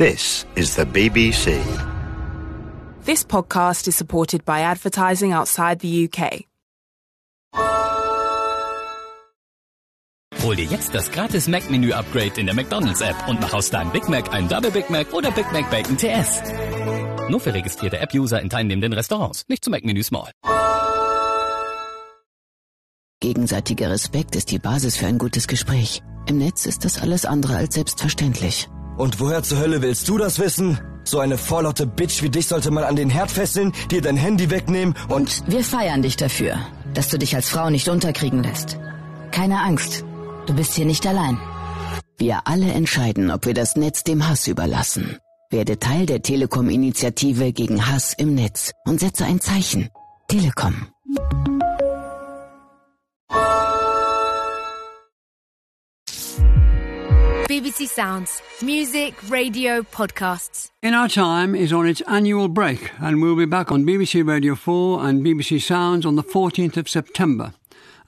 This 0.00 0.46
is 0.54 0.76
the 0.76 0.86
BBC. 0.86 1.60
This 3.04 3.22
podcast 3.22 3.86
is 3.86 3.94
supported 3.96 4.46
by 4.46 4.60
advertising 4.60 5.34
outside 5.34 5.80
the 5.80 6.08
UK. 6.08 6.46
Hol 10.42 10.56
dir 10.56 10.64
jetzt 10.64 10.94
das 10.94 11.10
gratis 11.10 11.48
Mac-Menü-Upgrade 11.48 12.40
in 12.40 12.46
der 12.46 12.54
McDonalds-App 12.54 13.28
und 13.28 13.42
mach 13.42 13.52
aus 13.52 13.68
deinem 13.68 13.92
Big 13.92 14.08
Mac 14.08 14.32
ein 14.32 14.48
Double 14.48 14.70
Big 14.70 14.88
Mac 14.88 15.12
oder 15.12 15.30
Big 15.32 15.52
Mac 15.52 15.68
Bacon 15.70 15.98
TS. 15.98 16.40
Nur 17.28 17.40
für 17.40 17.52
registrierte 17.52 17.98
App-User 17.98 18.40
in 18.40 18.48
teilnehmenden 18.48 18.94
Restaurants, 18.94 19.44
nicht 19.48 19.62
zum 19.62 19.72
Mac-Menü 19.72 20.02
Small. 20.02 20.30
Gegenseitiger 23.20 23.90
Respekt 23.90 24.34
ist 24.34 24.50
die 24.50 24.58
Basis 24.58 24.96
für 24.96 25.08
ein 25.08 25.18
gutes 25.18 25.46
Gespräch. 25.46 26.00
Im 26.26 26.38
Netz 26.38 26.64
ist 26.64 26.86
das 26.86 27.02
alles 27.02 27.26
andere 27.26 27.56
als 27.56 27.74
selbstverständlich. 27.74 28.70
Und 28.96 29.20
woher 29.20 29.42
zur 29.42 29.58
Hölle 29.58 29.82
willst 29.82 30.08
du 30.08 30.18
das 30.18 30.38
wissen? 30.38 30.78
So 31.04 31.18
eine 31.18 31.38
vorlaute 31.38 31.86
Bitch 31.86 32.22
wie 32.22 32.30
dich 32.30 32.46
sollte 32.46 32.70
man 32.70 32.84
an 32.84 32.96
den 32.96 33.10
Herd 33.10 33.30
fesseln, 33.30 33.72
dir 33.90 34.02
dein 34.02 34.16
Handy 34.16 34.50
wegnehmen 34.50 34.94
und... 35.08 35.42
Wir 35.46 35.64
feiern 35.64 36.02
dich 36.02 36.16
dafür, 36.16 36.58
dass 36.94 37.08
du 37.08 37.18
dich 37.18 37.34
als 37.34 37.48
Frau 37.48 37.70
nicht 37.70 37.88
unterkriegen 37.88 38.42
lässt. 38.42 38.78
Keine 39.30 39.60
Angst, 39.60 40.04
du 40.46 40.54
bist 40.54 40.74
hier 40.74 40.86
nicht 40.86 41.06
allein. 41.06 41.38
Wir 42.18 42.46
alle 42.46 42.70
entscheiden, 42.72 43.30
ob 43.30 43.46
wir 43.46 43.54
das 43.54 43.76
Netz 43.76 44.04
dem 44.04 44.28
Hass 44.28 44.46
überlassen. 44.46 45.16
Werde 45.50 45.78
Teil 45.78 46.06
der 46.06 46.22
Telekom-Initiative 46.22 47.52
gegen 47.52 47.86
Hass 47.88 48.14
im 48.16 48.34
Netz 48.34 48.72
und 48.84 49.00
setze 49.00 49.24
ein 49.24 49.40
Zeichen. 49.40 49.88
Telekom. 50.28 50.86
BBC 57.60 57.88
Sounds. 57.88 58.40
Music, 58.62 59.14
radio, 59.28 59.82
podcasts. 59.82 60.70
In 60.82 60.94
Our 60.94 61.10
Time 61.10 61.54
is 61.54 61.74
on 61.74 61.86
its 61.86 62.00
annual 62.06 62.48
break, 62.48 62.90
and 62.98 63.20
we'll 63.20 63.36
be 63.36 63.44
back 63.44 63.70
on 63.70 63.84
BBC 63.84 64.26
Radio 64.26 64.54
4 64.54 65.04
and 65.04 65.22
BBC 65.22 65.60
Sounds 65.60 66.06
on 66.06 66.16
the 66.16 66.22
14th 66.22 66.78
of 66.78 66.88
September. 66.88 67.52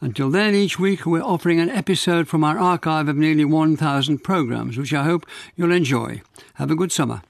Until 0.01 0.31
then, 0.31 0.55
each 0.55 0.79
week 0.79 1.05
we're 1.05 1.21
offering 1.21 1.61
an 1.61 1.69
episode 1.69 2.29
from 2.29 2.45
our 2.45 2.59
archive 2.59 3.09
of 3.09 3.19
nearly 3.19 3.45
1,000 3.45 4.25
programmes, 4.25 4.79
which 4.79 4.95
I 4.95 5.05
hope 5.05 5.27
you'll 5.55 5.71
enjoy. 5.71 6.23
Have 6.55 6.71
a 6.71 6.75
good 6.75 6.91
summer. 6.91 7.21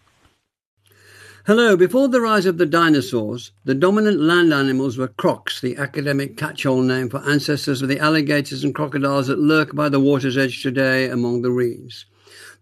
Hello. 1.45 1.77
Before 1.77 2.07
the 2.07 2.21
rise 2.21 2.47
of 2.47 2.57
the 2.57 2.67
dinosaurs, 2.67 3.51
the 3.65 3.75
dominant 3.75 4.21
land 4.21 4.55
animals 4.55 4.97
were 4.97 5.09
crocs, 5.09 5.61
the 5.61 5.77
academic 5.77 6.37
catch-all 6.37 6.83
name 6.83 7.11
for 7.11 7.19
ancestors 7.29 7.83
of 7.83 7.89
the 7.89 7.99
alligators 7.99 8.63
and 8.63 8.77
crocodiles 8.77 9.27
that 9.27 9.41
lurk 9.41 9.75
by 9.75 9.89
the 9.89 9.99
water's 9.99 10.39
edge 10.39 10.63
today 10.63 11.09
among 11.09 11.43
the 11.43 11.51
reeds. 11.51 12.07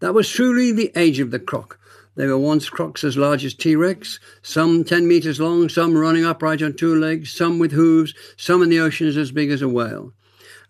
That 0.01 0.15
was 0.15 0.29
truly 0.29 0.73
the 0.73 0.91
age 0.97 1.21
of 1.21 1.31
the 1.31 1.39
croc. 1.39 1.79
They 2.17 2.27
were 2.27 2.39
once 2.39 2.69
crocs 2.69 3.05
as 3.05 3.17
large 3.17 3.45
as 3.45 3.55
T-Rex, 3.55 4.19
some 4.43 4.83
10 4.83 5.07
metres 5.07 5.39
long, 5.39 5.69
some 5.69 5.97
running 5.97 6.25
upright 6.25 6.63
on 6.63 6.75
two 6.75 6.95
legs, 6.95 7.31
some 7.31 7.59
with 7.59 7.73
hooves, 7.73 8.15
some 8.37 8.63
in 8.63 8.71
the 8.71 8.81
oceans 8.81 9.17
as 9.17 9.31
big 9.31 9.51
as 9.51 9.63
a 9.63 9.69
whale. 9.69 10.13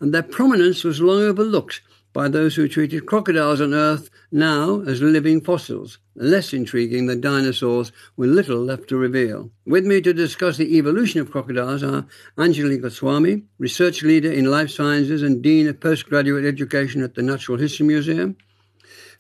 And 0.00 0.12
their 0.12 0.22
prominence 0.22 0.84
was 0.84 1.00
long 1.00 1.22
overlooked 1.22 1.81
by 2.12 2.28
those 2.28 2.56
who 2.56 2.67
treated 2.69 3.06
crocodiles 3.06 3.61
on 3.61 3.72
Earth 3.72 4.11
now 4.33 4.81
as 4.81 5.00
living 5.00 5.41
fossils, 5.41 5.98
less 6.17 6.53
intriguing 6.53 7.06
than 7.06 7.20
dinosaurs 7.20 7.92
with 8.17 8.31
little 8.31 8.59
left 8.59 8.89
to 8.89 8.97
reveal. 8.97 9.50
With 9.65 9.87
me 9.87 10.00
to 10.00 10.12
discuss 10.12 10.56
the 10.56 10.77
evolution 10.77 11.20
of 11.20 11.31
crocodiles 11.31 11.84
are 11.84 12.06
Anjali 12.37 12.83
Goswami, 12.83 13.44
research 13.59 14.03
leader 14.03 14.33
in 14.33 14.50
life 14.50 14.70
sciences 14.70 15.22
and 15.22 15.41
dean 15.41 15.69
of 15.69 15.78
postgraduate 15.78 16.44
education 16.44 17.03
at 17.03 17.15
the 17.15 17.22
Natural 17.22 17.59
History 17.59 17.87
Museum, 17.87 18.37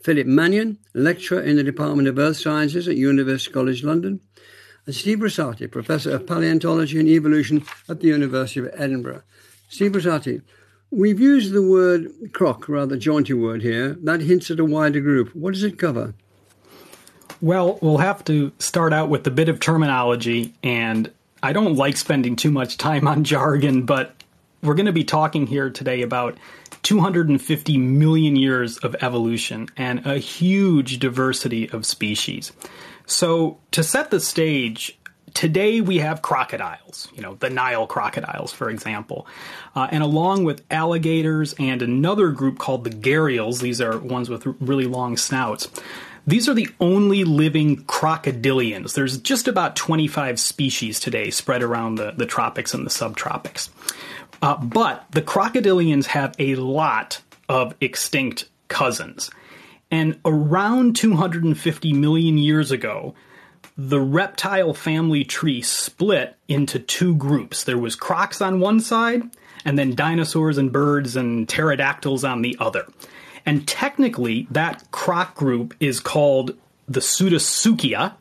Philip 0.02 0.26
Mannion, 0.26 0.78
lecturer 0.94 1.40
in 1.40 1.56
the 1.56 1.62
Department 1.62 2.08
of 2.08 2.18
Earth 2.18 2.38
Sciences 2.38 2.88
at 2.88 2.96
University 2.96 3.52
College 3.52 3.84
London, 3.84 4.20
and 4.86 4.94
Steve 4.94 5.18
Brusatte, 5.18 5.70
professor 5.70 6.14
of 6.14 6.26
paleontology 6.26 6.98
and 6.98 7.08
evolution 7.08 7.64
at 7.88 8.00
the 8.00 8.08
University 8.08 8.60
of 8.60 8.70
Edinburgh. 8.74 9.22
Steve 9.68 9.92
Brusatte, 9.92 10.42
We've 10.92 11.20
used 11.20 11.52
the 11.52 11.62
word 11.62 12.32
croc, 12.32 12.68
rather 12.68 12.96
jaunty 12.96 13.32
word 13.32 13.62
here. 13.62 13.96
That 14.02 14.22
hints 14.22 14.50
at 14.50 14.58
a 14.58 14.64
wider 14.64 15.00
group. 15.00 15.32
What 15.36 15.54
does 15.54 15.62
it 15.62 15.78
cover? 15.78 16.14
Well, 17.40 17.78
we'll 17.80 17.98
have 17.98 18.24
to 18.24 18.50
start 18.58 18.92
out 18.92 19.08
with 19.08 19.24
a 19.24 19.30
bit 19.30 19.48
of 19.48 19.60
terminology, 19.60 20.52
and 20.64 21.08
I 21.44 21.52
don't 21.52 21.76
like 21.76 21.96
spending 21.96 22.34
too 22.34 22.50
much 22.50 22.76
time 22.76 23.06
on 23.06 23.22
jargon, 23.22 23.86
but 23.86 24.20
we're 24.62 24.74
going 24.74 24.86
to 24.86 24.92
be 24.92 25.04
talking 25.04 25.46
here 25.46 25.70
today 25.70 26.02
about 26.02 26.36
250 26.82 27.78
million 27.78 28.36
years 28.36 28.78
of 28.78 28.96
evolution 29.00 29.68
and 29.76 30.06
a 30.06 30.18
huge 30.18 30.98
diversity 30.98 31.68
of 31.70 31.84
species. 31.86 32.52
So, 33.06 33.58
to 33.72 33.82
set 33.82 34.10
the 34.10 34.20
stage, 34.20 34.98
today 35.34 35.80
we 35.80 35.98
have 35.98 36.22
crocodiles, 36.22 37.08
you 37.14 37.22
know, 37.22 37.34
the 37.34 37.50
Nile 37.50 37.86
crocodiles, 37.86 38.52
for 38.52 38.70
example. 38.70 39.26
Uh, 39.74 39.88
and 39.90 40.02
along 40.02 40.44
with 40.44 40.64
alligators 40.70 41.54
and 41.58 41.82
another 41.82 42.30
group 42.30 42.58
called 42.58 42.84
the 42.84 42.90
gharials, 42.90 43.60
these 43.60 43.80
are 43.80 43.98
ones 43.98 44.30
with 44.30 44.46
really 44.60 44.86
long 44.86 45.16
snouts. 45.16 45.68
These 46.26 46.48
are 46.48 46.54
the 46.54 46.68
only 46.80 47.24
living 47.24 47.84
crocodilians. 47.84 48.94
There's 48.94 49.18
just 49.18 49.48
about 49.48 49.74
25 49.74 50.38
species 50.38 51.00
today 51.00 51.30
spread 51.30 51.62
around 51.62 51.96
the, 51.96 52.12
the 52.12 52.26
tropics 52.26 52.74
and 52.74 52.84
the 52.84 52.90
subtropics. 52.90 53.70
Uh, 54.42 54.56
but 54.56 55.04
the 55.10 55.22
crocodilians 55.22 56.06
have 56.06 56.34
a 56.38 56.54
lot 56.54 57.20
of 57.48 57.74
extinct 57.80 58.46
cousins. 58.68 59.30
And 59.90 60.18
around 60.24 60.96
250 60.96 61.92
million 61.92 62.38
years 62.38 62.70
ago, 62.70 63.14
the 63.76 64.00
reptile 64.00 64.74
family 64.74 65.24
tree 65.24 65.62
split 65.62 66.36
into 66.48 66.78
two 66.78 67.14
groups. 67.16 67.64
There 67.64 67.78
was 67.78 67.96
crocs 67.96 68.40
on 68.40 68.60
one 68.60 68.80
side, 68.80 69.22
and 69.64 69.78
then 69.78 69.94
dinosaurs 69.94 70.58
and 70.58 70.72
birds 70.72 71.16
and 71.16 71.48
pterodactyls 71.48 72.24
on 72.24 72.42
the 72.42 72.56
other. 72.60 72.86
And 73.46 73.66
technically, 73.66 74.46
that 74.50 74.90
croc 74.90 75.34
group 75.34 75.74
is 75.80 75.98
called 75.98 76.54
the 76.88 77.00
Pseudosuchia, 77.00 78.14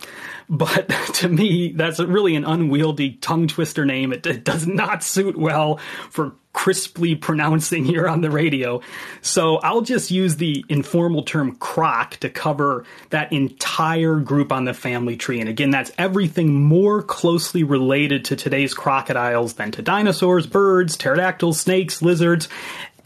but 0.49 0.89
to 1.15 1.29
me, 1.29 1.71
that's 1.73 1.99
really 1.99 2.35
an 2.35 2.45
unwieldy 2.45 3.11
tongue 3.11 3.47
twister 3.47 3.85
name. 3.85 4.11
It, 4.11 4.25
it, 4.25 4.43
does 4.43 4.65
not 4.65 5.03
suit 5.03 5.37
well 5.37 5.77
for 6.09 6.33
crisply 6.53 7.13
pronouncing 7.13 7.85
here 7.85 8.07
on 8.07 8.21
the 8.21 8.31
radio. 8.31 8.81
So 9.21 9.57
I'll 9.57 9.81
just 9.81 10.09
use 10.09 10.37
the 10.37 10.65
informal 10.67 11.21
term 11.21 11.55
croc 11.57 12.17
to 12.17 12.29
cover 12.29 12.83
that 13.11 13.31
entire 13.31 14.15
group 14.15 14.51
on 14.51 14.65
the 14.65 14.73
family 14.73 15.15
tree. 15.15 15.39
And 15.39 15.47
again, 15.47 15.69
that's 15.69 15.91
everything 15.99 16.63
more 16.63 17.03
closely 17.03 17.63
related 17.63 18.25
to 18.25 18.35
today's 18.35 18.73
crocodiles 18.73 19.53
than 19.53 19.71
to 19.73 19.83
dinosaurs, 19.83 20.47
birds, 20.47 20.97
pterodactyls, 20.97 21.59
snakes, 21.59 22.01
lizards, 22.01 22.49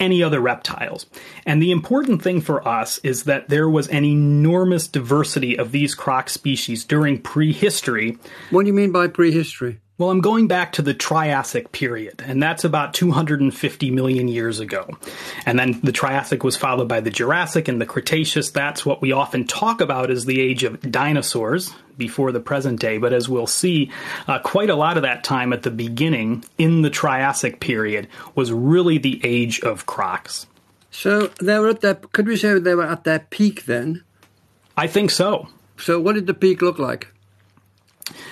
any 0.03 0.21
other 0.21 0.39
reptiles. 0.39 1.05
And 1.45 1.61
the 1.61 1.71
important 1.71 2.21
thing 2.21 2.41
for 2.41 2.67
us 2.67 2.99
is 2.99 3.23
that 3.23 3.49
there 3.49 3.69
was 3.69 3.87
an 3.87 4.03
enormous 4.03 4.87
diversity 4.87 5.57
of 5.57 5.71
these 5.71 5.95
croc 5.95 6.29
species 6.29 6.83
during 6.83 7.21
prehistory. 7.21 8.17
What 8.51 8.63
do 8.63 8.67
you 8.67 8.73
mean 8.73 8.91
by 8.91 9.07
prehistory? 9.07 9.79
Well, 9.99 10.09
I'm 10.09 10.21
going 10.21 10.47
back 10.47 10.71
to 10.73 10.81
the 10.81 10.95
Triassic 10.95 11.71
period, 11.71 12.23
and 12.25 12.41
that's 12.41 12.63
about 12.63 12.95
250 12.95 13.91
million 13.91 14.27
years 14.27 14.59
ago. 14.59 14.89
And 15.45 15.59
then 15.59 15.79
the 15.83 15.91
Triassic 15.91 16.43
was 16.43 16.57
followed 16.57 16.87
by 16.87 16.99
the 16.99 17.11
Jurassic 17.11 17.67
and 17.67 17.79
the 17.79 17.85
Cretaceous. 17.85 18.49
That's 18.49 18.83
what 18.83 19.03
we 19.03 19.11
often 19.11 19.45
talk 19.45 19.81
about 19.81 20.09
as 20.09 20.25
the 20.25 20.41
age 20.41 20.63
of 20.63 20.81
dinosaurs 20.81 21.75
before 21.95 22.31
the 22.31 22.39
present 22.39 22.79
day. 22.79 22.97
But 22.97 23.13
as 23.13 23.29
we'll 23.29 23.45
see, 23.45 23.91
uh, 24.27 24.39
quite 24.39 24.71
a 24.71 24.75
lot 24.75 24.97
of 24.97 25.03
that 25.03 25.23
time 25.23 25.53
at 25.53 25.61
the 25.61 25.69
beginning 25.69 26.43
in 26.57 26.81
the 26.81 26.89
Triassic 26.89 27.59
period 27.59 28.07
was 28.33 28.51
really 28.51 28.97
the 28.97 29.21
age 29.23 29.59
of 29.59 29.85
crocs. 29.85 30.47
So 30.89 31.27
they 31.39 31.59
were 31.59 31.69
at 31.69 31.81
their, 31.81 31.95
could 31.95 32.25
we 32.25 32.35
say 32.35 32.57
they 32.57 32.73
were 32.73 32.87
at 32.87 33.03
their 33.03 33.19
peak 33.19 33.65
then? 33.65 34.03
I 34.75 34.87
think 34.87 35.11
so. 35.11 35.49
So 35.77 35.99
what 35.99 36.13
did 36.13 36.25
the 36.25 36.33
peak 36.33 36.63
look 36.63 36.79
like? 36.79 37.12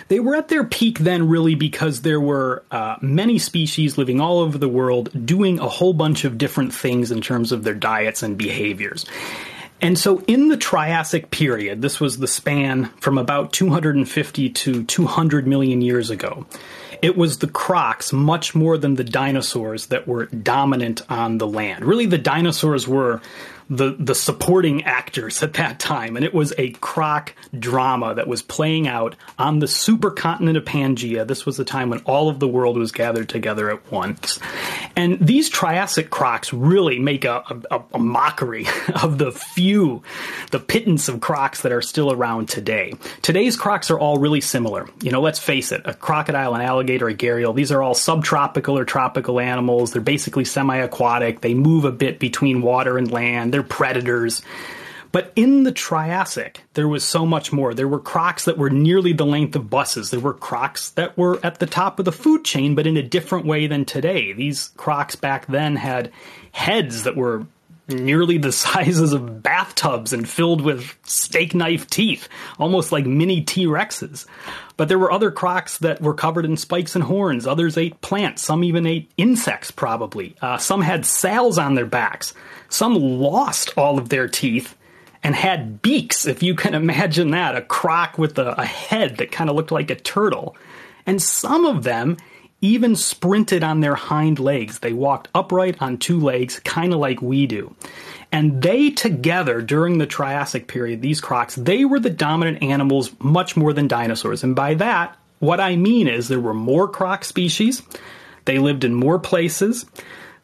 They 0.08 0.20
were 0.20 0.36
at 0.36 0.50
their 0.50 0.64
peak 0.64 1.00
then, 1.00 1.28
really, 1.28 1.56
because 1.56 2.02
there 2.02 2.20
were 2.20 2.64
uh, 2.72 2.98
many 3.02 3.40
species 3.40 3.98
living 3.98 4.20
all 4.20 4.40
over 4.40 4.58
the 4.58 4.70
world 4.70 5.10
doing 5.26 5.60
a 5.60 5.68
whole 5.68 5.94
bunch 5.94 6.26
of 6.26 6.38
different 6.38 6.74
things 6.74 7.12
in 7.12 7.22
terms 7.22 7.52
of 7.52 7.64
their 7.64 7.74
diets 7.74 8.24
and 8.24 8.38
behaviors. 8.38 9.06
And 9.82 9.98
so 9.98 10.24
in 10.28 10.50
the 10.50 10.58
Triassic 10.58 11.32
period, 11.32 11.82
this 11.82 12.00
was 12.00 12.20
the 12.20 12.28
span 12.28 12.86
from 13.00 13.18
about 13.18 13.52
250 13.52 14.50
to 14.50 14.84
200 14.84 15.48
million 15.48 15.82
years 15.82 16.12
ago, 16.12 16.46
it 17.02 17.18
was 17.18 17.40
the 17.40 17.48
crocs 17.48 18.14
much 18.14 18.54
more 18.54 18.78
than 18.78 18.94
the 18.94 19.04
dinosaurs 19.04 19.88
that 19.88 20.08
were 20.08 20.28
dominant 20.28 21.02
on 21.10 21.40
the 21.40 21.48
land. 21.48 21.84
Really, 21.84 22.06
the 22.06 22.20
dinosaurs 22.20 22.88
were 22.88 23.22
the 23.72 23.96
the 23.98 24.14
supporting 24.14 24.84
actors 24.84 25.42
at 25.42 25.54
that 25.54 25.80
time, 25.80 26.18
and 26.18 26.26
it 26.26 26.34
was 26.34 26.54
a 26.58 26.72
croc 26.72 27.34
drama 27.58 28.14
that 28.14 28.28
was 28.28 28.42
playing 28.42 28.86
out 28.86 29.16
on 29.40 29.60
the 29.60 29.66
supercontinent 29.66 30.58
of 30.58 30.66
Pangea. 30.66 31.26
This 31.26 31.46
was 31.46 31.56
the 31.56 31.64
time 31.64 31.90
when 31.90 32.00
all 32.00 32.28
of 32.28 32.40
the 32.40 32.50
world 32.50 32.78
was 32.78 32.92
gathered 32.92 33.30
together 33.30 33.72
at 33.72 33.90
once, 33.90 34.40
and 34.98 35.18
these 35.22 35.50
Triassic 35.50 36.10
crocs 36.10 36.52
really 36.52 37.00
make 37.00 37.24
a, 37.24 37.44
a, 37.72 37.82
a 37.94 38.00
mockery 38.00 38.68
of 39.02 39.18
the 39.18 39.32
few, 39.32 40.04
the 40.52 40.60
pittance 40.60 41.08
of 41.08 41.22
crocs 41.22 41.62
that 41.62 41.72
are 41.72 41.82
still 41.82 42.12
around 42.12 42.50
today. 42.50 42.94
Today's 43.22 43.56
crocs 43.56 43.90
are 43.90 43.98
all 43.98 44.18
really 44.18 44.42
similar. 44.42 44.90
You 45.02 45.12
know, 45.12 45.22
let's 45.22 45.40
face 45.40 45.72
it: 45.72 45.82
a 45.86 45.94
crocodile, 45.94 46.56
an 46.56 46.62
alligator, 46.62 47.08
a 47.08 47.16
gharial. 47.16 47.56
These 47.56 47.72
are 47.72 47.82
all 47.82 47.96
subtropical 47.96 48.78
or 48.78 48.84
tropical 48.84 49.40
animals. 49.40 49.94
They're 49.94 50.02
basically 50.02 50.44
semi-aquatic. 50.44 51.40
They 51.40 51.54
move 51.54 51.86
a 51.86 51.92
bit 51.92 52.20
between 52.20 52.62
water 52.62 52.98
and 52.98 53.10
land. 53.10 53.54
They're 53.54 53.61
they're 53.62 53.68
predators. 53.68 54.42
But 55.12 55.34
in 55.36 55.64
the 55.64 55.74
Triassic, 55.74 56.62
there 56.74 56.88
was 56.88 57.04
so 57.04 57.26
much 57.26 57.52
more. 57.52 57.74
There 57.74 57.88
were 57.88 58.00
crocs 58.00 58.46
that 58.46 58.58
were 58.58 58.70
nearly 58.70 59.12
the 59.12 59.26
length 59.26 59.56
of 59.58 59.70
buses. 59.70 60.10
There 60.10 60.22
were 60.22 60.34
crocs 60.34 60.92
that 60.92 61.18
were 61.18 61.40
at 61.44 61.60
the 61.60 61.66
top 61.66 62.00
of 62.00 62.06
the 62.06 62.14
food 62.14 62.46
chain, 62.46 62.76
but 62.76 62.88
in 62.88 62.96
a 62.96 63.04
different 63.04 63.46
way 63.46 63.68
than 63.68 63.84
today. 63.84 64.32
These 64.32 64.72
crocs 64.78 65.18
back 65.18 65.48
then 65.48 65.76
had 65.76 66.12
heads 66.54 67.04
that 67.04 67.18
were 67.18 67.46
nearly 67.90 68.38
the 68.38 68.52
sizes 68.54 69.12
of 69.12 69.44
bathtubs 69.44 70.14
and 70.14 70.30
filled 70.30 70.62
with 70.62 70.98
steak 71.04 71.54
knife 71.54 71.88
teeth, 71.88 72.30
almost 72.58 72.94
like 72.94 73.06
mini 73.06 73.42
T 73.42 73.66
Rexes. 73.66 74.26
But 74.78 74.88
there 74.88 75.00
were 75.00 75.12
other 75.12 75.30
crocs 75.30 75.78
that 75.80 76.02
were 76.02 76.14
covered 76.14 76.46
in 76.46 76.56
spikes 76.56 76.96
and 76.96 77.04
horns. 77.04 77.46
Others 77.46 77.78
ate 77.78 78.00
plants. 78.00 78.42
Some 78.42 78.64
even 78.64 78.86
ate 78.86 79.12
insects, 79.18 79.72
probably. 79.72 80.36
Uh, 80.42 80.58
some 80.58 80.82
had 80.82 81.06
sails 81.06 81.58
on 81.58 81.76
their 81.76 81.86
backs. 81.86 82.34
Some 82.72 82.96
lost 82.96 83.74
all 83.78 84.00
of 84.00 84.10
their 84.10 84.28
teeth 84.28 84.76
and 85.24 85.36
had 85.36 85.82
beaks, 85.82 86.26
if 86.26 86.42
you 86.42 86.56
can 86.56 86.74
imagine 86.84 87.32
that, 87.32 87.56
a 87.56 87.62
croc 87.62 88.18
with 88.18 88.40
a, 88.40 88.60
a 88.60 88.66
head 88.66 89.18
that 89.18 89.32
kind 89.32 89.50
of 89.50 89.56
looked 89.56 89.72
like 89.72 89.92
a 89.92 89.96
turtle. 89.96 90.56
And 91.06 91.22
some 91.22 91.66
of 91.66 91.84
them 91.84 92.18
even 92.62 92.96
sprinted 92.96 93.64
on 93.64 93.82
their 93.82 93.96
hind 93.96 94.40
legs. 94.40 94.80
They 94.80 94.94
walked 94.94 95.28
upright 95.34 95.82
on 95.82 95.98
two 95.98 96.20
legs, 96.20 96.60
kind 96.60 96.94
of 96.94 97.00
like 97.00 97.22
we 97.22 97.48
do. 97.48 97.76
And 98.32 98.62
they 98.62 98.92
together, 98.92 99.62
during 99.62 99.98
the 99.98 100.06
Triassic 100.06 100.68
period, 100.68 101.02
these 101.02 101.20
crocs, 101.20 101.56
they 101.56 101.86
were 101.86 102.00
the 102.00 102.10
dominant 102.10 102.64
animals 102.64 103.12
much 103.20 103.58
more 103.58 103.74
than 103.74 103.88
dinosaurs. 103.88 104.44
And 104.44 104.56
by 104.56 104.76
that, 104.76 105.18
what 105.40 105.60
I 105.60 105.76
mean 105.76 106.08
is 106.08 106.28
there 106.28 106.40
were 106.40 106.54
more 106.54 106.88
croc 106.88 107.26
species, 107.26 107.82
they 108.46 108.60
lived 108.60 108.84
in 108.84 108.94
more 108.94 109.20
places, 109.20 109.86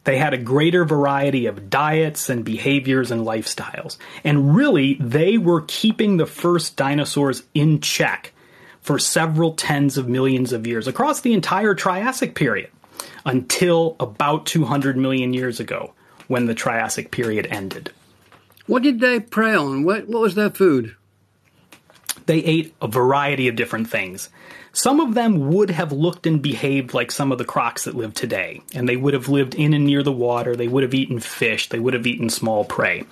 they 0.08 0.16
had 0.16 0.32
a 0.32 0.38
greater 0.38 0.86
variety 0.86 1.44
of 1.44 1.68
diets 1.68 2.30
and 2.30 2.42
behaviors 2.42 3.10
and 3.10 3.26
lifestyles. 3.26 3.98
And 4.24 4.56
really, 4.56 4.94
they 4.94 5.36
were 5.36 5.66
keeping 5.68 6.16
the 6.16 6.24
first 6.24 6.76
dinosaurs 6.76 7.42
in 7.52 7.82
check 7.82 8.32
for 8.80 8.98
several 8.98 9.52
tens 9.52 9.98
of 9.98 10.08
millions 10.08 10.54
of 10.54 10.66
years 10.66 10.88
across 10.88 11.20
the 11.20 11.34
entire 11.34 11.74
Triassic 11.74 12.34
period 12.34 12.70
until 13.26 13.96
about 14.00 14.46
200 14.46 14.96
million 14.96 15.34
years 15.34 15.60
ago 15.60 15.92
when 16.26 16.46
the 16.46 16.54
Triassic 16.54 17.10
period 17.10 17.46
ended. 17.50 17.90
What 18.66 18.82
did 18.82 19.00
they 19.00 19.20
prey 19.20 19.54
on? 19.54 19.84
What, 19.84 20.08
what 20.08 20.22
was 20.22 20.34
their 20.34 20.48
food? 20.48 20.96
They 22.24 22.38
ate 22.38 22.74
a 22.80 22.88
variety 22.88 23.46
of 23.48 23.56
different 23.56 23.90
things. 23.90 24.30
Some 24.78 25.00
of 25.00 25.14
them 25.14 25.48
would 25.48 25.70
have 25.70 25.90
looked 25.90 26.24
and 26.24 26.40
behaved 26.40 26.94
like 26.94 27.10
some 27.10 27.32
of 27.32 27.38
the 27.38 27.44
crocs 27.44 27.82
that 27.82 27.96
live 27.96 28.14
today, 28.14 28.62
and 28.72 28.88
they 28.88 28.94
would 28.94 29.12
have 29.12 29.28
lived 29.28 29.56
in 29.56 29.74
and 29.74 29.84
near 29.84 30.04
the 30.04 30.12
water, 30.12 30.54
they 30.54 30.68
would 30.68 30.84
have 30.84 30.94
eaten 30.94 31.18
fish, 31.18 31.68
they 31.68 31.80
would 31.80 31.94
have 31.94 32.06
eaten 32.06 32.30
small 32.30 32.64
prey. 32.64 33.02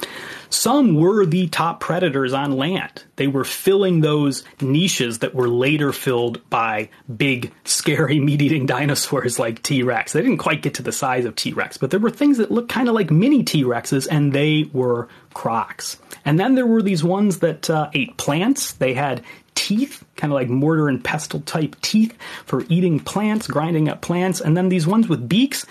Some 0.49 0.95
were 0.95 1.27
the 1.27 1.49
top 1.49 1.81
predators 1.81 2.33
on 2.33 2.53
land. 2.53 3.03
They 3.17 3.27
were 3.27 3.43
filling 3.43 4.01
those 4.01 4.45
niches 4.61 5.19
that 5.19 5.35
were 5.35 5.49
later 5.49 5.93
filled 5.93 6.49
by 6.49 6.89
big, 7.17 7.53
scary, 7.65 8.21
meat 8.27 8.43
eating 8.43 8.67
dinosaurs 8.67 9.41
like 9.41 9.61
T 9.61 9.83
Rex. 9.83 10.13
They 10.13 10.23
didn't 10.23 10.39
quite 10.39 10.63
get 10.63 10.75
to 10.75 10.85
the 10.85 10.93
size 10.93 11.25
of 11.25 11.35
T 11.35 11.53
Rex, 11.53 11.79
but 11.79 11.91
there 11.91 11.99
were 11.99 12.11
things 12.11 12.39
that 12.39 12.53
looked 12.53 12.69
kind 12.69 12.89
of 12.89 12.95
like 12.95 13.11
mini 13.11 13.43
T 13.43 13.65
Rexes, 13.65 14.07
and 14.09 14.33
they 14.33 14.71
were 14.73 15.09
crocs. 15.37 15.99
And 16.25 16.41
then 16.41 16.55
there 16.55 16.67
were 16.67 16.81
these 16.81 17.05
ones 17.05 17.41
that 17.41 17.69
uh, 17.69 17.91
ate 17.93 18.17
plants. 18.17 18.73
They 18.73 18.95
had 18.95 19.23
teeth, 19.55 20.03
kind 20.17 20.33
of 20.33 20.35
like 20.35 20.49
mortar 20.49 20.89
and 20.89 21.05
pestle 21.05 21.41
type 21.41 21.77
teeth 21.83 22.17
for 22.47 22.65
eating 22.71 22.99
plants, 23.01 23.47
grinding 23.47 23.91
up 23.91 24.01
plants, 24.01 24.41
and 24.41 24.57
then 24.57 24.71
these 24.71 24.87
ones 24.87 25.09
with 25.09 25.29
beaks. 25.29 25.67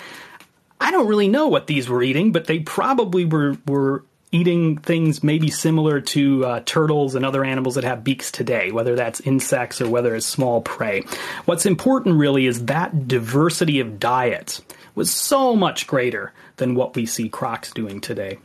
I 0.79 0.91
don't 0.91 1.07
really 1.07 1.27
know 1.27 1.47
what 1.47 1.65
these 1.65 1.89
were 1.89 2.03
eating, 2.03 2.31
but 2.31 2.45
they 2.45 2.59
probably 2.59 3.25
were 3.25 3.57
were 3.65 4.03
eating 4.31 4.77
things 4.77 5.23
maybe 5.23 5.49
similar 5.49 5.99
to 6.01 6.45
uh, 6.45 6.61
turtles 6.65 7.15
and 7.15 7.25
other 7.25 7.43
animals 7.43 7.73
that 7.73 7.83
have 7.83 8.03
beaks 8.03 8.31
today, 8.31 8.69
whether 8.71 8.95
that's 8.95 9.19
insects 9.21 9.81
or 9.81 9.89
whether 9.89 10.15
it's 10.15 10.27
small 10.27 10.61
prey. 10.61 11.01
What's 11.45 11.65
important 11.65 12.19
really 12.19 12.45
is 12.45 12.65
that 12.65 13.07
diversity 13.07 13.79
of 13.79 13.97
diets 13.99 14.61
was 14.93 15.09
so 15.09 15.55
much 15.55 15.87
greater 15.87 16.33
than 16.57 16.75
what 16.75 16.95
we 16.95 17.07
see 17.07 17.29
crocs 17.29 17.71
doing 17.71 17.99
today. 17.99 18.37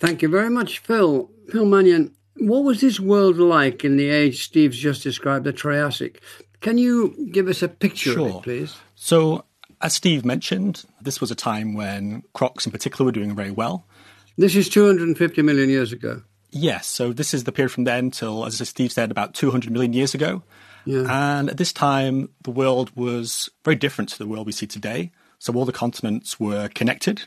Thank 0.00 0.22
you 0.22 0.28
very 0.28 0.50
much, 0.50 0.78
Phil. 0.78 1.30
Phil 1.50 1.66
Mannion, 1.66 2.14
what 2.38 2.64
was 2.64 2.80
this 2.80 2.98
world 2.98 3.36
like 3.36 3.84
in 3.84 3.96
the 3.96 4.08
age 4.08 4.44
Steve's 4.44 4.78
just 4.78 5.02
described, 5.02 5.44
the 5.44 5.52
Triassic? 5.52 6.20
Can 6.60 6.78
you 6.78 7.28
give 7.30 7.48
us 7.48 7.62
a 7.62 7.68
picture 7.68 8.12
sure. 8.12 8.28
of 8.28 8.36
it, 8.36 8.42
please? 8.42 8.76
So, 8.94 9.44
as 9.82 9.94
Steve 9.94 10.24
mentioned, 10.24 10.84
this 11.00 11.20
was 11.20 11.30
a 11.30 11.34
time 11.34 11.74
when 11.74 12.22
crocs 12.32 12.66
in 12.66 12.72
particular 12.72 13.04
were 13.06 13.12
doing 13.12 13.36
very 13.36 13.50
well. 13.50 13.86
This 14.38 14.56
is 14.56 14.68
250 14.70 15.42
million 15.42 15.68
years 15.68 15.92
ago. 15.92 16.22
Yes, 16.50 16.86
so 16.86 17.12
this 17.12 17.32
is 17.32 17.44
the 17.44 17.52
period 17.52 17.70
from 17.70 17.84
then 17.84 18.10
till, 18.10 18.44
as 18.44 18.66
Steve 18.68 18.92
said, 18.92 19.10
about 19.10 19.34
200 19.34 19.70
million 19.70 19.92
years 19.92 20.14
ago. 20.14 20.42
Yeah. 20.84 21.04
And 21.08 21.50
at 21.50 21.58
this 21.58 21.72
time, 21.72 22.30
the 22.42 22.50
world 22.50 22.90
was 22.96 23.50
very 23.64 23.76
different 23.76 24.10
to 24.10 24.18
the 24.18 24.26
world 24.26 24.46
we 24.46 24.52
see 24.52 24.66
today. 24.66 25.12
So 25.38 25.52
all 25.54 25.64
the 25.64 25.72
continents 25.72 26.40
were 26.40 26.68
connected. 26.68 27.22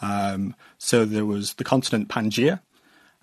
Um, 0.00 0.54
so 0.78 1.04
there 1.04 1.26
was 1.26 1.54
the 1.54 1.64
continent 1.64 2.08
Pangaea, 2.08 2.60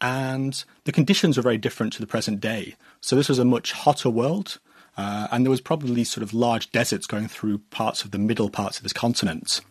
and 0.02 0.64
the 0.84 0.92
conditions 0.92 1.38
were 1.38 1.44
very 1.44 1.58
different 1.58 1.94
to 1.94 2.02
the 2.02 2.08
present 2.08 2.40
day. 2.40 2.75
So 3.02 3.16
this 3.16 3.30
was 3.30 3.40
a 3.40 3.46
much 3.46 3.72
hotter 3.72 4.10
world, 4.10 4.60
uh, 4.98 5.28
and 5.31 5.46
there 5.46 5.52
was 5.52 5.62
probably 5.62 6.04
sort 6.04 6.24
of 6.24 6.34
large 6.34 6.72
deserts 6.72 7.08
going 7.08 7.28
through 7.28 7.60
parts 7.70 8.04
of 8.04 8.12
the 8.12 8.18
middle 8.18 8.50
parts 8.50 8.78
of 8.78 8.84
this 8.84 8.94
continent. 8.94 9.62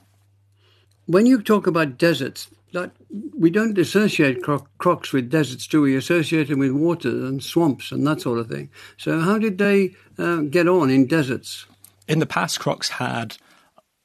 When 1.07 1.27
you 1.27 1.43
talk 1.43 1.67
about 1.67 1.99
deserts, 1.99 2.49
that 2.73 2.91
we 3.37 3.51
don't 3.51 3.77
associate 3.77 4.43
cro- 4.43 4.67
crocs 4.79 5.13
with 5.13 5.31
deserts, 5.31 5.67
do 5.67 5.83
we? 5.83 5.95
Associate 5.95 6.49
them 6.49 6.59
with 6.59 6.73
water 6.73 7.09
and 7.09 7.43
swamps 7.43 7.93
and 7.93 8.07
that 8.07 8.21
sort 8.23 8.39
of 8.39 8.49
thing. 8.49 8.71
So 8.97 9.21
how 9.21 9.39
did 9.39 9.59
they 9.59 9.95
uh, 10.19 10.39
get 10.43 10.69
on 10.69 10.91
in 10.91 11.07
deserts? 11.07 11.67
In 12.09 12.19
the 12.19 12.27
past, 12.27 12.61
crocs 12.61 12.89
had, 12.89 13.37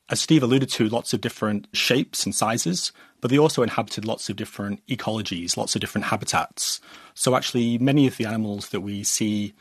as 0.09 0.21
Steve 0.21 0.44
alluded 0.44 0.69
to, 0.69 0.89
lots 0.89 1.13
of 1.13 1.21
different 1.21 1.68
shapes 1.74 2.25
and 2.25 2.33
sizes 2.33 2.92
but 3.21 3.31
they 3.31 3.38
also 3.38 3.63
inhabited 3.63 4.06
lots 4.06 4.30
of 4.30 4.36
different 4.36 4.86
ecologies, 4.88 5.57
lots 5.57 5.75
of 5.75 5.81
different 5.81 6.06
habitats. 6.06 6.80
So 7.13 7.36
actually, 7.36 7.77
many 7.77 8.07
of 8.07 8.18
the 8.18 8.25
animals 8.25 8.69
that 8.69 8.81
we 8.81 9.04
see 9.04 9.54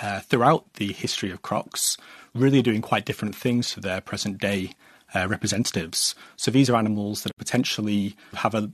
uh, 0.00 0.20
throughout 0.20 0.74
the 0.74 0.92
history 0.92 1.30
of 1.30 1.42
crocs 1.42 1.96
really 2.34 2.62
doing 2.62 2.82
quite 2.82 3.04
different 3.04 3.34
things 3.34 3.72
to 3.72 3.80
their 3.80 4.00
present 4.00 4.38
day 4.38 4.72
uh, 5.14 5.28
representatives. 5.28 6.14
So 6.36 6.50
these 6.50 6.68
are 6.68 6.76
animals 6.76 7.22
that 7.22 7.36
potentially 7.36 8.16
have 8.34 8.54
a 8.54 8.70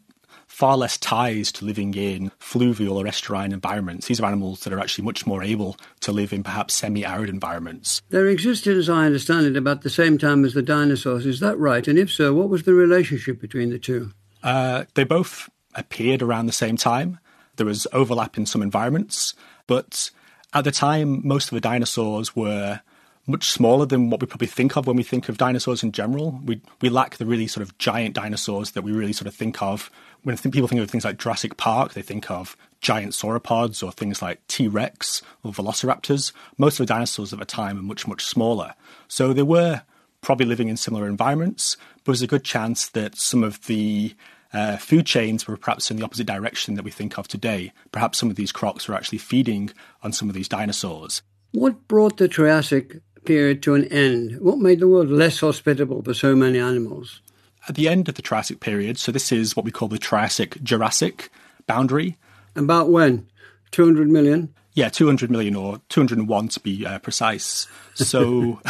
far 0.51 0.77
less 0.77 0.99
ties 0.99 1.53
to 1.53 1.65
living 1.65 1.95
in 1.95 2.31
fluvial 2.39 2.99
or 2.99 3.05
estuarine 3.05 3.53
environments. 3.53 4.09
These 4.09 4.21
are 4.21 4.27
animals 4.27 4.61
that 4.61 4.73
are 4.73 4.81
actually 4.81 5.05
much 5.05 5.25
more 5.25 5.45
able 5.45 5.77
to 6.01 6.13
live 6.13 6.33
in 6.33 6.43
perhaps 6.43 6.75
semi 6.75 7.05
arid 7.05 7.31
environments. 7.31 8.03
They 8.11 8.31
existed, 8.31 8.77
as 8.77 8.91
I 8.91 9.07
understand 9.07 9.47
it, 9.47 9.57
about 9.57 9.83
the 9.83 9.89
same 9.89 10.19
time 10.19 10.45
as 10.45 10.53
the 10.53 10.61
dinosaurs. 10.61 11.25
Is 11.25 11.39
that 11.41 11.57
right? 11.57 11.87
And 11.87 11.99
if 11.99 12.11
so, 12.11 12.35
what 12.35 12.49
was 12.49 12.65
the 12.65 12.75
relationship 12.75 13.41
between 13.41 13.71
the 13.71 13.79
two? 13.79 14.13
Uh, 14.43 14.85
they 14.95 15.05
both 15.05 15.49
appeared 15.77 16.21
around 16.21 16.47
the 16.47 16.53
same 16.53 16.77
time. 16.77 17.21
There 17.57 17.67
was 17.67 17.87
overlap 17.93 18.37
in 18.37 18.45
some 18.45 18.61
environments, 18.61 19.35
but 19.69 20.11
at 20.53 20.65
the 20.65 20.73
time, 20.73 21.27
most 21.27 21.45
of 21.45 21.55
the 21.55 21.61
dinosaurs 21.61 22.35
were 22.35 22.81
much 23.27 23.51
smaller 23.51 23.87
than 23.87 24.11
what 24.11 24.21
we 24.21 24.27
probably 24.27 24.47
think 24.47 24.77
of 24.77 24.87
when 24.87 24.97
we 24.97 25.03
think 25.03 25.29
of 25.29 25.39
dinosaurs 25.39 25.83
in 25.83 25.93
general. 25.93 26.41
We 26.45 26.61
we 26.81 26.89
lack 26.89 27.17
the 27.17 27.27
really 27.27 27.47
sort 27.47 27.63
of 27.63 27.77
giant 27.79 28.15
dinosaurs 28.15 28.73
that 28.73 28.83
we 28.83 28.93
really 28.93 29.13
sort 29.13 29.29
of 29.29 29.35
think 29.35 29.63
of 29.63 29.91
when 30.23 30.37
people 30.37 30.69
think 30.69 30.81
of 30.81 30.91
things 30.91 31.05
like 31.05 31.19
Jurassic 31.19 31.57
Park. 31.57 31.95
They 31.95 32.03
think 32.03 32.31
of 32.31 32.57
giant 32.81 33.13
sauropods 33.13 33.83
or 33.83 33.93
things 33.93 34.23
like 34.23 34.47
T 34.47 34.69
Rex 34.69 35.23
or 35.43 35.53
Velociraptors. 35.53 36.33
Most 36.59 36.81
of 36.81 36.87
the 36.87 36.93
dinosaurs 36.93 37.33
at 37.33 37.39
the 37.39 37.45
time 37.45 37.79
are 37.79 37.83
much 37.83 38.07
much 38.07 38.25
smaller, 38.25 38.75
so 39.09 39.33
they 39.33 39.43
were 39.43 39.83
probably 40.21 40.47
living 40.47 40.69
in 40.69 40.77
similar 40.77 41.07
environments, 41.07 41.77
but 42.05 42.13
there's 42.13 42.23
a 42.23 42.27
good 42.27 42.45
chance 42.45 42.89
that 42.89 43.17
some 43.17 43.43
of 43.43 43.65
the 43.67 44.15
uh, 44.53 44.77
food 44.77 45.07
chains 45.07 45.47
were 45.47 45.57
perhaps 45.57 45.91
in 45.91 45.97
the 45.97 46.05
opposite 46.05 46.27
direction 46.27 46.75
that 46.75 46.85
we 46.85 46.91
think 46.91 47.19
of 47.19 47.29
today. 47.29 47.73
Perhaps 47.93 48.19
some 48.19 48.31
of 48.31 48.37
these 48.37 48.53
crocs 48.53 48.89
were 48.89 48.95
actually 48.95 49.19
feeding 49.19 49.71
on 50.03 50.13
some 50.13 50.29
of 50.29 50.35
these 50.35 50.49
dinosaurs. 50.49 51.23
What 51.53 51.89
brought 51.89 52.19
the 52.19 52.29
Triassic 52.29 53.01
period 53.25 53.63
to 53.63 53.75
an 53.75 53.85
end? 53.87 54.41
What 54.41 54.59
made 54.59 54.81
the 54.81 54.89
world 54.89 55.09
less 55.09 55.41
hospitable 55.41 56.03
for 56.03 56.15
so 56.15 56.35
many 56.35 56.59
animals? 56.59 57.21
At 57.69 57.75
the 57.75 57.89
end 57.89 58.09
of 58.09 58.15
the 58.15 58.23
Triassic 58.23 58.61
period, 58.61 58.99
so 58.99 59.13
this 59.13 59.33
is 59.33 59.57
what 59.57 59.65
we 59.65 59.71
call 59.71 59.89
the 59.89 59.99
Triassic 59.99 60.63
Jurassic 60.63 61.31
boundary. 61.67 62.17
About 62.57 62.91
when? 62.91 63.27
200 63.71 64.09
million? 64.09 64.55
Yeah, 64.75 64.89
200 64.89 65.31
million 65.31 65.57
or 65.57 65.81
201 65.89 66.49
to 66.49 66.61
be 66.61 66.87
uh, 66.87 66.99
precise. 67.01 67.67
So, 67.95 68.61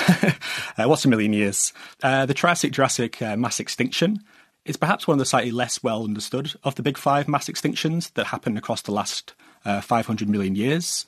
uh, 0.78 0.84
what's 0.86 1.04
a 1.04 1.08
million 1.08 1.32
years? 1.32 1.72
Uh, 2.02 2.26
the 2.26 2.34
Triassic 2.34 2.72
Jurassic 2.72 3.20
uh, 3.20 3.36
mass 3.36 3.60
extinction 3.60 4.22
is 4.64 4.76
perhaps 4.76 5.06
one 5.06 5.14
of 5.14 5.18
the 5.18 5.26
slightly 5.26 5.50
less 5.50 5.82
well 5.82 6.04
understood 6.04 6.54
of 6.64 6.74
the 6.74 6.82
big 6.82 6.96
five 6.98 7.28
mass 7.28 7.48
extinctions 7.48 8.12
that 8.14 8.26
happened 8.26 8.58
across 8.58 8.82
the 8.82 8.92
last 8.92 9.34
uh, 9.64 9.80
500 9.80 10.28
million 10.28 10.54
years. 10.54 11.06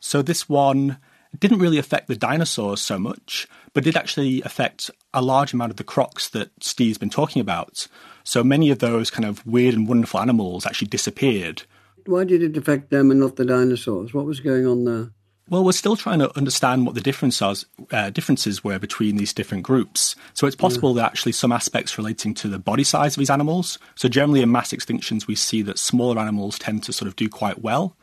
So, 0.00 0.20
this 0.20 0.48
one 0.48 0.98
didn't 1.40 1.58
really 1.58 1.78
affect 1.78 2.08
the 2.08 2.16
dinosaurs 2.16 2.80
so 2.80 2.98
much, 2.98 3.48
but 3.72 3.84
did 3.84 3.96
actually 3.96 4.42
affect 4.42 4.90
a 5.12 5.22
large 5.22 5.52
amount 5.52 5.70
of 5.70 5.76
the 5.76 5.84
crocs 5.84 6.28
that 6.30 6.50
Steve's 6.60 6.98
been 6.98 7.10
talking 7.10 7.40
about. 7.40 7.86
So 8.24 8.42
many 8.42 8.70
of 8.70 8.78
those 8.78 9.10
kind 9.10 9.24
of 9.24 9.46
weird 9.46 9.74
and 9.74 9.88
wonderful 9.88 10.20
animals 10.20 10.66
actually 10.66 10.88
disappeared. 10.88 11.62
Why 12.06 12.24
did 12.24 12.42
it 12.42 12.56
affect 12.56 12.90
them 12.90 13.10
and 13.10 13.20
not 13.20 13.36
the 13.36 13.44
dinosaurs? 13.44 14.12
What 14.12 14.26
was 14.26 14.40
going 14.40 14.66
on 14.66 14.84
there? 14.84 15.10
Well, 15.48 15.62
we're 15.62 15.72
still 15.72 15.96
trying 15.96 16.20
to 16.20 16.34
understand 16.38 16.86
what 16.86 16.94
the 16.94 17.02
differences, 17.02 17.66
uh, 17.90 18.08
differences 18.08 18.64
were 18.64 18.78
between 18.78 19.16
these 19.16 19.34
different 19.34 19.62
groups. 19.62 20.16
So 20.32 20.46
it's 20.46 20.56
possible 20.56 20.96
yeah. 20.96 21.02
that 21.02 21.12
actually 21.12 21.32
some 21.32 21.52
aspects 21.52 21.98
relating 21.98 22.32
to 22.34 22.48
the 22.48 22.58
body 22.58 22.84
size 22.84 23.14
of 23.14 23.18
these 23.18 23.28
animals. 23.28 23.78
So 23.94 24.08
generally 24.08 24.40
in 24.40 24.50
mass 24.50 24.72
extinctions, 24.72 25.26
we 25.26 25.34
see 25.34 25.60
that 25.62 25.78
smaller 25.78 26.18
animals 26.18 26.58
tend 26.58 26.82
to 26.84 26.94
sort 26.94 27.08
of 27.08 27.16
do 27.16 27.28
quite 27.28 27.60
well. 27.60 27.94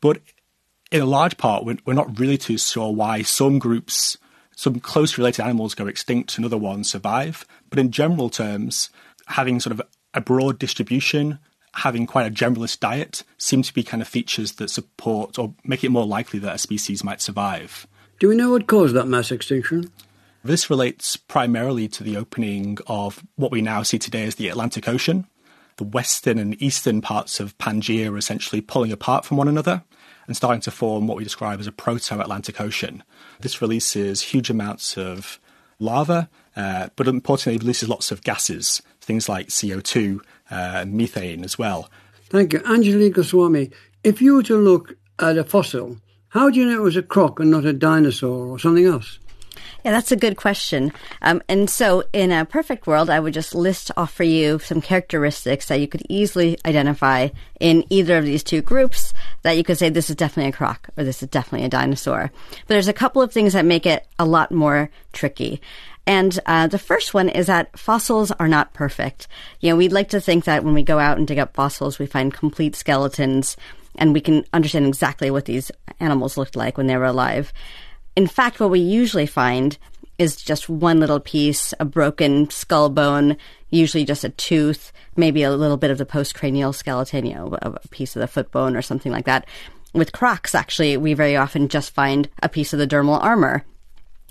But 0.00 0.20
in 0.90 1.00
a 1.00 1.06
large 1.06 1.36
part, 1.36 1.64
we're, 1.64 1.78
we're 1.84 1.94
not 1.94 2.18
really 2.18 2.38
too 2.38 2.58
sure 2.58 2.92
why 2.92 3.22
some 3.22 3.58
groups, 3.58 4.18
some 4.56 4.80
close 4.80 5.16
related 5.16 5.42
animals 5.42 5.74
go 5.74 5.86
extinct 5.86 6.36
and 6.36 6.44
other 6.44 6.58
ones 6.58 6.90
survive. 6.90 7.46
But 7.68 7.78
in 7.78 7.90
general 7.90 8.28
terms, 8.28 8.90
having 9.26 9.60
sort 9.60 9.78
of 9.78 9.82
a 10.14 10.20
broad 10.20 10.58
distribution, 10.58 11.38
having 11.74 12.06
quite 12.06 12.26
a 12.26 12.34
generalist 12.34 12.80
diet, 12.80 13.22
seem 13.38 13.62
to 13.62 13.72
be 13.74 13.82
kind 13.82 14.02
of 14.02 14.08
features 14.08 14.52
that 14.52 14.70
support 14.70 15.38
or 15.38 15.54
make 15.64 15.84
it 15.84 15.90
more 15.90 16.06
likely 16.06 16.38
that 16.40 16.56
a 16.56 16.58
species 16.58 17.04
might 17.04 17.20
survive. 17.20 17.86
Do 18.18 18.28
we 18.28 18.36
know 18.36 18.50
what 18.50 18.66
caused 18.66 18.94
that 18.96 19.06
mass 19.06 19.30
extinction? 19.30 19.90
This 20.42 20.70
relates 20.70 21.16
primarily 21.16 21.86
to 21.88 22.02
the 22.02 22.16
opening 22.16 22.78
of 22.86 23.22
what 23.36 23.52
we 23.52 23.62
now 23.62 23.82
see 23.82 23.98
today 23.98 24.24
as 24.24 24.34
the 24.34 24.48
Atlantic 24.48 24.88
Ocean. 24.88 25.26
The 25.76 25.84
western 25.84 26.38
and 26.38 26.60
eastern 26.60 27.00
parts 27.00 27.40
of 27.40 27.56
Pangaea 27.58 28.10
are 28.10 28.18
essentially 28.18 28.60
pulling 28.60 28.90
apart 28.90 29.24
from 29.24 29.36
one 29.36 29.48
another 29.48 29.84
and 30.30 30.36
starting 30.36 30.60
to 30.60 30.70
form 30.70 31.08
what 31.08 31.16
we 31.16 31.24
describe 31.24 31.58
as 31.58 31.66
a 31.66 31.72
proto 31.72 32.20
Atlantic 32.20 32.60
Ocean. 32.60 33.02
This 33.40 33.60
releases 33.60 34.22
huge 34.22 34.48
amounts 34.48 34.96
of 34.96 35.40
lava, 35.80 36.30
uh, 36.54 36.90
but 36.94 37.08
importantly, 37.08 37.56
it 37.56 37.62
releases 37.62 37.88
lots 37.88 38.12
of 38.12 38.22
gases, 38.22 38.80
things 39.00 39.28
like 39.28 39.48
CO2 39.48 40.18
uh, 40.18 40.20
and 40.52 40.94
methane 40.94 41.42
as 41.42 41.58
well. 41.58 41.90
Thank 42.28 42.52
you. 42.52 42.60
Anjali 42.60 43.12
Goswami, 43.12 43.72
if 44.04 44.22
you 44.22 44.36
were 44.36 44.44
to 44.44 44.56
look 44.56 44.94
at 45.18 45.36
a 45.36 45.42
fossil, 45.42 45.96
how 46.28 46.48
do 46.48 46.60
you 46.60 46.66
know 46.66 46.76
it 46.76 46.82
was 46.82 46.96
a 46.96 47.02
croc 47.02 47.40
and 47.40 47.50
not 47.50 47.64
a 47.64 47.72
dinosaur 47.72 48.46
or 48.46 48.56
something 48.60 48.86
else? 48.86 49.18
Yeah, 49.84 49.92
that's 49.92 50.12
a 50.12 50.16
good 50.16 50.36
question. 50.36 50.92
Um, 51.22 51.42
and 51.48 51.68
so, 51.68 52.04
in 52.12 52.32
a 52.32 52.44
perfect 52.44 52.86
world, 52.86 53.10
I 53.10 53.20
would 53.20 53.34
just 53.34 53.54
list 53.54 53.90
off 53.96 54.12
for 54.12 54.24
you 54.24 54.58
some 54.58 54.80
characteristics 54.80 55.66
that 55.66 55.80
you 55.80 55.88
could 55.88 56.02
easily 56.08 56.58
identify 56.64 57.28
in 57.58 57.84
either 57.90 58.18
of 58.18 58.24
these 58.24 58.42
two 58.42 58.62
groups 58.62 59.12
that 59.42 59.56
you 59.56 59.64
could 59.64 59.78
say 59.78 59.88
this 59.88 60.10
is 60.10 60.16
definitely 60.16 60.50
a 60.50 60.52
croc 60.52 60.88
or 60.96 61.04
this 61.04 61.22
is 61.22 61.28
definitely 61.28 61.66
a 61.66 61.70
dinosaur. 61.70 62.30
But 62.50 62.68
there's 62.68 62.88
a 62.88 62.92
couple 62.92 63.22
of 63.22 63.32
things 63.32 63.52
that 63.52 63.64
make 63.64 63.86
it 63.86 64.06
a 64.18 64.24
lot 64.24 64.52
more 64.52 64.90
tricky. 65.12 65.60
And 66.06 66.38
uh, 66.46 66.66
the 66.66 66.78
first 66.78 67.14
one 67.14 67.28
is 67.28 67.46
that 67.46 67.78
fossils 67.78 68.32
are 68.32 68.48
not 68.48 68.74
perfect. 68.74 69.28
You 69.60 69.70
know, 69.70 69.76
we'd 69.76 69.92
like 69.92 70.08
to 70.10 70.20
think 70.20 70.44
that 70.44 70.64
when 70.64 70.74
we 70.74 70.82
go 70.82 70.98
out 70.98 71.18
and 71.18 71.26
dig 71.26 71.38
up 71.38 71.54
fossils, 71.54 71.98
we 71.98 72.06
find 72.06 72.34
complete 72.34 72.74
skeletons 72.74 73.56
and 73.96 74.12
we 74.12 74.20
can 74.20 74.44
understand 74.52 74.86
exactly 74.86 75.30
what 75.30 75.44
these 75.44 75.70
animals 76.00 76.36
looked 76.36 76.56
like 76.56 76.76
when 76.76 76.86
they 76.86 76.96
were 76.96 77.04
alive. 77.04 77.52
In 78.20 78.26
fact, 78.26 78.60
what 78.60 78.68
we 78.68 78.80
usually 78.80 79.24
find 79.24 79.78
is 80.18 80.36
just 80.36 80.68
one 80.68 81.00
little 81.00 81.20
piece, 81.20 81.72
a 81.80 81.86
broken 81.86 82.50
skull 82.50 82.90
bone, 82.90 83.38
usually 83.70 84.04
just 84.04 84.24
a 84.24 84.28
tooth, 84.28 84.92
maybe 85.16 85.42
a 85.42 85.50
little 85.50 85.78
bit 85.78 85.90
of 85.90 85.96
the 85.96 86.04
postcranial 86.04 86.74
skeleton, 86.74 87.24
you 87.24 87.34
know, 87.34 87.56
a 87.62 87.80
piece 87.88 88.14
of 88.14 88.20
the 88.20 88.26
foot 88.26 88.50
bone 88.50 88.76
or 88.76 88.82
something 88.82 89.10
like 89.10 89.24
that. 89.24 89.46
With 89.94 90.12
crocs, 90.12 90.54
actually, 90.54 90.98
we 90.98 91.14
very 91.14 91.34
often 91.34 91.68
just 91.68 91.94
find 91.94 92.28
a 92.42 92.50
piece 92.50 92.74
of 92.74 92.78
the 92.78 92.86
dermal 92.86 93.18
armor. 93.22 93.64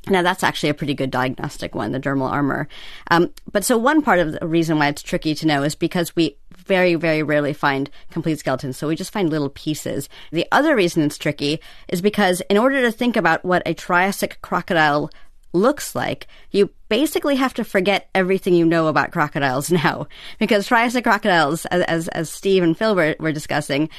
Now 0.07 0.21
that's 0.21 0.43
actually 0.43 0.69
a 0.69 0.73
pretty 0.73 0.93
good 0.93 1.11
diagnostic 1.11 1.75
one, 1.75 1.91
the 1.91 1.99
dermal 1.99 2.29
armor. 2.29 2.67
Um, 3.11 3.31
but 3.51 3.65
so 3.65 3.77
one 3.77 4.01
part 4.01 4.19
of 4.19 4.31
the 4.31 4.47
reason 4.47 4.77
why 4.79 4.87
it's 4.87 5.01
tricky 5.01 5.35
to 5.35 5.47
know 5.47 5.63
is 5.63 5.75
because 5.75 6.15
we 6.15 6.37
very, 6.55 6.95
very 6.95 7.23
rarely 7.23 7.53
find 7.53 7.89
complete 8.11 8.39
skeletons. 8.39 8.77
So 8.77 8.87
we 8.87 8.95
just 8.95 9.11
find 9.11 9.29
little 9.29 9.49
pieces. 9.49 10.07
The 10.31 10.47
other 10.51 10.75
reason 10.75 11.03
it's 11.03 11.17
tricky 11.17 11.59
is 11.87 12.01
because 12.01 12.41
in 12.41 12.57
order 12.57 12.81
to 12.81 12.91
think 12.91 13.17
about 13.17 13.43
what 13.43 13.63
a 13.65 13.73
Triassic 13.73 14.39
crocodile 14.41 15.09
looks 15.51 15.95
like, 15.95 16.27
you 16.51 16.69
basically 16.87 17.35
have 17.35 17.53
to 17.55 17.63
forget 17.63 18.09
everything 18.13 18.53
you 18.53 18.65
know 18.65 18.87
about 18.87 19.11
crocodiles 19.11 19.71
now. 19.83 20.07
Because 20.37 20.67
Triassic 20.67 21.03
crocodiles, 21.03 21.65
as, 21.67 22.07
as 22.09 22.29
Steve 22.29 22.63
and 22.63 22.77
Phil 22.77 22.95
were, 22.95 23.15
were 23.19 23.31
discussing, 23.31 23.89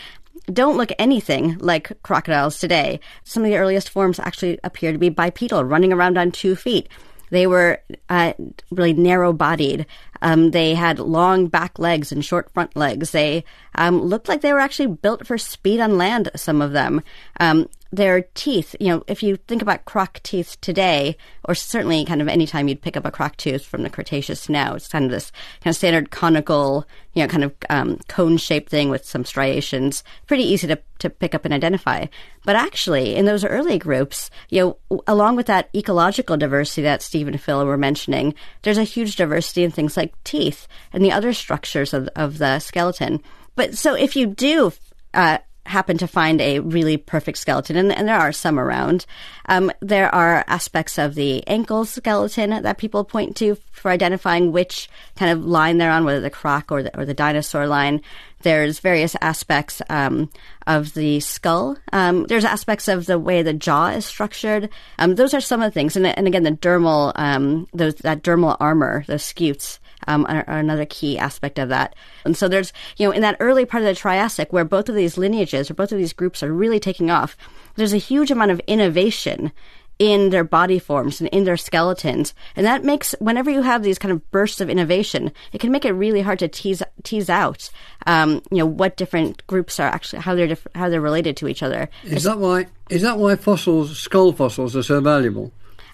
don't 0.53 0.77
look 0.77 0.91
anything 0.99 1.59
like 1.59 2.03
crocodiles 2.03 2.59
today. 2.59 3.01
Some 3.25 3.45
of 3.45 3.51
the 3.51 3.57
earliest 3.57 3.91
forms 3.91 4.19
actually 4.19 4.59
appear 4.65 4.93
to 4.93 4.99
be 4.99 5.09
bipedal, 5.09 5.65
running 5.65 5.93
around 5.93 6.19
on 6.19 6.31
two 6.33 6.57
feet. 6.57 6.89
They 7.31 7.47
were 7.47 7.81
uh, 8.09 8.33
really 8.71 8.93
narrow 8.93 9.33
bodied. 9.33 9.87
Um, 10.23 10.51
they 10.51 10.75
had 10.75 10.99
long 10.99 11.47
back 11.47 11.79
legs 11.79 12.13
and 12.13 12.25
short 12.25 12.53
front 12.53 12.77
legs. 12.77 13.11
They 13.11 13.45
um, 13.75 14.01
looked 14.01 14.29
like 14.29 14.41
they 14.41 14.53
were 14.53 14.61
actually 14.61 14.89
built 14.89 15.27
for 15.27 15.39
speed 15.39 15.81
on 15.81 15.99
land, 15.99 16.31
some 16.37 16.61
of 16.63 16.73
them. 16.73 17.03
Um, 17.39 17.69
their 17.93 18.23
teeth, 18.35 18.77
you 18.79 18.89
know, 18.89 19.03
if 19.09 19.23
you 19.23 19.37
think 19.37 19.63
about 19.63 19.85
croc 19.85 20.21
teeth 20.23 20.57
today, 20.61 21.17
or 21.45 21.55
certainly 21.57 22.05
kind 22.05 22.23
of 22.23 22.29
any 22.29 22.47
time 22.47 22.69
you'd 22.69 22.83
pick 22.83 22.97
up 22.97 23.05
a 23.05 23.11
croc 23.11 23.37
tooth 23.37 23.65
from 23.65 23.83
the 23.83 23.91
Cretaceous 23.91 24.49
now, 24.49 24.75
it's 24.75 24.87
kind 24.87 25.05
of 25.05 25.11
this 25.11 25.33
kind 25.61 25.73
of 25.73 25.77
standard 25.77 26.11
conical, 26.13 26.87
you 27.15 27.23
know, 27.23 27.29
kind 27.29 27.43
of 27.43 27.53
um, 27.69 27.99
cone 28.07 28.37
shaped 28.37 28.71
thing 28.71 28.91
with 28.91 29.05
some 29.05 29.25
striations. 29.25 30.05
Pretty 30.29 30.45
easy 30.45 30.69
to, 30.69 30.79
to 31.01 31.11
pick 31.11 31.35
up 31.35 31.45
and 31.45 31.53
identify. 31.53 32.07
But 32.45 32.55
actually, 32.55 33.17
in 33.17 33.27
those 33.27 33.45
early 33.45 33.77
groups, 33.77 34.31
you 34.51 34.77
know, 34.91 35.03
along 35.09 35.35
with 35.35 35.47
that 35.47 35.69
ecological 35.75 36.37
diversity 36.37 36.83
that 36.83 37.03
Steve 37.03 37.27
and 37.27 37.41
Phil 37.41 37.67
were 37.67 37.77
mentioning, 37.77 38.35
there's 38.63 38.79
a 38.79 38.85
huge 38.85 39.17
diversity 39.17 39.65
in 39.65 39.73
things 39.73 39.97
like 39.97 40.10
teeth 40.25 40.67
and 40.93 41.05
the 41.05 41.13
other 41.13 41.33
structures 41.33 41.95
of, 41.95 42.09
of 42.17 42.39
the 42.39 42.59
skeleton. 42.59 43.23
But 43.55 43.77
so 43.77 43.95
if 43.95 44.17
you 44.17 44.27
do 44.27 44.73
uh, 45.15 45.39
happen 45.71 45.97
to 45.99 46.07
find 46.07 46.41
a 46.41 46.59
really 46.61 46.97
perfect 46.97 47.39
skeleton, 47.39 47.77
and, 47.77 47.93
and 47.93 48.09
there 48.09 48.19
are 48.19 48.33
some 48.33 48.59
around. 48.59 49.07
Um, 49.47 49.71
there 49.81 50.13
are 50.15 50.45
aspects 50.47 50.99
of 50.99 51.15
the 51.15 51.47
ankle 51.47 51.85
skeleton 51.85 52.63
that 52.63 52.79
people 52.79 53.05
point 53.05 53.37
to 53.37 53.57
for 53.71 53.91
identifying 53.91 54.53
which 54.53 54.91
kind 55.17 55.31
of 55.31 55.45
line 55.45 55.79
they're 55.79 55.91
on, 55.91 56.05
whether 56.05 56.21
the 56.21 56.31
croc 56.31 56.71
or 56.71 56.83
the, 56.83 56.99
or 56.99 57.05
the 57.05 57.15
dinosaur 57.15 57.67
line. 57.67 58.03
There's 58.43 58.81
various 58.81 59.17
aspects 59.21 59.83
um, 59.91 60.31
of 60.67 60.95
the 60.95 61.21
skull. 61.21 61.77
Um, 61.93 62.25
there's 62.25 62.45
aspects 62.45 62.89
of 62.89 63.07
the 63.07 63.19
way 63.19 63.43
the 63.43 63.53
jaw 63.53 63.89
is 63.89 64.07
structured. 64.07 64.71
Um, 64.99 65.15
those 65.15 65.35
are 65.35 65.41
some 65.41 65.63
of 65.63 65.71
the 65.71 65.75
things, 65.75 65.97
and, 65.97 66.07
and 66.07 66.27
again, 66.27 66.43
the 66.43 66.53
dermal, 66.53 67.13
um, 67.17 67.69
those 67.73 67.95
that 67.97 68.23
dermal 68.23 68.57
armor, 68.59 69.05
those 69.07 69.23
scutes 69.23 69.79
um, 70.07 70.27
are, 70.27 70.45
are, 70.47 70.59
another 70.59 70.87
key 70.87 71.19
aspect 71.19 71.59
of 71.59 71.69
that. 71.69 71.95
And 72.25 72.37
so 72.37 72.49
there's, 72.49 72.73
you 72.97 73.07
know, 73.07 73.13
in 73.13 73.23
that 73.23 73.37
early 73.41 73.65
part 73.65 73.83
of 73.83 73.87
the 73.87 73.95
Triassic 73.95 74.53
where 74.53 74.65
both 74.65 74.89
of 74.89 74.95
these 74.95 75.19
lineages 75.19 75.71
or 75.71 75.75
both 75.75 75.93
of 75.93 75.99
these 75.99 76.13
groups 76.13 76.43
are 76.43 76.53
really 76.53 76.81
taking 76.81 77.11
off, 77.11 77.37
there's 77.77 77.93
a 77.93 77.99
huge 77.99 78.31
amount 78.31 78.51
of 78.51 78.61
innovation 78.67 79.53
in 80.01 80.31
their 80.31 80.45
body 80.45 80.79
forms 80.79 81.21
and 81.21 81.29
in 81.29 81.45
their 81.45 81.59
skeletons. 81.59 82.35
And 82.57 82.65
that 82.65 82.83
makes, 82.83 83.15
whenever 83.19 83.51
you 83.51 83.61
have 83.61 83.83
these 83.83 83.99
kind 83.99 84.11
of 84.11 84.31
bursts 84.31 84.63
of 84.63 84.71
innovation, 84.71 85.31
it 85.53 85.61
can 85.61 85.71
make 85.71 85.85
it 85.85 85.93
really 85.93 86.23
hard 86.23 86.39
to 86.39 86.49
tease, 86.49 86.83
tease 87.03 87.29
out, 87.29 87.71
um, 88.07 88.41
you 88.51 88.59
know, 88.59 88.67
what 88.67 88.97
different 88.97 89.47
groups 89.47 89.79
are 89.79 89.89
actually, 89.89 90.23
how 90.23 90.35
they're, 90.35 90.47
diff- 90.47 90.67
how 90.75 90.89
they're 90.89 91.03
related 91.03 91.37
to 91.37 91.49
each 91.49 91.63
other. 91.63 91.91
Is 92.03 92.25
that 92.25 92.39
why, 92.39 92.69
is 92.89 93.03
that 93.03 93.19
why 93.19 93.37
fossils, 93.37 93.99
skull 93.99 94.33
fossils 94.33 94.75
are 94.75 94.83
so 94.83 95.03
valuable? 95.03 95.53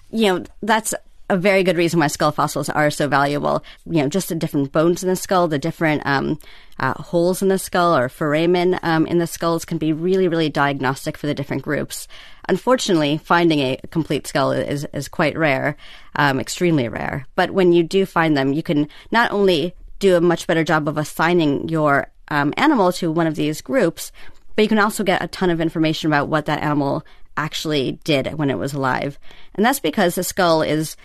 You 0.09 0.27
know, 0.27 0.45
that's 0.63 0.93
a 1.29 1.37
very 1.37 1.63
good 1.63 1.77
reason 1.77 1.99
why 1.99 2.07
skull 2.07 2.31
fossils 2.31 2.69
are 2.69 2.89
so 2.89 3.07
valuable. 3.07 3.63
You 3.85 4.01
know, 4.01 4.09
just 4.09 4.29
the 4.29 4.35
different 4.35 4.71
bones 4.71 5.03
in 5.03 5.09
the 5.09 5.15
skull, 5.15 5.47
the 5.47 5.59
different 5.59 6.03
um, 6.05 6.39
uh, 6.79 6.93
holes 6.93 7.41
in 7.41 7.49
the 7.49 7.59
skull 7.59 7.95
or 7.97 8.07
foramen 8.07 8.79
um, 8.81 9.05
in 9.07 9.17
the 9.17 9.27
skulls 9.27 9.65
can 9.65 9.77
be 9.77 9.91
really, 9.91 10.27
really 10.27 10.49
diagnostic 10.49 11.17
for 11.17 11.27
the 11.27 11.33
different 11.33 11.63
groups. 11.63 12.07
Unfortunately, 12.47 13.17
finding 13.17 13.59
a 13.59 13.77
complete 13.91 14.25
skull 14.25 14.51
is, 14.51 14.85
is 14.93 15.09
quite 15.09 15.37
rare, 15.37 15.75
um, 16.15 16.39
extremely 16.39 16.87
rare. 16.87 17.25
But 17.35 17.51
when 17.51 17.73
you 17.73 17.83
do 17.83 18.05
find 18.05 18.37
them, 18.37 18.53
you 18.53 18.63
can 18.63 18.87
not 19.11 19.31
only 19.31 19.73
do 19.99 20.15
a 20.15 20.21
much 20.21 20.47
better 20.47 20.63
job 20.63 20.87
of 20.87 20.97
assigning 20.97 21.67
your 21.67 22.07
um, 22.29 22.53
animal 22.55 22.93
to 22.93 23.11
one 23.11 23.27
of 23.27 23.35
these 23.35 23.61
groups, 23.61 24.11
but 24.55 24.63
you 24.63 24.69
can 24.69 24.79
also 24.79 25.03
get 25.03 25.23
a 25.23 25.27
ton 25.27 25.49
of 25.49 25.59
information 25.59 26.09
about 26.09 26.29
what 26.29 26.45
that 26.45 26.61
animal 26.61 27.05
actually 27.35 27.99
did 28.03 28.33
when 28.35 28.49
it 28.49 28.57
was 28.57 28.73
alive. 28.73 29.19
And 29.55 29.65
that's 29.65 29.79
because 29.79 30.15
the 30.15 30.23
skull 30.23 30.61
is 30.61 30.95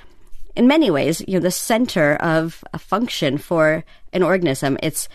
in 0.54 0.66
many 0.66 0.90
ways, 0.90 1.22
you 1.26 1.34
know, 1.34 1.40
the 1.40 1.50
center 1.50 2.16
of 2.16 2.62
a 2.72 2.78
function 2.78 3.38
for 3.38 3.84
an 4.12 4.22
organism. 4.22 4.78
It's 4.82 5.08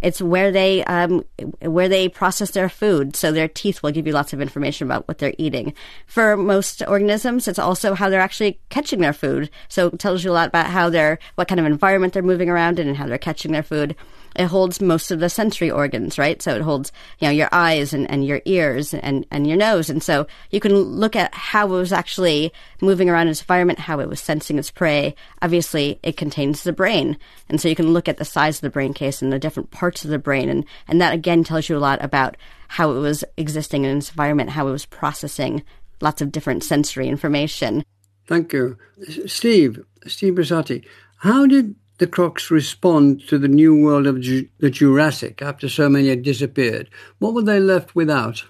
it's 0.00 0.20
where 0.20 0.52
they 0.52 0.84
um, 0.84 1.24
where 1.60 1.88
they 1.88 2.08
process 2.08 2.50
their 2.50 2.68
food. 2.68 3.16
So 3.16 3.32
their 3.32 3.48
teeth 3.48 3.82
will 3.82 3.90
give 3.90 4.06
you 4.06 4.12
lots 4.12 4.32
of 4.32 4.40
information 4.40 4.86
about 4.86 5.08
what 5.08 5.18
they're 5.18 5.34
eating. 5.38 5.72
For 6.06 6.36
most 6.36 6.82
organisms, 6.86 7.48
it's 7.48 7.58
also 7.58 7.94
how 7.94 8.08
they're 8.08 8.20
actually 8.20 8.60
catching 8.68 9.00
their 9.00 9.12
food. 9.12 9.50
So 9.68 9.88
it 9.88 9.98
tells 9.98 10.22
you 10.22 10.30
a 10.30 10.34
lot 10.34 10.48
about 10.48 10.66
how 10.66 10.90
they're 10.90 11.18
what 11.36 11.48
kind 11.48 11.58
of 11.58 11.66
environment 11.66 12.12
they're 12.12 12.22
moving 12.22 12.50
around 12.50 12.78
in 12.78 12.86
and 12.86 12.96
how 12.96 13.06
they're 13.06 13.18
catching 13.18 13.52
their 13.52 13.62
food 13.62 13.96
it 14.36 14.46
holds 14.46 14.80
most 14.80 15.10
of 15.10 15.20
the 15.20 15.28
sensory 15.28 15.70
organs, 15.70 16.18
right? 16.18 16.40
So 16.42 16.54
it 16.54 16.62
holds, 16.62 16.92
you 17.18 17.28
know, 17.28 17.32
your 17.32 17.48
eyes 17.52 17.92
and, 17.92 18.10
and 18.10 18.26
your 18.26 18.40
ears 18.44 18.94
and, 18.94 19.26
and 19.30 19.46
your 19.46 19.56
nose. 19.56 19.88
And 19.88 20.02
so 20.02 20.26
you 20.50 20.60
can 20.60 20.74
look 20.74 21.14
at 21.16 21.34
how 21.34 21.66
it 21.66 21.70
was 21.70 21.92
actually 21.92 22.52
moving 22.80 23.08
around 23.08 23.28
its 23.28 23.40
environment, 23.40 23.78
how 23.78 24.00
it 24.00 24.08
was 24.08 24.20
sensing 24.20 24.58
its 24.58 24.70
prey. 24.70 25.14
Obviously, 25.40 26.00
it 26.02 26.16
contains 26.16 26.62
the 26.62 26.72
brain. 26.72 27.16
And 27.48 27.60
so 27.60 27.68
you 27.68 27.76
can 27.76 27.92
look 27.92 28.08
at 28.08 28.16
the 28.16 28.24
size 28.24 28.56
of 28.56 28.62
the 28.62 28.70
brain 28.70 28.94
case 28.94 29.22
and 29.22 29.32
the 29.32 29.38
different 29.38 29.70
parts 29.70 30.04
of 30.04 30.10
the 30.10 30.18
brain. 30.18 30.48
And, 30.48 30.64
and 30.88 31.00
that 31.00 31.14
again 31.14 31.44
tells 31.44 31.68
you 31.68 31.76
a 31.76 31.78
lot 31.78 32.02
about 32.02 32.36
how 32.68 32.90
it 32.90 32.98
was 32.98 33.24
existing 33.36 33.84
in 33.84 33.98
its 33.98 34.10
environment, 34.10 34.50
how 34.50 34.66
it 34.66 34.72
was 34.72 34.86
processing 34.86 35.62
lots 36.00 36.20
of 36.20 36.32
different 36.32 36.64
sensory 36.64 37.08
information. 37.08 37.84
Thank 38.26 38.52
you. 38.52 38.78
Steve, 39.26 39.84
Steve 40.06 40.34
Brusatte, 40.34 40.84
how 41.18 41.46
did 41.46 41.76
the 41.98 42.06
crocs 42.06 42.50
respond 42.50 43.26
to 43.28 43.38
the 43.38 43.48
new 43.48 43.76
world 43.76 44.06
of 44.06 44.20
Ju- 44.20 44.48
the 44.58 44.70
Jurassic 44.70 45.40
after 45.42 45.68
so 45.68 45.88
many 45.88 46.08
had 46.08 46.22
disappeared? 46.22 46.90
What 47.18 47.34
were 47.34 47.42
they 47.42 47.60
left 47.60 47.94
without? 47.94 48.44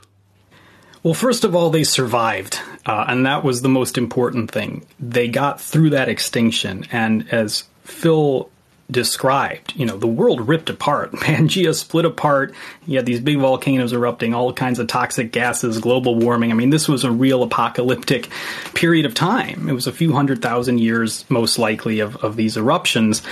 Well, 1.03 1.15
first 1.15 1.45
of 1.45 1.55
all, 1.55 1.69
they 1.69 1.85
survived, 1.85 2.59
uh, 2.87 3.05
and 3.09 3.27
that 3.27 3.45
was 3.45 3.61
the 3.61 3.69
most 3.69 3.99
important 3.99 4.51
thing. 4.51 4.87
They 4.99 5.29
got 5.29 5.61
through 5.61 5.91
that 5.91 6.09
extinction, 6.09 6.87
and 6.91 7.29
as 7.31 7.65
Phil 7.83 8.51
described. 8.91 9.75
You 9.76 9.87
know, 9.87 9.97
the 9.97 10.07
world 10.07 10.49
ripped 10.49 10.71
apart. 10.71 11.12
Pangea 11.12 11.75
split 11.75 12.05
apart. 12.05 12.55
You 12.87 12.97
had 12.97 13.07
these 13.07 13.21
big 13.21 13.38
volcanoes 13.38 13.93
erupting, 13.93 14.35
all 14.35 14.53
kinds 14.53 14.79
of 14.79 14.87
toxic 14.87 15.33
gases, 15.33 15.79
global 15.79 16.17
warming. 16.17 16.50
I 16.50 16.55
mean, 16.55 16.71
this 16.71 16.88
was 16.88 17.05
a 17.05 17.11
real 17.11 17.43
apocalyptic 17.43 18.29
period 18.75 19.07
of 19.07 19.14
time. 19.14 19.69
It 19.69 19.73
was 19.73 19.87
a 19.87 19.93
few 19.93 20.12
hundred 20.12 20.43
thousand 20.43 20.79
years, 20.79 21.25
most 21.29 21.59
likely, 21.59 22.00
of, 22.00 22.17
of 22.17 22.37
these 22.37 22.57
eruptions. 22.57 23.23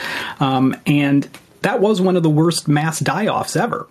Um, 0.40 0.76
and 0.86 1.28
that 1.62 1.80
was 1.80 2.00
one 2.00 2.16
of 2.16 2.22
the 2.22 2.30
worst 2.30 2.68
mass 2.68 3.00
die 3.00 3.28
offs 3.28 3.56
ever. 3.56 3.86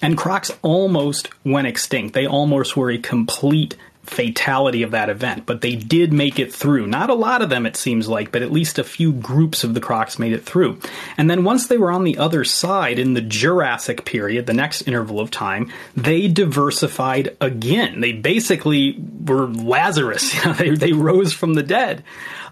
And 0.00 0.18
crocs 0.18 0.50
almost 0.62 1.28
went 1.44 1.68
extinct. 1.68 2.14
They 2.14 2.26
almost 2.26 2.76
were 2.76 2.90
a 2.90 2.98
complete 2.98 3.76
fatality 4.04 4.82
of 4.82 4.90
that 4.90 5.08
event, 5.08 5.46
but 5.46 5.60
they 5.60 5.76
did 5.76 6.12
make 6.12 6.38
it 6.38 6.52
through. 6.52 6.86
Not 6.86 7.10
a 7.10 7.14
lot 7.14 7.40
of 7.40 7.50
them, 7.50 7.66
it 7.66 7.76
seems 7.76 8.08
like, 8.08 8.32
but 8.32 8.42
at 8.42 8.50
least 8.50 8.78
a 8.78 8.84
few 8.84 9.12
groups 9.12 9.62
of 9.62 9.74
the 9.74 9.80
crocs 9.80 10.18
made 10.18 10.32
it 10.32 10.44
through. 10.44 10.80
And 11.16 11.30
then 11.30 11.44
once 11.44 11.66
they 11.66 11.78
were 11.78 11.92
on 11.92 12.04
the 12.04 12.18
other 12.18 12.44
side 12.44 12.98
in 12.98 13.14
the 13.14 13.20
Jurassic 13.20 14.04
period, 14.04 14.46
the 14.46 14.54
next 14.54 14.82
interval 14.82 15.20
of 15.20 15.30
time, 15.30 15.70
they 15.96 16.26
diversified 16.26 17.36
again. 17.40 18.00
They 18.00 18.12
basically 18.12 18.98
were 19.24 19.46
Lazarus. 19.46 20.32
they, 20.58 20.70
they 20.70 20.92
rose 20.92 21.32
from 21.32 21.54
the 21.54 21.62
dead. 21.62 22.02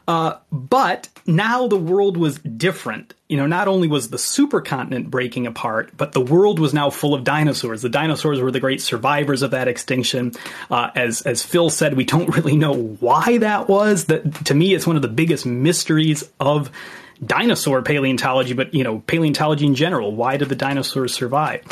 Uh, 0.08 0.36
but 0.50 1.08
now 1.26 1.68
the 1.68 1.76
world 1.76 2.16
was 2.16 2.38
different. 2.38 3.14
You 3.28 3.36
know, 3.36 3.46
not 3.46 3.68
only 3.68 3.86
was 3.86 4.10
the 4.10 4.16
supercontinent 4.16 5.06
breaking 5.06 5.46
apart, 5.46 5.92
but 5.96 6.12
the 6.12 6.20
world 6.20 6.58
was 6.58 6.74
now 6.74 6.90
full 6.90 7.14
of 7.14 7.24
dinosaurs. 7.24 7.82
The 7.82 7.88
dinosaurs 7.88 8.40
were 8.40 8.50
the 8.50 8.60
great 8.60 8.80
survivors 8.80 9.42
of 9.42 9.52
that 9.52 9.68
extinction. 9.68 10.32
Uh, 10.70 10.90
as 10.94 11.22
as 11.22 11.42
Phil 11.42 11.70
said, 11.70 11.96
we 11.96 12.04
don't 12.04 12.28
really 12.36 12.56
know 12.56 12.74
why 12.74 13.38
that 13.38 13.68
was. 13.68 14.06
That 14.06 14.46
to 14.46 14.54
me, 14.54 14.74
it's 14.74 14.86
one 14.86 14.96
of 14.96 15.02
the 15.02 15.08
biggest 15.08 15.46
mysteries 15.46 16.28
of 16.40 16.70
dinosaur 17.24 17.82
paleontology, 17.82 18.54
but 18.54 18.74
you 18.74 18.82
know, 18.82 19.00
paleontology 19.00 19.66
in 19.66 19.74
general. 19.74 20.14
Why 20.14 20.36
did 20.36 20.48
the 20.48 20.56
dinosaurs 20.56 21.12
survive? 21.14 21.62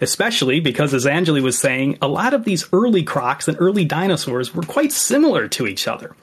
Especially 0.00 0.60
because, 0.60 0.94
as 0.94 1.04
Anjali 1.04 1.42
was 1.42 1.58
saying, 1.58 1.98
a 2.02 2.08
lot 2.08 2.34
of 2.34 2.44
these 2.44 2.66
early 2.72 3.02
crocs 3.02 3.48
and 3.48 3.56
early 3.60 3.84
dinosaurs 3.84 4.54
were 4.54 4.62
quite 4.62 4.92
similar 4.92 5.48
to 5.48 5.66
each 5.66 5.88
other. 5.88 6.14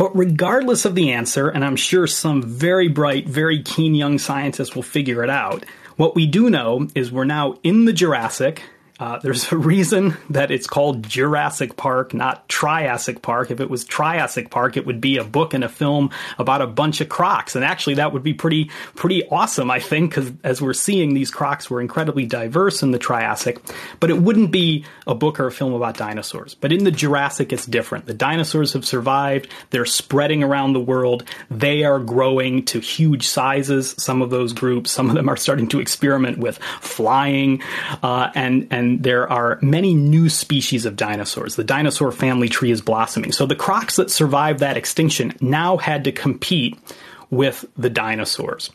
But 0.00 0.16
regardless 0.16 0.86
of 0.86 0.94
the 0.94 1.12
answer, 1.12 1.50
and 1.50 1.62
I'm 1.62 1.76
sure 1.76 2.06
some 2.06 2.42
very 2.42 2.88
bright, 2.88 3.28
very 3.28 3.62
keen 3.62 3.94
young 3.94 4.18
scientists 4.18 4.74
will 4.74 4.82
figure 4.82 5.22
it 5.22 5.28
out, 5.28 5.66
what 5.96 6.14
we 6.14 6.26
do 6.26 6.48
know 6.48 6.88
is 6.94 7.12
we're 7.12 7.24
now 7.24 7.58
in 7.62 7.84
the 7.84 7.92
Jurassic, 7.92 8.62
uh, 9.00 9.18
there's 9.18 9.50
a 9.50 9.56
reason 9.56 10.14
that 10.28 10.50
it's 10.50 10.66
called 10.66 11.02
Jurassic 11.02 11.76
Park, 11.76 12.12
not 12.12 12.46
Triassic 12.50 13.22
Park. 13.22 13.50
If 13.50 13.58
it 13.58 13.70
was 13.70 13.82
Triassic 13.82 14.50
Park, 14.50 14.76
it 14.76 14.84
would 14.84 15.00
be 15.00 15.16
a 15.16 15.24
book 15.24 15.54
and 15.54 15.64
a 15.64 15.70
film 15.70 16.10
about 16.38 16.60
a 16.60 16.66
bunch 16.66 17.00
of 17.00 17.08
crocs, 17.08 17.56
and 17.56 17.64
actually 17.64 17.94
that 17.94 18.12
would 18.12 18.22
be 18.22 18.34
pretty 18.34 18.70
pretty 18.94 19.26
awesome, 19.28 19.70
I 19.70 19.80
think, 19.80 20.10
because 20.10 20.30
as 20.44 20.60
we're 20.60 20.74
seeing, 20.74 21.14
these 21.14 21.30
crocs 21.30 21.70
were 21.70 21.80
incredibly 21.80 22.26
diverse 22.26 22.82
in 22.82 22.90
the 22.90 22.98
Triassic. 22.98 23.58
But 24.00 24.10
it 24.10 24.20
wouldn't 24.20 24.50
be 24.50 24.84
a 25.06 25.14
book 25.14 25.40
or 25.40 25.46
a 25.46 25.52
film 25.52 25.72
about 25.72 25.96
dinosaurs. 25.96 26.54
But 26.54 26.70
in 26.70 26.84
the 26.84 26.90
Jurassic, 26.90 27.54
it's 27.54 27.64
different. 27.64 28.04
The 28.04 28.14
dinosaurs 28.14 28.74
have 28.74 28.84
survived. 28.84 29.48
They're 29.70 29.86
spreading 29.86 30.42
around 30.42 30.74
the 30.74 30.80
world. 30.80 31.24
They 31.50 31.84
are 31.84 31.98
growing 31.98 32.66
to 32.66 32.80
huge 32.80 33.26
sizes. 33.26 33.94
Some 33.96 34.20
of 34.20 34.28
those 34.28 34.52
groups, 34.52 34.90
some 34.90 35.08
of 35.08 35.14
them 35.14 35.30
are 35.30 35.38
starting 35.38 35.68
to 35.68 35.80
experiment 35.80 36.36
with 36.36 36.58
flying, 36.82 37.62
uh, 38.02 38.30
and 38.34 38.68
and 38.70 38.89
there 38.98 39.30
are 39.30 39.58
many 39.62 39.94
new 39.94 40.28
species 40.28 40.84
of 40.84 40.96
dinosaurs. 40.96 41.56
The 41.56 41.64
dinosaur 41.64 42.12
family 42.12 42.48
tree 42.48 42.70
is 42.70 42.80
blossoming. 42.80 43.32
So 43.32 43.46
the 43.46 43.56
crocs 43.56 43.96
that 43.96 44.10
survived 44.10 44.60
that 44.60 44.76
extinction 44.76 45.34
now 45.40 45.76
had 45.76 46.04
to 46.04 46.12
compete 46.12 46.76
with 47.30 47.64
the 47.76 47.90
dinosaurs. 47.90 48.70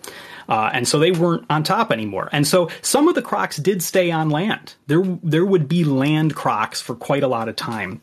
Uh, 0.48 0.70
and 0.74 0.88
so 0.88 1.00
they 1.00 1.12
weren't 1.12 1.46
on 1.50 1.64
top 1.64 1.92
anymore. 1.92 2.30
And 2.32 2.48
so 2.48 2.70
some 2.82 3.08
of 3.08 3.16
the 3.16 3.22
crocs 3.22 3.58
did 3.58 3.82
stay 3.82 4.12
on 4.12 4.30
land. 4.30 4.76
There, 4.88 5.04
there 5.24 5.46
would 5.46 5.68
be 5.68 5.84
land 5.84 6.36
crocs 6.36 6.82
for 6.82 6.96
quite 6.96 7.24
a 7.24 7.28
lot 7.28 7.50
of 7.50 7.56
time. 7.56 8.02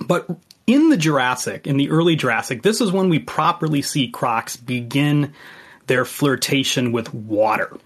But 0.00 0.28
in 0.66 0.88
the 0.88 0.96
Jurassic, 0.96 1.66
in 1.66 1.76
the 1.76 1.90
early 1.90 2.16
Jurassic, 2.16 2.62
this 2.62 2.80
is 2.80 2.92
when 2.92 3.08
we 3.08 3.18
properly 3.18 3.82
see 3.82 4.08
crocs 4.08 4.56
begin 4.56 5.32
their 5.88 6.04
flirtation 6.04 6.92
with 6.92 7.12
water. 7.12 7.76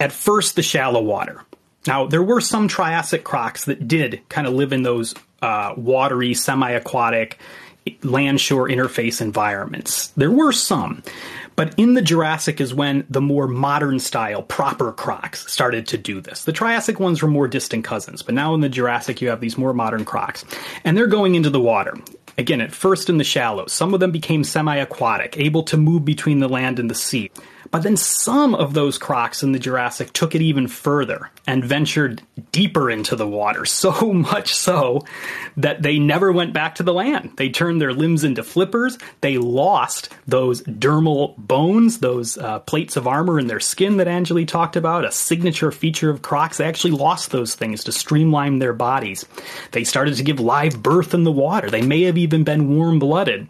At 0.00 0.12
first, 0.12 0.56
the 0.56 0.62
shallow 0.62 1.02
water. 1.02 1.42
Now, 1.86 2.06
there 2.06 2.22
were 2.22 2.40
some 2.40 2.68
Triassic 2.68 3.24
crocs 3.24 3.64
that 3.66 3.86
did 3.86 4.20
kind 4.28 4.46
of 4.46 4.54
live 4.54 4.72
in 4.72 4.82
those 4.82 5.14
uh, 5.42 5.74
watery, 5.76 6.34
semi 6.34 6.70
aquatic, 6.70 7.38
land 8.02 8.40
shore 8.40 8.68
interface 8.68 9.20
environments. 9.20 10.08
There 10.08 10.30
were 10.30 10.52
some. 10.52 11.02
But 11.54 11.74
in 11.78 11.94
the 11.94 12.02
Jurassic 12.02 12.60
is 12.60 12.74
when 12.74 13.06
the 13.08 13.22
more 13.22 13.46
modern 13.48 13.98
style, 13.98 14.42
proper 14.42 14.92
crocs 14.92 15.50
started 15.50 15.86
to 15.88 15.98
do 15.98 16.20
this. 16.20 16.44
The 16.44 16.52
Triassic 16.52 17.00
ones 17.00 17.22
were 17.22 17.28
more 17.28 17.48
distant 17.48 17.84
cousins, 17.84 18.22
but 18.22 18.34
now 18.34 18.54
in 18.54 18.60
the 18.60 18.68
Jurassic 18.68 19.22
you 19.22 19.28
have 19.28 19.40
these 19.40 19.56
more 19.56 19.72
modern 19.72 20.04
crocs. 20.04 20.44
And 20.84 20.96
they're 20.96 21.06
going 21.06 21.34
into 21.34 21.48
the 21.48 21.60
water. 21.60 21.96
Again, 22.36 22.60
at 22.60 22.74
first 22.74 23.08
in 23.08 23.16
the 23.16 23.24
shallows. 23.24 23.72
Some 23.72 23.94
of 23.94 24.00
them 24.00 24.10
became 24.10 24.44
semi 24.44 24.76
aquatic, 24.76 25.38
able 25.38 25.62
to 25.64 25.78
move 25.78 26.04
between 26.04 26.40
the 26.40 26.48
land 26.48 26.78
and 26.78 26.90
the 26.90 26.94
sea. 26.94 27.30
But 27.70 27.82
then 27.82 27.96
some 27.96 28.54
of 28.54 28.74
those 28.74 28.98
crocs 28.98 29.42
in 29.42 29.52
the 29.52 29.58
Jurassic 29.58 30.12
took 30.12 30.34
it 30.34 30.42
even 30.42 30.68
further 30.68 31.30
and 31.46 31.64
ventured 31.64 32.22
deeper 32.52 32.90
into 32.90 33.16
the 33.16 33.26
water, 33.26 33.64
so 33.76 34.12
much 34.12 34.54
so 34.54 35.04
that 35.56 35.82
they 35.82 35.98
never 35.98 36.32
went 36.32 36.52
back 36.52 36.76
to 36.76 36.82
the 36.82 36.94
land. 36.94 37.32
They 37.36 37.48
turned 37.48 37.80
their 37.80 37.92
limbs 37.92 38.24
into 38.24 38.42
flippers. 38.42 38.98
They 39.20 39.38
lost 39.38 40.12
those 40.26 40.62
dermal 40.62 41.36
bones, 41.36 41.98
those 41.98 42.38
uh, 42.38 42.60
plates 42.60 42.96
of 42.96 43.06
armor 43.06 43.38
in 43.38 43.46
their 43.46 43.60
skin 43.60 43.96
that 43.98 44.06
Anjali 44.06 44.46
talked 44.46 44.76
about, 44.76 45.04
a 45.04 45.12
signature 45.12 45.72
feature 45.72 46.10
of 46.10 46.22
crocs. 46.22 46.58
They 46.58 46.66
actually 46.66 46.92
lost 46.92 47.30
those 47.30 47.54
things 47.54 47.84
to 47.84 47.92
streamline 47.92 48.58
their 48.58 48.72
bodies. 48.72 49.24
They 49.72 49.84
started 49.84 50.16
to 50.16 50.22
give 50.22 50.40
live 50.40 50.82
birth 50.82 51.14
in 51.14 51.24
the 51.24 51.32
water. 51.32 51.70
They 51.70 51.82
may 51.82 52.02
have 52.02 52.18
even 52.18 52.44
been 52.44 52.76
warm 52.76 52.98
blooded. 52.98 53.48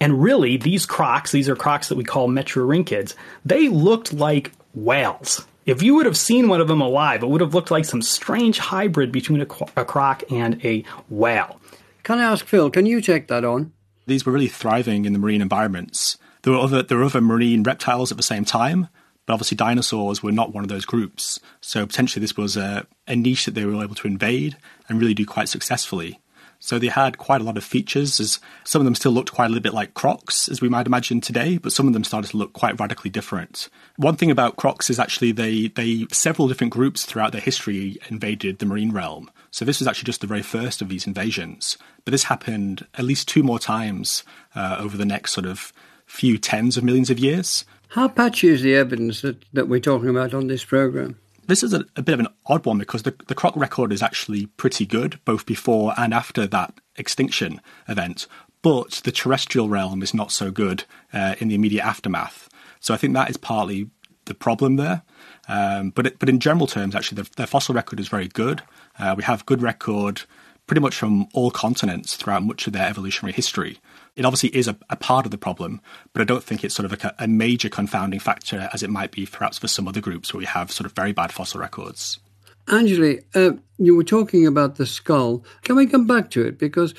And 0.00 0.22
really, 0.22 0.56
these 0.56 0.86
crocs, 0.86 1.32
these 1.32 1.48
are 1.48 1.56
crocs 1.56 1.88
that 1.88 1.98
we 1.98 2.04
call 2.04 2.28
metriorhynchids, 2.28 3.14
they 3.44 3.68
looked 3.68 4.12
like 4.12 4.52
whales. 4.74 5.44
If 5.66 5.82
you 5.82 5.94
would 5.96 6.06
have 6.06 6.16
seen 6.16 6.48
one 6.48 6.60
of 6.60 6.68
them 6.68 6.80
alive, 6.80 7.22
it 7.22 7.28
would 7.28 7.40
have 7.40 7.54
looked 7.54 7.70
like 7.70 7.84
some 7.84 8.00
strange 8.00 8.58
hybrid 8.58 9.12
between 9.12 9.40
a, 9.40 9.46
a 9.76 9.84
croc 9.84 10.22
and 10.30 10.64
a 10.64 10.84
whale. 11.08 11.60
Can 12.04 12.18
I 12.18 12.22
ask 12.22 12.46
Phil, 12.46 12.70
can 12.70 12.86
you 12.86 13.00
take 13.00 13.28
that 13.28 13.44
on? 13.44 13.72
These 14.06 14.24
were 14.24 14.32
really 14.32 14.48
thriving 14.48 15.04
in 15.04 15.12
the 15.12 15.18
marine 15.18 15.42
environments. 15.42 16.16
There 16.42 16.54
were 16.54 16.60
other, 16.60 16.82
there 16.82 16.96
were 16.96 17.04
other 17.04 17.20
marine 17.20 17.62
reptiles 17.62 18.10
at 18.10 18.16
the 18.16 18.22
same 18.22 18.46
time, 18.46 18.88
but 19.26 19.34
obviously 19.34 19.56
dinosaurs 19.56 20.22
were 20.22 20.32
not 20.32 20.54
one 20.54 20.64
of 20.64 20.70
those 20.70 20.86
groups. 20.86 21.38
So 21.60 21.84
potentially 21.86 22.22
this 22.22 22.36
was 22.36 22.56
a, 22.56 22.86
a 23.06 23.14
niche 23.14 23.44
that 23.44 23.54
they 23.54 23.66
were 23.66 23.82
able 23.82 23.96
to 23.96 24.06
invade 24.06 24.56
and 24.88 24.98
really 24.98 25.12
do 25.12 25.26
quite 25.26 25.50
successfully. 25.50 26.18
So 26.60 26.78
they 26.78 26.88
had 26.88 27.18
quite 27.18 27.40
a 27.40 27.44
lot 27.44 27.56
of 27.56 27.64
features, 27.64 28.18
as 28.18 28.40
some 28.64 28.80
of 28.80 28.84
them 28.84 28.94
still 28.94 29.12
looked 29.12 29.32
quite 29.32 29.46
a 29.46 29.48
little 29.48 29.62
bit 29.62 29.74
like 29.74 29.94
Crocs, 29.94 30.48
as 30.48 30.60
we 30.60 30.68
might 30.68 30.86
imagine 30.86 31.20
today, 31.20 31.56
but 31.56 31.72
some 31.72 31.86
of 31.86 31.92
them 31.92 32.04
started 32.04 32.30
to 32.32 32.36
look 32.36 32.52
quite 32.52 32.78
radically 32.80 33.10
different. 33.10 33.68
One 33.96 34.16
thing 34.16 34.30
about 34.30 34.56
Crocs 34.56 34.90
is 34.90 34.98
actually 34.98 35.32
they, 35.32 35.68
they 35.68 36.06
several 36.10 36.48
different 36.48 36.72
groups 36.72 37.04
throughout 37.04 37.32
their 37.32 37.40
history 37.40 37.96
invaded 38.08 38.58
the 38.58 38.66
marine 38.66 38.92
realm. 38.92 39.30
So 39.50 39.64
this 39.64 39.78
was 39.78 39.86
actually 39.86 40.06
just 40.06 40.20
the 40.20 40.26
very 40.26 40.42
first 40.42 40.82
of 40.82 40.88
these 40.88 41.06
invasions. 41.06 41.78
But 42.04 42.10
this 42.10 42.24
happened 42.24 42.86
at 42.94 43.04
least 43.04 43.28
two 43.28 43.42
more 43.42 43.58
times 43.58 44.24
uh, 44.54 44.76
over 44.80 44.96
the 44.96 45.04
next 45.04 45.32
sort 45.32 45.46
of 45.46 45.72
few 46.06 46.38
tens 46.38 46.76
of 46.76 46.84
millions 46.84 47.10
of 47.10 47.18
years. 47.18 47.64
How 47.88 48.08
patchy 48.08 48.48
is 48.48 48.62
the 48.62 48.74
evidence 48.74 49.22
that, 49.22 49.42
that 49.52 49.68
we're 49.68 49.80
talking 49.80 50.08
about 50.08 50.34
on 50.34 50.48
this 50.48 50.64
program? 50.64 51.18
This 51.48 51.62
is 51.62 51.72
a, 51.72 51.86
a 51.96 52.02
bit 52.02 52.12
of 52.12 52.20
an 52.20 52.28
odd 52.46 52.66
one 52.66 52.78
because 52.78 53.02
the, 53.02 53.16
the 53.26 53.34
croc 53.34 53.56
record 53.56 53.90
is 53.90 54.02
actually 54.02 54.46
pretty 54.46 54.84
good, 54.84 55.18
both 55.24 55.46
before 55.46 55.94
and 55.96 56.12
after 56.12 56.46
that 56.46 56.74
extinction 56.96 57.60
event. 57.88 58.26
But 58.60 59.00
the 59.04 59.10
terrestrial 59.10 59.68
realm 59.68 60.02
is 60.02 60.12
not 60.12 60.30
so 60.30 60.50
good 60.50 60.84
uh, 61.12 61.36
in 61.38 61.48
the 61.48 61.54
immediate 61.54 61.84
aftermath. 61.84 62.50
So 62.80 62.92
I 62.92 62.98
think 62.98 63.14
that 63.14 63.30
is 63.30 63.38
partly 63.38 63.88
the 64.26 64.34
problem 64.34 64.76
there. 64.76 65.02
Um, 65.48 65.88
but 65.90 66.06
it, 66.06 66.18
but 66.18 66.28
in 66.28 66.38
general 66.38 66.66
terms, 66.66 66.94
actually, 66.94 67.22
the, 67.36 67.46
fossil 67.46 67.74
record 67.74 67.98
is 67.98 68.08
very 68.08 68.28
good. 68.28 68.62
Uh, 68.98 69.14
we 69.16 69.24
have 69.24 69.46
good 69.46 69.62
record 69.62 70.22
pretty 70.66 70.80
much 70.80 70.94
from 70.94 71.28
all 71.32 71.50
continents 71.50 72.14
throughout 72.14 72.42
much 72.42 72.66
of 72.66 72.74
their 72.74 72.86
evolutionary 72.86 73.32
history. 73.32 73.78
It 74.18 74.24
obviously 74.24 74.48
is 74.50 74.66
a, 74.66 74.76
a 74.90 74.96
part 74.96 75.26
of 75.26 75.30
the 75.30 75.38
problem, 75.38 75.80
but 76.12 76.20
I 76.20 76.24
don't 76.24 76.42
think 76.42 76.64
it's 76.64 76.74
sort 76.74 76.92
of 76.92 77.04
a, 77.04 77.14
a 77.20 77.28
major 77.28 77.68
confounding 77.68 78.18
factor 78.18 78.68
as 78.72 78.82
it 78.82 78.90
might 78.90 79.12
be 79.12 79.26
perhaps 79.26 79.58
for 79.58 79.68
some 79.68 79.86
other 79.86 80.00
groups 80.00 80.34
where 80.34 80.38
we 80.38 80.44
have 80.44 80.72
sort 80.72 80.86
of 80.86 80.92
very 80.92 81.12
bad 81.12 81.30
fossil 81.30 81.60
records. 81.60 82.18
Anjali, 82.66 83.22
uh, 83.36 83.56
you 83.78 83.94
were 83.94 84.02
talking 84.02 84.44
about 84.44 84.74
the 84.74 84.86
skull. 84.86 85.44
Can 85.62 85.76
we 85.76 85.86
come 85.86 86.06
back 86.06 86.30
to 86.30 86.44
it? 86.44 86.58
Because 86.58 86.94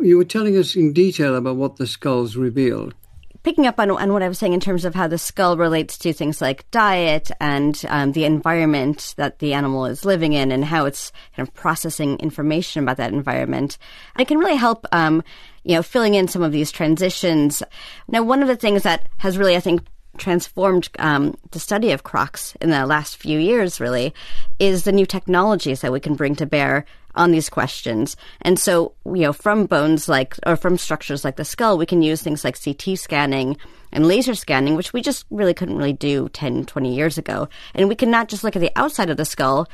you 0.00 0.18
were 0.18 0.24
telling 0.24 0.56
us 0.58 0.76
in 0.76 0.92
detail 0.92 1.36
about 1.36 1.56
what 1.56 1.76
the 1.76 1.86
skulls 1.86 2.36
revealed 2.36 2.94
picking 3.42 3.66
up 3.66 3.80
on, 3.80 3.90
on 3.90 4.12
what 4.12 4.22
I 4.22 4.28
was 4.28 4.38
saying 4.38 4.52
in 4.52 4.60
terms 4.60 4.84
of 4.84 4.94
how 4.94 5.08
the 5.08 5.18
skull 5.18 5.56
relates 5.56 5.98
to 5.98 6.12
things 6.12 6.40
like 6.40 6.70
diet 6.70 7.30
and 7.40 7.80
um, 7.88 8.12
the 8.12 8.24
environment 8.24 9.14
that 9.16 9.40
the 9.40 9.54
animal 9.54 9.86
is 9.86 10.04
living 10.04 10.32
in 10.32 10.52
and 10.52 10.64
how 10.64 10.84
it's 10.86 11.12
kind 11.36 11.46
of 11.46 11.54
processing 11.54 12.18
information 12.18 12.82
about 12.82 12.98
that 12.98 13.12
environment, 13.12 13.78
it 14.18 14.28
can 14.28 14.38
really 14.38 14.56
help, 14.56 14.86
um, 14.92 15.22
you 15.64 15.74
know, 15.74 15.82
filling 15.82 16.14
in 16.14 16.28
some 16.28 16.42
of 16.42 16.52
these 16.52 16.70
transitions. 16.70 17.62
Now, 18.08 18.22
one 18.22 18.42
of 18.42 18.48
the 18.48 18.56
things 18.56 18.82
that 18.82 19.08
has 19.18 19.38
really, 19.38 19.56
I 19.56 19.60
think, 19.60 19.82
transformed 20.18 20.88
um, 20.98 21.36
the 21.52 21.58
study 21.58 21.92
of 21.92 22.02
crocs 22.02 22.54
in 22.60 22.70
the 22.70 22.86
last 22.86 23.16
few 23.16 23.38
years, 23.38 23.80
really, 23.80 24.12
is 24.58 24.84
the 24.84 24.92
new 24.92 25.06
technologies 25.06 25.80
that 25.80 25.92
we 25.92 26.00
can 26.00 26.14
bring 26.14 26.34
to 26.36 26.46
bear 26.46 26.84
on 27.14 27.30
these 27.30 27.48
questions. 27.48 28.16
And 28.40 28.58
so, 28.58 28.94
you 29.04 29.22
know, 29.22 29.32
from 29.32 29.66
bones 29.66 30.08
like, 30.08 30.36
or 30.46 30.56
from 30.56 30.78
structures 30.78 31.24
like 31.24 31.36
the 31.36 31.44
skull, 31.44 31.78
we 31.78 31.86
can 31.86 32.02
use 32.02 32.22
things 32.22 32.44
like 32.44 32.62
CT 32.62 32.98
scanning 32.98 33.56
and 33.92 34.06
laser 34.06 34.34
scanning, 34.34 34.74
which 34.74 34.92
we 34.92 35.02
just 35.02 35.26
really 35.30 35.54
couldn't 35.54 35.76
really 35.76 35.92
do 35.92 36.28
10, 36.30 36.64
20 36.64 36.94
years 36.94 37.18
ago. 37.18 37.48
And 37.74 37.88
we 37.88 37.94
can 37.94 38.10
not 38.10 38.28
just 38.28 38.42
look 38.42 38.56
at 38.56 38.60
the 38.60 38.72
outside 38.76 39.10
of 39.10 39.16
the 39.16 39.24
skull, 39.24 39.68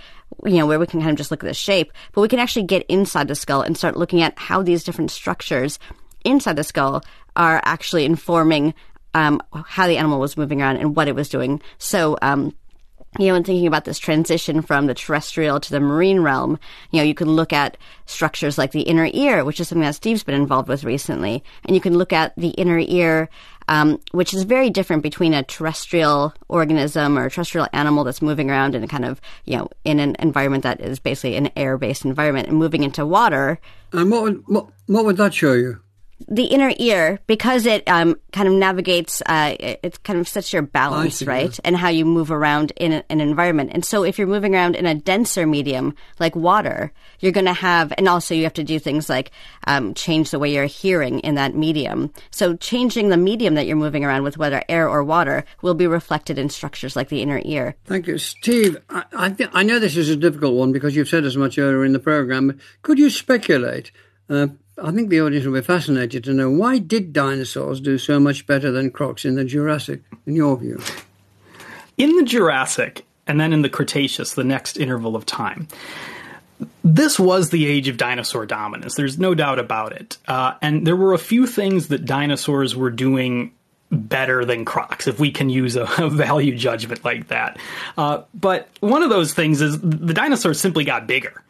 you 0.44 0.56
know, 0.56 0.66
where 0.66 0.78
we 0.78 0.86
can 0.86 1.00
kind 1.00 1.12
of 1.12 1.16
just 1.16 1.30
look 1.30 1.44
at 1.44 1.46
the 1.48 1.54
shape, 1.54 1.92
but 2.12 2.20
we 2.20 2.28
can 2.28 2.40
actually 2.40 2.64
get 2.64 2.84
inside 2.88 3.28
the 3.28 3.34
skull 3.34 3.62
and 3.62 3.76
start 3.76 3.96
looking 3.96 4.22
at 4.22 4.38
how 4.38 4.62
these 4.62 4.84
different 4.84 5.10
structures 5.10 5.78
inside 6.24 6.56
the 6.56 6.64
skull 6.64 7.02
are 7.36 7.60
actually 7.64 8.04
informing 8.04 8.74
um, 9.14 9.40
how 9.52 9.86
the 9.86 9.96
animal 9.96 10.20
was 10.20 10.36
moving 10.36 10.60
around 10.60 10.76
and 10.76 10.94
what 10.96 11.08
it 11.08 11.14
was 11.14 11.28
doing. 11.28 11.62
So, 11.78 12.18
um, 12.20 12.54
you 13.18 13.26
know, 13.26 13.34
in 13.34 13.44
thinking 13.44 13.66
about 13.66 13.84
this 13.84 13.98
transition 13.98 14.60
from 14.60 14.86
the 14.86 14.94
terrestrial 14.94 15.60
to 15.60 15.70
the 15.70 15.80
marine 15.80 16.20
realm, 16.20 16.58
you 16.90 16.98
know, 16.98 17.04
you 17.04 17.14
can 17.14 17.28
look 17.28 17.52
at 17.52 17.76
structures 18.06 18.58
like 18.58 18.72
the 18.72 18.82
inner 18.82 19.08
ear, 19.12 19.44
which 19.44 19.60
is 19.60 19.68
something 19.68 19.84
that 19.84 19.94
Steve's 19.94 20.24
been 20.24 20.34
involved 20.34 20.68
with 20.68 20.84
recently. 20.84 21.42
And 21.64 21.74
you 21.74 21.80
can 21.80 21.96
look 21.96 22.12
at 22.12 22.34
the 22.36 22.50
inner 22.50 22.78
ear, 22.78 23.28
um, 23.68 23.98
which 24.12 24.34
is 24.34 24.42
very 24.42 24.68
different 24.68 25.02
between 25.02 25.32
a 25.32 25.42
terrestrial 25.42 26.34
organism 26.48 27.18
or 27.18 27.26
a 27.26 27.30
terrestrial 27.30 27.66
animal 27.72 28.04
that's 28.04 28.22
moving 28.22 28.50
around 28.50 28.74
in 28.74 28.84
a 28.84 28.88
kind 28.88 29.04
of, 29.04 29.20
you 29.44 29.56
know, 29.56 29.68
in 29.84 30.00
an 30.00 30.14
environment 30.18 30.62
that 30.64 30.80
is 30.80 30.98
basically 30.98 31.36
an 31.36 31.50
air 31.56 31.78
based 31.78 32.04
environment 32.04 32.48
and 32.48 32.58
moving 32.58 32.82
into 32.82 33.06
water. 33.06 33.58
And 33.92 34.10
what 34.10 34.22
would, 34.22 34.42
what, 34.46 34.68
what 34.86 35.04
would 35.06 35.16
that 35.16 35.32
show 35.32 35.54
you? 35.54 35.80
The 36.26 36.44
inner 36.44 36.72
ear 36.78 37.20
because 37.26 37.66
it 37.66 37.88
um, 37.88 38.16
kind 38.32 38.48
of 38.48 38.54
navigates 38.54 39.22
uh, 39.26 39.54
it 39.58 40.02
kind 40.02 40.18
of 40.18 40.26
sets 40.26 40.52
your 40.52 40.62
balance 40.62 41.16
see, 41.16 41.24
right 41.24 41.52
yeah. 41.54 41.60
and 41.64 41.76
how 41.76 41.88
you 41.88 42.04
move 42.04 42.30
around 42.30 42.72
in 42.76 42.92
a, 42.92 43.04
an 43.08 43.20
environment. 43.20 43.70
And 43.72 43.84
so 43.84 44.02
if 44.02 44.18
you're 44.18 44.26
moving 44.26 44.54
around 44.54 44.74
in 44.74 44.86
a 44.86 44.94
denser 44.94 45.46
medium 45.46 45.94
like 46.18 46.34
water 46.34 46.92
you're 47.20 47.32
going 47.32 47.46
to 47.46 47.52
have 47.52 47.92
and 47.96 48.08
also 48.08 48.34
you 48.34 48.44
have 48.44 48.54
to 48.54 48.64
do 48.64 48.78
things 48.78 49.08
like 49.08 49.30
um, 49.66 49.94
change 49.94 50.30
the 50.30 50.38
way 50.38 50.52
you're 50.52 50.64
hearing 50.64 51.20
in 51.20 51.36
that 51.36 51.54
medium. 51.54 52.12
So 52.30 52.56
changing 52.56 53.10
the 53.10 53.16
medium 53.16 53.54
that 53.54 53.66
you're 53.66 53.76
moving 53.76 54.04
around 54.04 54.24
with 54.24 54.38
whether 54.38 54.62
air 54.68 54.88
or 54.88 55.04
water 55.04 55.44
will 55.62 55.74
be 55.74 55.86
reflected 55.86 56.38
in 56.38 56.48
structures 56.48 56.96
like 56.96 57.08
the 57.08 57.22
inner 57.22 57.40
ear. 57.44 57.76
Thank 57.84 58.06
you. 58.06 58.18
Steve 58.18 58.76
i, 58.90 59.04
I, 59.16 59.30
th- 59.30 59.50
I 59.52 59.62
know 59.62 59.78
this 59.78 59.96
is 59.96 60.08
a 60.08 60.16
difficult 60.16 60.54
one 60.54 60.72
because 60.72 60.96
you've 60.96 61.08
said 61.08 61.24
as 61.24 61.36
much 61.36 61.58
earlier 61.58 61.84
in 61.84 61.92
the 61.92 61.98
program 61.98 62.48
but 62.48 62.56
could 62.82 62.98
you 62.98 63.10
speculate 63.10 63.90
uh, 64.28 64.48
I 64.82 64.92
think 64.92 65.08
the 65.08 65.20
audience 65.20 65.44
will 65.44 65.54
be 65.54 65.60
fascinated 65.60 66.24
to 66.24 66.32
know 66.32 66.50
why 66.50 66.78
did 66.78 67.12
dinosaurs 67.12 67.80
do 67.80 67.98
so 67.98 68.20
much 68.20 68.46
better 68.46 68.70
than 68.70 68.90
crocs 68.90 69.24
in 69.24 69.34
the 69.34 69.44
Jurassic, 69.44 70.02
in 70.26 70.36
your 70.36 70.56
view? 70.56 70.80
In 71.96 72.16
the 72.16 72.22
Jurassic, 72.22 73.04
and 73.26 73.40
then 73.40 73.52
in 73.52 73.62
the 73.62 73.68
Cretaceous, 73.68 74.34
the 74.34 74.44
next 74.44 74.76
interval 74.76 75.16
of 75.16 75.26
time, 75.26 75.66
this 76.84 77.18
was 77.18 77.50
the 77.50 77.66
age 77.66 77.88
of 77.88 77.96
dinosaur 77.96 78.46
dominance. 78.46 78.94
There's 78.94 79.18
no 79.18 79.34
doubt 79.34 79.58
about 79.58 79.92
it. 79.92 80.16
Uh, 80.28 80.54
and 80.62 80.86
there 80.86 80.96
were 80.96 81.12
a 81.12 81.18
few 81.18 81.46
things 81.46 81.88
that 81.88 82.04
dinosaurs 82.04 82.76
were 82.76 82.90
doing 82.90 83.52
better 83.90 84.44
than 84.44 84.64
crocs, 84.64 85.06
if 85.06 85.18
we 85.18 85.30
can 85.30 85.50
use 85.50 85.76
a, 85.76 85.82
a 85.98 86.08
value 86.08 86.56
judgment 86.56 87.04
like 87.04 87.28
that. 87.28 87.58
Uh, 87.96 88.22
but 88.34 88.68
one 88.80 89.02
of 89.02 89.10
those 89.10 89.34
things 89.34 89.60
is 89.60 89.80
the 89.80 90.14
dinosaurs 90.14 90.60
simply 90.60 90.84
got 90.84 91.06
bigger 91.06 91.42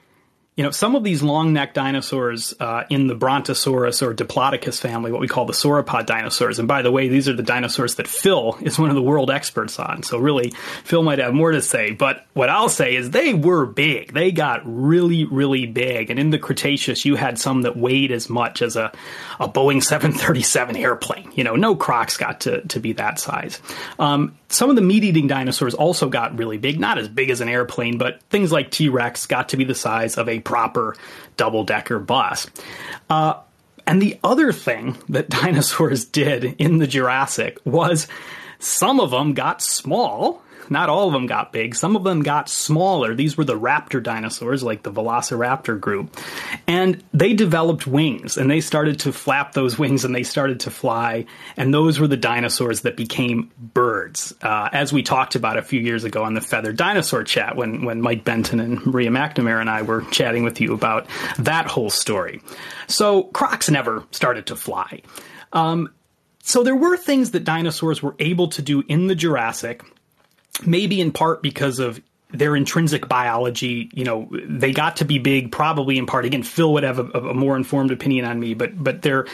you 0.59 0.65
know, 0.65 0.73
some 0.73 0.97
of 0.97 1.05
these 1.05 1.23
long 1.23 1.53
necked 1.53 1.75
dinosaurs 1.75 2.53
uh, 2.59 2.83
in 2.91 3.07
the 3.07 3.15
Brontosaurus 3.15 4.03
or 4.03 4.13
Diplodocus 4.13 4.81
family, 4.81 5.13
what 5.13 5.21
we 5.21 5.29
call 5.29 5.45
the 5.45 5.53
sauropod 5.53 6.07
dinosaurs. 6.07 6.59
And 6.59 6.67
by 6.67 6.83
the 6.83 6.91
way, 6.91 7.07
these 7.07 7.29
are 7.29 7.33
the 7.33 7.45
dinosaurs 7.45 7.95
that 7.95 8.09
Phil 8.09 8.59
is 8.61 8.77
one 8.77 8.91
of 8.91 8.97
the 8.97 9.03
world 9.03 9.31
experts 9.31 9.79
on. 9.79 10.03
So 10.03 10.19
really, 10.19 10.51
Phil 10.83 11.05
might 11.05 11.21
have 11.21 11.33
more 11.33 11.53
to 11.53 11.63
say. 11.63 11.93
But 11.93 12.27
what 12.33 12.49
I'll 12.49 12.69
say 12.69 12.97
is 12.97 13.11
they 13.11 13.35
were 13.35 13.67
big. 13.67 14.13
They 14.13 14.33
got 14.33 14.63
really, 14.65 15.27
really 15.27 15.65
big. 15.67 16.11
And 16.11 16.19
in 16.19 16.31
the 16.31 16.41
Cretaceous, 16.41 17.05
you 17.05 17.15
had 17.15 17.39
some 17.39 17.63
that 17.63 17.77
weighed 17.77 18.11
as 18.11 18.29
much 18.29 18.61
as 18.61 18.75
a, 18.75 18.91
a 19.39 19.49
Boeing 19.49 19.81
737 19.81 20.77
airplane. 20.77 21.31
You 21.37 21.45
know, 21.45 21.55
no 21.55 21.77
crocs 21.77 22.17
got 22.17 22.41
to, 22.41 22.63
to 22.63 22.81
be 22.81 22.95
that 22.95 23.21
size. 23.21 23.63
Um, 24.01 24.37
some 24.49 24.71
of 24.71 24.77
the 24.77 24.83
meat 24.83 25.05
eating 25.05 25.27
dinosaurs 25.27 25.75
also 25.75 26.09
got 26.09 26.39
really 26.39 26.59
big, 26.59 26.81
not 26.81 26.99
as 26.99 27.09
big 27.09 27.31
as 27.31 27.41
an 27.41 27.49
airplane, 27.49 27.99
but 27.99 28.23
things 28.31 28.51
like 28.51 28.71
T 28.71 28.89
Rex 28.89 29.27
got 29.27 29.51
to 29.51 29.57
be 29.57 29.65
the 29.65 29.75
size 29.75 30.17
of 30.17 30.29
a 30.29 30.41
proper 30.41 30.97
double 31.37 31.65
decker 31.65 31.99
bus. 31.99 32.49
Uh, 33.11 33.35
and 33.87 34.01
the 34.01 34.19
other 34.25 34.53
thing 34.53 34.97
that 35.09 35.29
dinosaurs 35.29 36.05
did 36.05 36.45
in 36.59 36.79
the 36.79 36.87
Jurassic 36.87 37.59
was 37.65 38.09
some 38.59 39.01
of 39.01 39.11
them 39.11 39.35
got 39.35 39.63
small 39.63 40.43
not 40.71 40.89
all 40.89 41.09
of 41.09 41.13
them 41.13 41.27
got 41.27 41.53
big. 41.53 41.75
Some 41.75 41.97
of 41.97 42.05
them 42.05 42.23
got 42.23 42.49
smaller. 42.49 43.15
These 43.15 43.37
were 43.37 43.45
the 43.45 43.59
raptor 43.59 44.03
dinosaurs, 44.03 44.63
like 44.63 44.83
the 44.83 44.93
Velociraptor 44.93 45.79
group. 45.81 46.17
And 46.67 47.03
they 47.13 47.35
developed 47.35 47.87
wings 47.87 48.37
and 48.37 48.51
they 48.51 48.61
started 48.61 49.01
to 49.01 49.13
flap 49.13 49.53
those 49.53 49.79
wings 49.79 50.05
and 50.05 50.15
they 50.15 50.23
started 50.23 50.61
to 50.61 50.71
fly. 50.71 51.27
And 51.57 51.73
those 51.73 51.99
were 51.99 52.09
the 52.09 52.17
dinosaurs 52.17 52.83
that 52.83 52.97
became 52.97 53.51
birds. 53.59 54.35
Uh, 54.43 54.69
as 54.73 54.93
we 54.93 55.03
talked 55.03 55.35
about 55.35 55.57
a 55.57 55.63
few 55.63 55.81
years 55.81 56.05
ago 56.05 56.25
on 56.25 56.35
the 56.35 56.41
Feathered 56.41 56.77
Dinosaur 56.77 57.25
chat 57.25 57.57
when, 57.57 57.85
when 57.85 58.01
Mike 58.01 58.25
Benton 58.25 58.61
and 58.61 58.85
Maria 58.87 59.11
McNamara 59.11 59.61
and 59.61 59.71
I 59.71 59.83
were 59.83 60.03
chatting 60.11 60.45
with 60.45 60.61
you 60.61 60.75
about 60.75 61.07
that 61.39 61.67
whole 61.67 61.91
story. 61.91 62.41
So 62.87 63.25
crocs 63.25 63.71
never 63.71 64.05
started 64.11 64.47
to 64.47 64.57
fly. 64.57 65.03
Um, 65.53 65.91
so 66.43 66.63
there 66.63 66.77
were 66.77 66.97
things 66.97 67.33
that 67.33 67.45
dinosaurs 67.45 68.03
were 68.03 68.15
able 68.19 68.49
to 68.49 68.63
do 68.63 68.83
in 68.89 69.07
the 69.07 69.15
Jurassic 69.15 69.83
maybe 70.67 71.01
in 71.01 71.13
part 71.13 71.43
because 71.43 71.79
of 71.79 72.01
their 72.31 72.55
intrinsic 72.55 73.09
biology, 73.09 73.89
you 73.95 74.05
know, 74.05 74.29
they 74.47 74.73
got 74.73 74.97
to 74.97 75.07
be 75.07 75.19
big 75.19 75.51
probably 75.51 75.97
in 75.97 76.05
part. 76.05 76.27
Again, 76.27 76.43
Phil 76.43 76.75
would 76.75 76.83
have 76.83 76.99
a, 76.99 77.05
a, 77.05 77.35
more 77.35 77.57
informed 77.57 77.91
opinion 77.91 78.27
on 78.27 78.39
me, 78.39 78.53
but 78.53 78.83
but 78.83 79.01
they're 79.01 79.27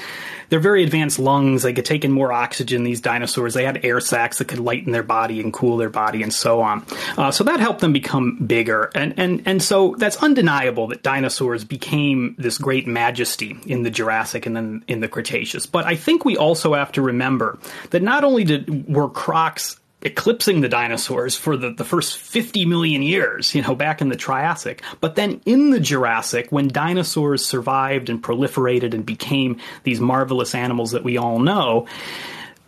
they're 0.48 0.60
very 0.60 0.84
advanced 0.84 1.18
lungs. 1.18 1.64
They 1.64 1.72
could 1.72 1.84
take 1.84 2.04
in 2.04 2.12
more 2.12 2.32
oxygen. 2.32 2.84
These 2.84 3.00
dinosaurs, 3.00 3.54
they 3.54 3.64
had 3.64 3.84
air 3.84 3.98
sacs 3.98 4.38
that 4.38 4.46
could 4.46 4.60
lighten 4.60 4.92
their 4.92 5.02
body 5.02 5.40
and 5.40 5.52
cool 5.52 5.76
their 5.76 5.90
body, 5.90 6.22
and 6.22 6.32
so 6.32 6.60
on. 6.60 6.86
Uh, 7.18 7.32
so 7.32 7.42
that 7.44 7.58
helped 7.58 7.80
them 7.80 7.92
become 7.92 8.36
bigger, 8.46 8.92
and 8.94 9.14
and 9.18 9.42
and 9.44 9.60
so 9.60 9.96
that's 9.98 10.22
undeniable 10.22 10.86
that 10.88 11.02
dinosaurs 11.02 11.64
became 11.64 12.36
this 12.38 12.58
great 12.58 12.86
majesty 12.86 13.58
in 13.66 13.82
the 13.82 13.90
Jurassic 13.90 14.46
and 14.46 14.54
then 14.54 14.84
in 14.86 15.00
the 15.00 15.08
Cretaceous. 15.08 15.66
But 15.66 15.84
I 15.84 15.96
think 15.96 16.24
we 16.24 16.36
also 16.36 16.74
have 16.74 16.92
to 16.92 17.02
remember 17.02 17.58
that 17.90 18.02
not 18.02 18.22
only 18.22 18.44
did 18.44 18.88
were 18.88 19.08
crocs 19.08 19.80
eclipsing 20.04 20.60
the 20.60 20.68
dinosaurs 20.68 21.34
for 21.34 21.56
the, 21.56 21.70
the 21.70 21.84
first 21.84 22.18
50 22.18 22.66
million 22.66 23.02
years, 23.02 23.54
you 23.54 23.62
know, 23.62 23.74
back 23.74 24.00
in 24.00 24.10
the 24.10 24.16
Triassic. 24.16 24.82
But 25.00 25.14
then 25.14 25.40
in 25.46 25.70
the 25.70 25.80
Jurassic, 25.80 26.48
when 26.50 26.68
dinosaurs 26.68 27.44
survived 27.44 28.10
and 28.10 28.22
proliferated 28.22 28.94
and 28.94 29.04
became 29.04 29.58
these 29.82 30.00
marvelous 30.00 30.54
animals 30.54 30.90
that 30.92 31.04
we 31.04 31.16
all 31.16 31.38
know, 31.38 31.86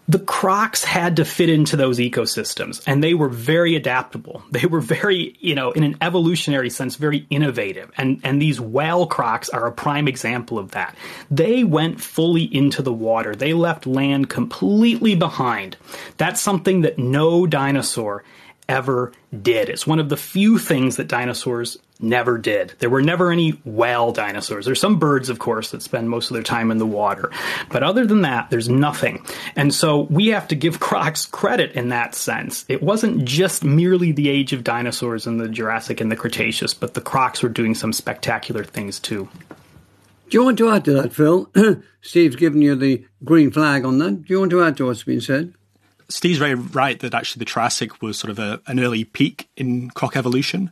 the 0.09 0.19
crocs 0.21 0.85
had 0.85 1.17
to 1.17 1.25
fit 1.25 1.49
into 1.49 1.77
those 1.77 1.99
ecosystems 1.99 2.83
and 2.87 3.03
they 3.03 3.15
were 3.15 3.29
very 3.29 3.75
adaptable. 3.75 4.43
They 4.51 4.67
were 4.67 4.81
very 4.81 5.37
you 5.41 5.55
know 5.55 5.73
in 5.73 5.83
an 5.83 5.97
evolutionary 6.01 6.71
sense 6.71 6.97
very 6.97 7.27
innovative. 7.31 7.91
And 7.97 8.21
and 8.23 8.41
these 8.41 8.61
whale 8.61 9.07
crocs 9.07 9.49
are 9.49 9.67
a 9.67 9.73
prime 9.73 10.09
example 10.09 10.59
of 10.59 10.73
that. 10.73 10.97
They 11.31 11.65
went 11.65 12.01
fully 12.01 12.45
into 12.45 12.83
the 12.83 12.93
water. 12.93 13.35
They 13.35 13.55
left 13.55 13.87
land 13.87 14.29
completely 14.31 15.15
behind. 15.15 15.77
That's 16.17 16.41
something 16.41 16.83
that 16.83 16.99
no 16.99 17.47
dinosaur 17.47 18.25
ever 18.69 19.13
did. 19.43 19.69
It's 19.69 19.87
one 19.87 19.99
of 19.99 20.09
the 20.09 20.17
few 20.17 20.59
things 20.59 20.97
that 20.97 21.09
dinosaurs 21.09 21.79
never 22.01 22.37
did. 22.39 22.75
There 22.79 22.91
were 22.91 23.03
never 23.03 23.31
any 23.31 23.51
whale 23.65 24.13
dinosaurs. 24.13 24.67
There's 24.67 24.81
some 24.81 24.99
birds, 24.99 25.29
of 25.29 25.39
course, 25.39 25.71
that 25.71 25.83
spend 25.83 26.11
most 26.11 26.31
of 26.31 26.35
their 26.35 26.43
time 26.43 26.71
in 26.71 26.79
the 26.79 26.87
water. 26.87 27.31
But 27.71 27.83
other 27.83 28.07
than 28.07 28.23
that, 28.23 28.51
there's 28.51 28.69
nothing. 28.69 29.25
And 29.55 29.73
so 29.73 30.03
we 30.03 30.29
have 30.29 30.49
to 30.49 30.55
give 30.55 30.81
Crocs 30.87 31.27
credit 31.27 31.73
in 31.73 31.89
that 31.91 32.15
sense. 32.15 32.65
It 32.69 32.83
wasn't 32.83 33.25
just 33.25 33.65
merely 33.65 34.13
the 34.13 34.29
age 34.29 34.53
of 34.53 34.65
dinosaurs 34.65 35.27
in 35.27 35.39
the 35.39 35.49
Jurassic 35.49 36.01
and 36.01 36.11
the 36.11 36.17
Cretaceous, 36.17 36.75
but 36.75 36.95
the 36.95 37.01
Crocs 37.01 37.43
were 37.43 37.49
doing 37.49 37.75
some 37.75 37.93
spectacular 37.93 38.65
things 38.65 39.01
too. 39.01 39.29
Do 40.29 40.37
you 40.37 40.45
want 40.45 40.59
to 40.59 40.71
add 40.71 40.85
to 40.87 40.93
that, 40.95 41.13
Phil? 41.13 41.49
Steve's 42.01 42.37
given 42.37 42.61
you 42.61 42.75
the 42.75 43.07
green 43.25 43.53
flag 43.53 43.85
on 43.85 43.99
that. 43.99 44.25
Do 44.25 44.35
you 44.35 44.41
want 44.41 44.51
to 44.51 44.63
add 44.63 44.77
to 44.79 44.87
what's 44.87 45.05
been 45.05 45.21
said? 45.21 45.55
Steve's 46.09 46.39
very 46.39 46.55
right 46.55 46.99
that 47.01 47.15
actually 47.15 47.41
the 47.41 47.47
Triassic 47.47 48.01
was 48.01 48.19
sort 48.19 48.31
of 48.31 48.39
a, 48.39 48.61
an 48.67 48.79
early 48.81 49.05
peak 49.05 49.49
in 49.57 49.91
croc 49.91 50.17
evolution. 50.17 50.71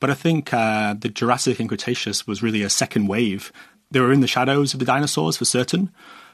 But 0.00 0.10
I 0.10 0.14
think 0.14 0.52
uh, 0.52 0.94
the 0.98 1.08
Jurassic 1.08 1.60
and 1.60 1.68
Cretaceous 1.68 2.26
was 2.26 2.42
really 2.42 2.62
a 2.62 2.70
second 2.70 3.06
wave. 3.06 3.52
They 3.90 4.00
were 4.00 4.12
in 4.12 4.20
the 4.20 4.26
shadows 4.26 4.74
of 4.74 4.80
the 4.80 4.86
dinosaurs 4.86 5.36
for 5.36 5.44
certain, 5.44 5.90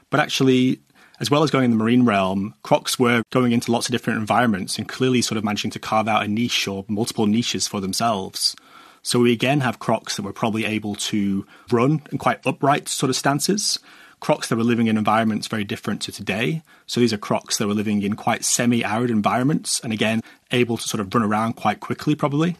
but 0.09 0.19
actually, 0.19 0.79
as 1.19 1.29
well 1.29 1.43
as 1.43 1.51
going 1.51 1.65
in 1.65 1.71
the 1.71 1.77
marine 1.77 2.03
realm, 2.03 2.55
crocs 2.63 2.97
were 2.97 3.21
going 3.29 3.51
into 3.51 3.71
lots 3.71 3.87
of 3.87 3.91
different 3.91 4.19
environments 4.19 4.79
and 4.79 4.89
clearly 4.89 5.21
sort 5.21 5.37
of 5.37 5.43
managing 5.43 5.69
to 5.71 5.79
carve 5.79 6.07
out 6.07 6.23
a 6.23 6.27
niche 6.27 6.67
or 6.67 6.83
multiple 6.87 7.27
niches 7.27 7.67
for 7.67 7.79
themselves. 7.79 8.55
So 9.03 9.19
we 9.19 9.31
again 9.31 9.59
have 9.59 9.79
crocs 9.79 10.15
that 10.15 10.23
were 10.23 10.33
probably 10.33 10.65
able 10.65 10.95
to 10.95 11.45
run 11.71 12.01
in 12.11 12.17
quite 12.17 12.45
upright 12.47 12.89
sort 12.89 13.09
of 13.09 13.15
stances 13.15 13.77
crocs 14.19 14.49
that 14.49 14.57
were 14.57 14.63
living 14.63 14.87
in 14.87 14.97
environments 14.97 15.47
very 15.47 15.63
different 15.63 16.01
to 16.01 16.11
today. 16.11 16.61
So 16.87 16.99
these 16.99 17.13
are 17.13 17.17
crocs 17.17 17.57
that 17.57 17.67
were 17.67 17.73
living 17.73 18.01
in 18.01 18.15
quite 18.15 18.43
semi 18.43 18.83
arid 18.83 19.09
environments 19.09 19.79
and 19.79 19.93
again, 19.93 20.21
able 20.51 20.77
to 20.77 20.87
sort 20.87 21.01
of 21.01 21.13
run 21.13 21.23
around 21.23 21.53
quite 21.53 21.79
quickly, 21.79 22.15
probably. 22.15 22.57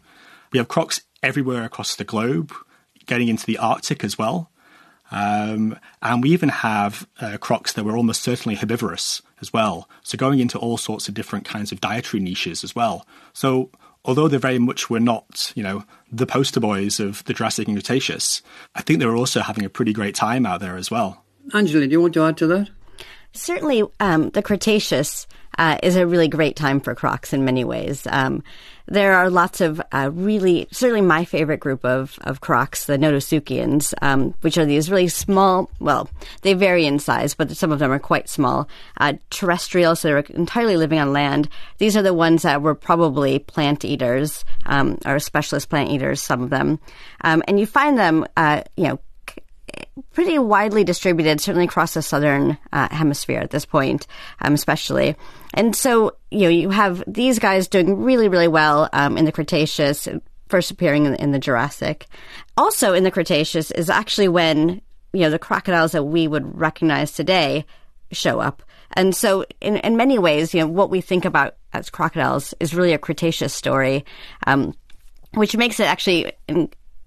We 0.52 0.60
have 0.60 0.68
crocs 0.68 1.02
everywhere 1.22 1.64
across 1.64 1.96
the 1.96 2.04
globe, 2.04 2.54
getting 3.06 3.28
into 3.28 3.46
the 3.46 3.58
Arctic 3.58 4.04
as 4.04 4.18
well. 4.18 4.50
Um, 5.12 5.78
and 6.02 6.22
we 6.22 6.30
even 6.32 6.50
have 6.50 7.08
uh, 7.20 7.38
crocs 7.38 7.74
that 7.74 7.84
were 7.84 7.98
almost 7.98 8.22
certainly 8.22 8.56
herbivorous 8.56 9.22
as 9.42 9.52
well. 9.52 9.90
So 10.04 10.18
going 10.18 10.40
into 10.40 10.60
all 10.60 10.78
sorts 10.78 11.08
of 11.08 11.16
different 11.16 11.46
kinds 11.46 11.72
of 11.72 11.82
dietary 11.82 12.22
niches 12.22 12.64
as 12.64 12.76
well. 12.76 13.08
So 13.34 13.72
although 14.06 14.28
they 14.28 14.38
very 14.38 14.60
much 14.60 14.90
were 14.90 15.00
not, 15.00 15.52
you 15.56 15.64
know, 15.64 15.84
the 16.12 16.28
poster 16.28 16.60
boys 16.60 17.00
of 17.00 17.24
the 17.26 17.34
Jurassic 17.34 17.68
and 17.68 17.76
Cretaceous, 17.76 18.42
I 18.76 18.82
think 18.82 19.00
they 19.00 19.06
were 19.06 19.16
also 19.16 19.42
having 19.42 19.66
a 19.66 19.70
pretty 19.70 19.94
great 19.94 20.16
time 20.16 20.46
out 20.46 20.62
there 20.62 20.78
as 20.78 20.92
well. 20.92 21.24
Angela, 21.54 21.86
do 21.86 21.92
you 21.92 22.02
want 22.02 22.14
to 22.14 22.24
add 22.24 22.38
to 22.38 22.48
that? 22.48 22.70
Certainly, 23.34 23.84
um, 24.00 24.30
the 24.32 24.42
Cretaceous 24.42 25.28
uh, 25.58 25.78
is 25.84 25.96
a 25.96 26.08
really 26.08 26.28
great 26.28 26.56
time 26.56 26.80
for 26.80 26.96
crocs 26.96 27.34
in 27.34 27.46
many 27.46 27.64
ways. 27.64 28.08
Um, 28.08 28.44
there 28.88 29.14
are 29.14 29.30
lots 29.30 29.62
of 29.62 29.80
uh, 29.92 30.10
really, 30.12 30.68
certainly 30.72 31.02
my 31.02 31.26
favorite 31.26 31.60
group 31.60 31.86
of, 31.86 32.18
of 32.22 32.42
crocs, 32.42 32.86
the 32.86 32.98
Notosuchians, 32.98 33.94
um, 34.02 34.34
which 34.42 34.58
are 34.58 34.66
these 34.66 34.90
really 34.90 35.10
small, 35.10 35.70
well, 35.80 36.10
they 36.42 36.54
vary 36.54 36.86
in 36.86 36.98
size, 36.98 37.36
but 37.36 37.56
some 37.56 37.72
of 37.72 37.78
them 37.78 37.92
are 37.92 38.00
quite 38.00 38.30
small, 38.30 38.68
uh, 38.98 39.14
terrestrial, 39.30 39.96
so 39.96 40.08
they're 40.08 40.20
entirely 40.20 40.76
living 40.76 40.98
on 40.98 41.14
land. 41.14 41.50
These 41.78 41.96
are 41.96 42.02
the 42.02 42.16
ones 42.16 42.42
that 42.42 42.64
were 42.64 42.74
probably 42.74 43.38
plant 43.38 43.86
eaters, 43.86 44.44
um, 44.66 44.98
or 45.06 45.20
specialist 45.20 45.70
plant 45.70 45.92
eaters, 45.92 46.22
some 46.22 46.42
of 46.42 46.50
them. 46.50 46.80
Um, 47.22 47.44
and 47.48 47.60
you 47.60 47.68
find 47.68 47.98
them, 47.98 48.26
uh, 48.38 48.64
you 48.76 48.86
know, 48.86 49.00
pretty 50.14 50.40
widely 50.40 50.84
distributed, 50.84 51.42
certainly 51.42 51.66
across 51.66 51.94
the 51.94 52.02
southern 52.02 52.58
uh, 52.72 52.88
hemisphere 52.94 53.40
at 53.40 53.52
this 53.52 53.66
point, 53.66 54.08
um, 54.42 54.54
especially. 54.54 55.16
And 55.54 55.76
so, 55.76 56.16
you 56.32 56.42
know, 56.42 56.50
you 56.50 56.70
have 56.70 57.04
these 57.08 57.40
guys 57.40 57.68
doing 57.68 58.02
really, 58.02 58.28
really 58.28 58.48
well 58.48 58.90
um, 58.94 59.18
in 59.18 59.26
the 59.26 59.32
Cretaceous, 59.32 60.08
first 60.48 60.72
appearing 60.72 61.06
in, 61.06 61.16
in 61.16 61.32
the 61.32 61.40
Jurassic. 61.40 62.08
Also, 62.58 62.94
in 62.94 63.04
the 63.04 63.12
Cretaceous 63.12 63.72
is 63.72 63.90
actually 63.90 64.28
when 64.28 64.82
you 65.14 65.22
know 65.22 65.30
the 65.30 65.40
crocodiles 65.40 65.94
that 65.94 66.04
we 66.04 66.28
would 66.28 66.60
recognize 66.60 67.12
today 67.12 67.66
show 68.12 68.40
up. 68.40 68.64
And 68.94 69.16
so, 69.16 69.46
in, 69.62 69.78
in 69.78 69.98
many 69.98 70.18
ways, 70.18 70.54
you 70.54 70.62
know, 70.62 70.68
what 70.68 70.90
we 70.90 71.02
think 71.02 71.26
about 71.26 71.56
as 71.74 71.90
crocodiles 71.90 72.54
is 72.60 72.74
really 72.74 72.94
a 72.94 72.98
Cretaceous 72.98 73.54
story, 73.54 74.06
um, 74.48 74.74
which 75.34 75.56
makes 75.56 75.80
it 75.80 75.88
actually 75.88 76.32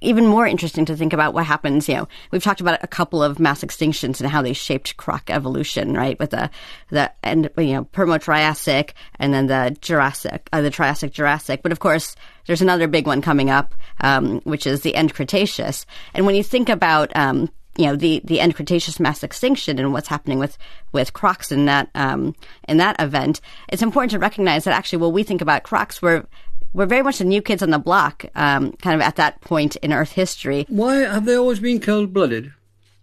even 0.02 0.26
more 0.26 0.46
interesting 0.46 0.84
to 0.86 0.96
think 0.96 1.12
about 1.12 1.34
what 1.34 1.46
happens. 1.46 1.88
You 1.88 1.96
know, 1.96 2.08
we've 2.30 2.42
talked 2.42 2.60
about 2.60 2.82
a 2.82 2.86
couple 2.86 3.22
of 3.22 3.38
mass 3.38 3.62
extinctions 3.62 4.20
and 4.20 4.28
how 4.28 4.42
they 4.42 4.52
shaped 4.52 4.96
croc 4.96 5.30
evolution, 5.30 5.94
right? 5.94 6.18
With 6.18 6.30
the 6.30 6.50
the 6.90 7.12
and 7.22 7.50
you 7.56 7.74
know 7.74 7.84
Permo-Triassic 7.86 8.94
and 9.18 9.32
then 9.32 9.46
the 9.46 9.76
Jurassic, 9.80 10.48
uh, 10.52 10.60
the 10.60 10.70
Triassic 10.70 11.12
Jurassic. 11.12 11.62
But 11.62 11.72
of 11.72 11.80
course, 11.80 12.16
there's 12.46 12.62
another 12.62 12.88
big 12.88 13.06
one 13.06 13.22
coming 13.22 13.50
up, 13.50 13.74
um, 14.00 14.40
which 14.40 14.66
is 14.66 14.82
the 14.82 14.94
End 14.94 15.14
Cretaceous. 15.14 15.86
And 16.14 16.26
when 16.26 16.34
you 16.34 16.42
think 16.42 16.68
about 16.68 17.14
um, 17.16 17.50
you 17.76 17.86
know 17.86 17.96
the 17.96 18.20
the 18.24 18.40
end 18.40 18.54
Cretaceous 18.54 19.00
mass 19.00 19.22
extinction 19.22 19.78
and 19.78 19.92
what's 19.92 20.08
happening 20.08 20.38
with 20.38 20.58
with 20.92 21.12
crocs 21.12 21.50
in 21.50 21.64
that 21.66 21.88
um, 21.94 22.34
in 22.68 22.76
that 22.78 23.00
event, 23.00 23.40
it's 23.68 23.82
important 23.82 24.10
to 24.10 24.18
recognize 24.18 24.64
that 24.64 24.74
actually, 24.74 24.98
when 24.98 25.12
we 25.12 25.22
think 25.22 25.40
about 25.40 25.62
crocs, 25.62 26.02
we're 26.02 26.24
we're 26.72 26.86
very 26.86 27.02
much 27.02 27.18
the 27.18 27.24
new 27.24 27.42
kids 27.42 27.62
on 27.62 27.70
the 27.70 27.78
block, 27.78 28.24
um, 28.34 28.72
kind 28.72 28.94
of 28.94 29.00
at 29.00 29.16
that 29.16 29.40
point 29.40 29.76
in 29.76 29.92
Earth 29.92 30.12
history. 30.12 30.64
Why 30.68 30.96
have 30.96 31.26
they 31.26 31.36
always 31.36 31.60
been 31.60 31.80
cold 31.80 32.12
blooded? 32.12 32.52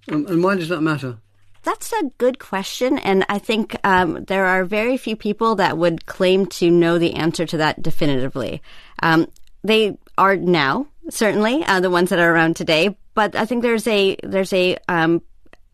And, 0.08 0.28
and 0.30 0.44
why 0.44 0.56
does 0.56 0.70
that 0.70 0.82
matter? 0.82 1.18
That's 1.64 1.92
a 1.92 2.12
good 2.18 2.40
question, 2.40 2.98
and 3.00 3.26
I 3.28 3.38
think 3.38 3.76
um, 3.84 4.24
there 4.26 4.46
are 4.46 4.64
very 4.64 4.96
few 4.96 5.16
people 5.16 5.56
that 5.56 5.78
would 5.78 6.06
claim 6.06 6.46
to 6.48 6.72
know 6.72 6.98
the 6.98 7.16
answer 7.16 7.46
to 7.46 7.58
that 7.58 7.84
definitively. 7.84 8.62
Um, 9.04 9.28
they 9.64 9.98
are 10.18 10.38
now 10.38 10.88
certainly 11.10 11.64
uh, 11.66 11.82
the 11.82 11.90
ones 11.90 12.10
that 12.10 12.20
are 12.20 12.34
around 12.34 12.56
today, 12.56 12.98
but 13.14 13.36
I 13.36 13.46
think 13.46 13.62
there's 13.62 13.88
a 13.88 14.16
there's 14.24 14.54
a 14.54 14.78
um, 14.88 15.22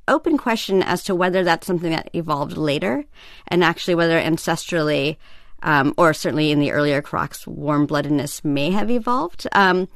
open 0.07 0.37
question 0.37 0.81
as 0.81 1.03
to 1.03 1.15
whether 1.15 1.43
that's 1.43 1.67
something 1.67 1.91
that 1.91 2.09
evolved 2.13 2.57
later, 2.57 3.05
and 3.47 3.63
actually 3.63 3.95
whether 3.95 4.19
ancestrally 4.19 5.17
um, 5.65 5.93
or 5.97 6.13
certainly 6.13 6.51
in 6.51 6.59
the 6.59 6.71
earlier 6.71 7.01
crocs, 7.01 7.45
warm 7.45 7.87
bloodedness 7.87 8.45
may 8.45 8.71
have 8.71 8.89
evolved. 8.89 9.47
Um, 9.51 9.89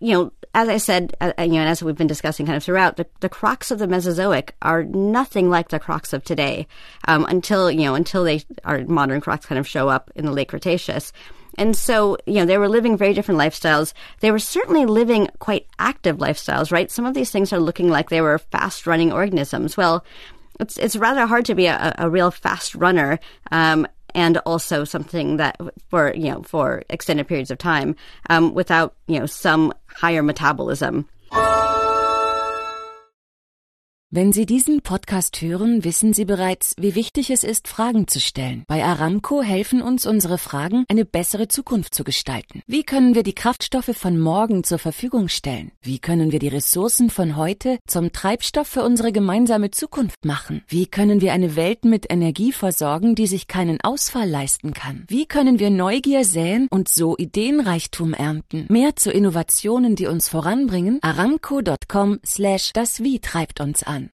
you 0.00 0.12
know, 0.12 0.32
as 0.54 0.68
I 0.68 0.78
said, 0.78 1.14
uh, 1.20 1.32
you 1.40 1.48
know, 1.48 1.60
and 1.60 1.68
as 1.68 1.82
we've 1.82 1.96
been 1.96 2.06
discussing 2.06 2.46
kind 2.46 2.56
of 2.56 2.62
throughout, 2.62 2.96
the, 2.96 3.06
the 3.20 3.28
crocs 3.28 3.70
of 3.70 3.80
the 3.80 3.88
Mesozoic 3.88 4.54
are 4.62 4.84
nothing 4.84 5.50
like 5.50 5.68
the 5.68 5.80
crocs 5.80 6.12
of 6.12 6.24
today 6.24 6.66
um, 7.08 7.26
until, 7.26 7.70
you 7.70 7.82
know, 7.82 7.94
until 7.96 8.24
they, 8.24 8.42
our 8.64 8.84
modern 8.84 9.20
crocs 9.20 9.46
kind 9.46 9.58
of 9.58 9.66
show 9.68 9.88
up 9.88 10.10
in 10.14 10.24
the 10.24 10.32
late 10.32 10.48
Cretaceous. 10.48 11.12
And 11.56 11.74
so, 11.76 12.16
you 12.24 12.34
know, 12.34 12.46
they 12.46 12.56
were 12.56 12.68
living 12.68 12.96
very 12.96 13.12
different 13.12 13.40
lifestyles. 13.40 13.92
They 14.20 14.30
were 14.30 14.38
certainly 14.38 14.86
living 14.86 15.28
quite 15.40 15.66
active 15.80 16.18
lifestyles, 16.18 16.70
right? 16.70 16.88
Some 16.88 17.04
of 17.04 17.14
these 17.14 17.32
things 17.32 17.52
are 17.52 17.58
looking 17.58 17.88
like 17.88 18.10
they 18.10 18.20
were 18.20 18.38
fast 18.38 18.86
running 18.86 19.12
organisms. 19.12 19.76
Well, 19.76 20.04
it's 20.60 20.76
it's 20.76 20.96
rather 20.96 21.26
hard 21.26 21.44
to 21.46 21.54
be 21.54 21.66
a, 21.66 21.94
a 21.98 22.08
real 22.08 22.30
fast 22.30 22.74
runner 22.74 23.18
um, 23.50 23.86
and 24.14 24.38
also 24.38 24.84
something 24.84 25.36
that 25.36 25.60
for 25.88 26.14
you 26.14 26.30
know 26.30 26.42
for 26.42 26.82
extended 26.88 27.26
periods 27.26 27.50
of 27.50 27.58
time 27.58 27.96
um, 28.30 28.54
without 28.54 28.94
you 29.06 29.18
know 29.18 29.26
some 29.26 29.72
higher 29.86 30.22
metabolism. 30.22 31.08
Wenn 34.10 34.32
Sie 34.32 34.46
diesen 34.46 34.80
Podcast 34.80 35.42
hören, 35.42 35.84
wissen 35.84 36.14
Sie 36.14 36.24
bereits, 36.24 36.74
wie 36.78 36.94
wichtig 36.94 37.28
es 37.28 37.44
ist, 37.44 37.68
Fragen 37.68 38.08
zu 38.08 38.20
stellen. 38.20 38.64
Bei 38.66 38.82
Aramco 38.82 39.42
helfen 39.42 39.82
uns 39.82 40.06
unsere 40.06 40.38
Fragen, 40.38 40.86
eine 40.88 41.04
bessere 41.04 41.48
Zukunft 41.48 41.94
zu 41.94 42.04
gestalten. 42.04 42.62
Wie 42.66 42.84
können 42.84 43.14
wir 43.14 43.22
die 43.22 43.34
Kraftstoffe 43.34 43.94
von 43.94 44.18
morgen 44.18 44.64
zur 44.64 44.78
Verfügung 44.78 45.28
stellen? 45.28 45.72
Wie 45.82 45.98
können 45.98 46.32
wir 46.32 46.38
die 46.38 46.48
Ressourcen 46.48 47.10
von 47.10 47.36
heute 47.36 47.78
zum 47.86 48.10
Treibstoff 48.10 48.66
für 48.66 48.82
unsere 48.82 49.12
gemeinsame 49.12 49.72
Zukunft 49.72 50.24
machen? 50.24 50.62
Wie 50.68 50.86
können 50.86 51.20
wir 51.20 51.34
eine 51.34 51.54
Welt 51.54 51.84
mit 51.84 52.10
Energie 52.10 52.52
versorgen, 52.52 53.14
die 53.14 53.26
sich 53.26 53.46
keinen 53.46 53.78
Ausfall 53.82 54.26
leisten 54.30 54.72
kann? 54.72 55.04
Wie 55.08 55.26
können 55.26 55.58
wir 55.58 55.68
Neugier 55.68 56.24
säen 56.24 56.66
und 56.70 56.88
so 56.88 57.14
Ideenreichtum 57.18 58.14
ernten? 58.14 58.64
Mehr 58.70 58.96
zu 58.96 59.10
Innovationen, 59.10 59.96
die 59.96 60.06
uns 60.06 60.30
voranbringen? 60.30 60.98
Aramco.com 61.02 62.20
slash 62.24 62.72
das 62.72 63.02
Wie 63.02 63.20
treibt 63.20 63.60
uns 63.60 63.82
an 63.82 63.97
an. 63.98 64.10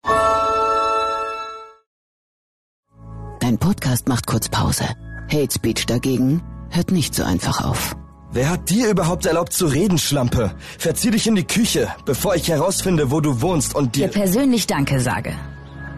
Dein 3.40 3.58
Podcast 3.58 4.08
macht 4.08 4.26
kurz 4.26 4.48
Pause. 4.48 4.84
Hate 5.30 5.52
Speech 5.52 5.86
dagegen 5.86 6.42
hört 6.72 6.90
nicht 6.90 7.14
so 7.14 7.22
einfach 7.22 7.64
auf. 7.64 7.94
Wer 8.32 8.48
hat 8.48 8.70
dir 8.70 8.88
überhaupt 8.88 9.26
erlaubt 9.26 9.52
zu 9.52 9.66
reden, 9.66 9.98
Schlampe? 9.98 10.54
Verzieh 10.78 11.10
dich 11.10 11.26
in 11.26 11.34
die 11.34 11.44
Küche, 11.44 11.88
bevor 12.06 12.34
ich 12.34 12.48
herausfinde, 12.48 13.10
wo 13.10 13.20
du 13.20 13.42
wohnst 13.42 13.74
und 13.74 13.94
dir... 13.94 14.08
Dir 14.08 14.20
persönlich 14.20 14.66
Danke 14.66 15.00
sage. 15.00 15.34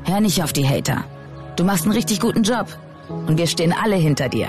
Hör 0.04 0.20
nicht 0.20 0.42
auf 0.42 0.52
die 0.52 0.66
Hater. 0.66 1.04
Du 1.56 1.62
machst 1.62 1.84
einen 1.84 1.92
richtig 1.92 2.18
guten 2.18 2.42
Job. 2.42 2.66
Und 3.08 3.38
wir 3.38 3.46
stehen 3.46 3.72
alle 3.72 3.96
hinter 3.96 4.28
dir. 4.28 4.48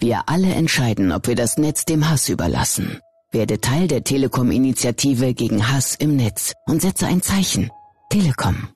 Wir 0.00 0.22
alle 0.26 0.52
entscheiden, 0.52 1.12
ob 1.12 1.28
wir 1.28 1.36
das 1.36 1.58
Netz 1.58 1.84
dem 1.84 2.10
Hass 2.10 2.28
überlassen. 2.28 2.98
Werde 3.30 3.60
Teil 3.60 3.86
der 3.86 4.02
Telekom-Initiative 4.02 5.34
gegen 5.34 5.70
Hass 5.70 5.94
im 5.94 6.16
Netz 6.16 6.54
und 6.66 6.82
setze 6.82 7.06
ein 7.06 7.22
Zeichen. 7.22 7.70
Telekom. 8.10 8.72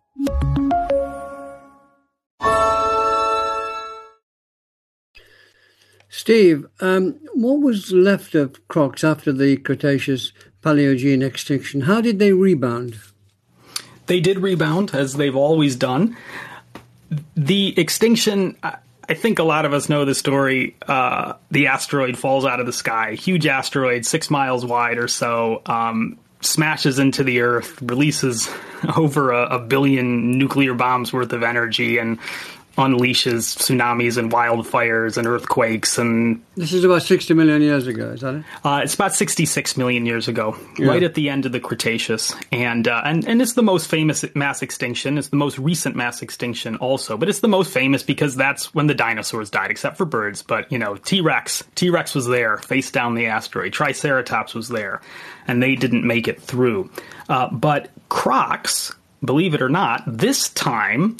Steve, 6.09 6.67
um, 6.81 7.19
what 7.33 7.61
was 7.61 7.91
left 7.91 8.35
of 8.35 8.69
crocs 8.69 9.03
after 9.03 9.33
the 9.33 9.57
Cretaceous 9.57 10.33
Paleogene 10.63 11.25
extinction? 11.25 11.83
How 11.83 12.01
did 12.01 12.19
they 12.19 12.33
rebound? 12.33 12.99
They 14.07 14.21
did 14.21 14.39
rebound, 14.39 14.91
as 14.95 15.15
they've 15.15 15.35
always 15.35 15.75
done. 15.75 16.17
The 17.35 17.79
extinction, 17.79 18.57
I 18.63 19.15
think 19.15 19.39
a 19.39 19.43
lot 19.43 19.65
of 19.65 19.73
us 19.73 19.89
know 19.89 20.05
the 20.05 20.15
story. 20.15 20.77
Uh, 20.87 21.35
the 21.51 21.69
asteroid 21.69 22.19
falls 22.19 22.45
out 22.45 22.61
of 22.61 22.67
the 22.67 22.73
sky, 22.73 23.15
huge 23.15 23.47
asteroid, 23.47 24.05
six 24.05 24.31
miles 24.31 24.65
wide 24.67 24.99
or 24.99 25.09
so, 25.09 25.63
um, 25.67 26.19
smashes 26.41 26.99
into 26.99 27.25
the 27.25 27.41
Earth, 27.41 27.81
releases 27.81 28.49
over 28.97 29.33
a, 29.33 29.57
a 29.57 29.59
billion 29.59 30.33
nuclear 30.33 30.75
bombs 30.75 31.13
worth 31.13 31.33
of 31.33 31.43
energy, 31.43 31.99
and 31.99 32.19
unleashes 32.79 33.57
tsunamis 33.57 34.17
and 34.17 34.33
wildfires 34.33 35.17
and 35.17 35.27
earthquakes 35.27 35.99
and 35.99 36.43
this 36.57 36.73
is 36.73 36.85
about 36.85 37.03
60 37.03 37.35
million 37.35 37.63
years 37.63 37.87
ago 37.87 38.11
is 38.11 38.21
that 38.21 38.35
it? 38.37 38.45
Uh, 38.65 38.81
it's 38.83 38.95
about 38.95 39.15
66 39.15 39.77
million 39.77 40.07
years 40.07 40.29
ago 40.29 40.57
yeah. 40.79 40.89
right 40.89 41.03
at 41.03 41.15
the 41.15 41.29
end 41.29 41.47
of 41.47 41.53
the 41.53 41.61
cretaceous. 41.61 42.35
And 42.51 42.87
uh, 42.89 43.03
and 43.05 43.27
and 43.27 43.43
it's 43.43 43.55
the 43.55 43.63
most 43.63 43.89
famous 43.89 44.25
mass 44.35 44.63
extinction. 44.63 45.19
It's 45.19 45.29
the 45.29 45.37
most 45.37 45.59
recent 45.59 45.97
mass 45.97 46.23
extinction 46.23 46.77
also. 46.77 47.17
But 47.17 47.29
it's 47.29 47.41
the 47.41 47.49
most 47.49 47.73
famous 47.73 48.03
because 48.03 48.37
that's 48.37 48.75
when 48.75 48.87
the 48.87 48.95
dinosaurs 48.95 49.51
died 49.51 49.71
except 49.71 49.97
for 49.97 50.05
birds. 50.05 50.43
But 50.43 50.71
you 50.71 50.79
know 50.79 50.97
t-rex 50.97 51.65
t-rex 51.75 52.15
was 52.15 52.27
there 52.27 52.59
face 52.59 52.91
down 52.91 53.15
the 53.15 53.27
asteroid. 53.27 53.73
Triceratops 53.73 54.55
was 54.55 54.69
there 54.69 55.01
and 55.47 55.63
they 55.63 55.75
didn't 55.75 56.07
make 56.07 56.29
it 56.29 56.41
through. 56.41 56.91
Uh, 57.29 57.49
but 57.51 57.91
crocs 58.09 58.95
believe 59.25 59.55
it 59.55 59.63
or 59.63 59.69
not 59.69 60.03
this 60.07 60.49
time 60.51 61.17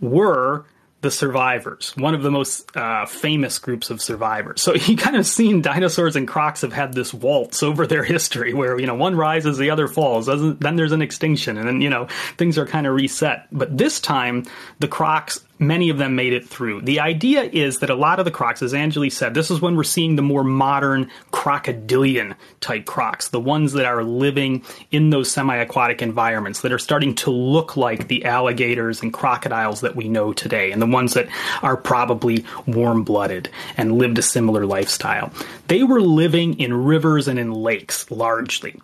were 0.00 0.64
the 1.02 1.10
survivors, 1.10 1.92
one 1.96 2.14
of 2.14 2.22
the 2.22 2.30
most 2.30 2.74
uh, 2.76 3.04
famous 3.06 3.58
groups 3.58 3.90
of 3.90 4.00
survivors. 4.00 4.62
So 4.62 4.74
you 4.86 4.96
kind 4.96 5.16
of 5.16 5.26
seen 5.26 5.60
dinosaurs 5.60 6.16
and 6.16 6.26
crocs 6.26 6.62
have 6.62 6.72
had 6.72 6.94
this 6.94 7.12
waltz 7.12 7.62
over 7.62 7.86
their 7.86 8.04
history 8.04 8.54
where, 8.54 8.78
you 8.80 8.86
know, 8.86 8.94
one 8.94 9.16
rises, 9.16 9.58
the 9.58 9.70
other 9.70 9.88
falls, 9.88 10.26
then 10.26 10.76
there's 10.76 10.92
an 10.92 11.02
extinction, 11.02 11.58
and 11.58 11.68
then, 11.68 11.80
you 11.80 11.90
know, 11.90 12.06
things 12.38 12.56
are 12.56 12.66
kind 12.66 12.86
of 12.86 12.94
reset. 12.94 13.46
But 13.52 13.76
this 13.76 14.00
time, 14.00 14.44
the 14.78 14.88
crocs 14.88 15.44
many 15.62 15.88
of 15.88 15.98
them 15.98 16.14
made 16.16 16.32
it 16.32 16.46
through. 16.46 16.82
The 16.82 17.00
idea 17.00 17.42
is 17.42 17.78
that 17.78 17.90
a 17.90 17.94
lot 17.94 18.18
of 18.18 18.24
the 18.24 18.30
crocs, 18.30 18.62
as 18.62 18.72
Anjali 18.72 19.10
said, 19.10 19.34
this 19.34 19.50
is 19.50 19.60
when 19.60 19.76
we're 19.76 19.84
seeing 19.84 20.16
the 20.16 20.22
more 20.22 20.44
modern 20.44 21.10
crocodilian 21.30 22.34
type 22.60 22.84
crocs, 22.84 23.28
the 23.28 23.40
ones 23.40 23.72
that 23.72 23.86
are 23.86 24.04
living 24.04 24.64
in 24.90 25.10
those 25.10 25.30
semi 25.30 25.56
aquatic 25.56 26.02
environments 26.02 26.60
that 26.60 26.72
are 26.72 26.78
starting 26.78 27.14
to 27.14 27.30
look 27.30 27.76
like 27.76 28.08
the 28.08 28.24
alligators 28.24 29.02
and 29.02 29.12
crocodiles 29.12 29.80
that 29.80 29.96
we 29.96 30.08
know 30.08 30.32
today, 30.32 30.72
and 30.72 30.82
the 30.82 30.86
ones 30.86 31.14
that 31.14 31.28
are 31.62 31.76
probably 31.76 32.44
warm 32.66 33.04
blooded 33.04 33.48
and 33.76 33.98
lived 33.98 34.18
a 34.18 34.22
similar 34.22 34.66
lifestyle. 34.66 35.32
They 35.68 35.82
were 35.84 36.00
living 36.00 36.58
in 36.58 36.84
rivers 36.84 37.28
and 37.28 37.38
in 37.38 37.52
lakes 37.52 38.10
largely. 38.10 38.80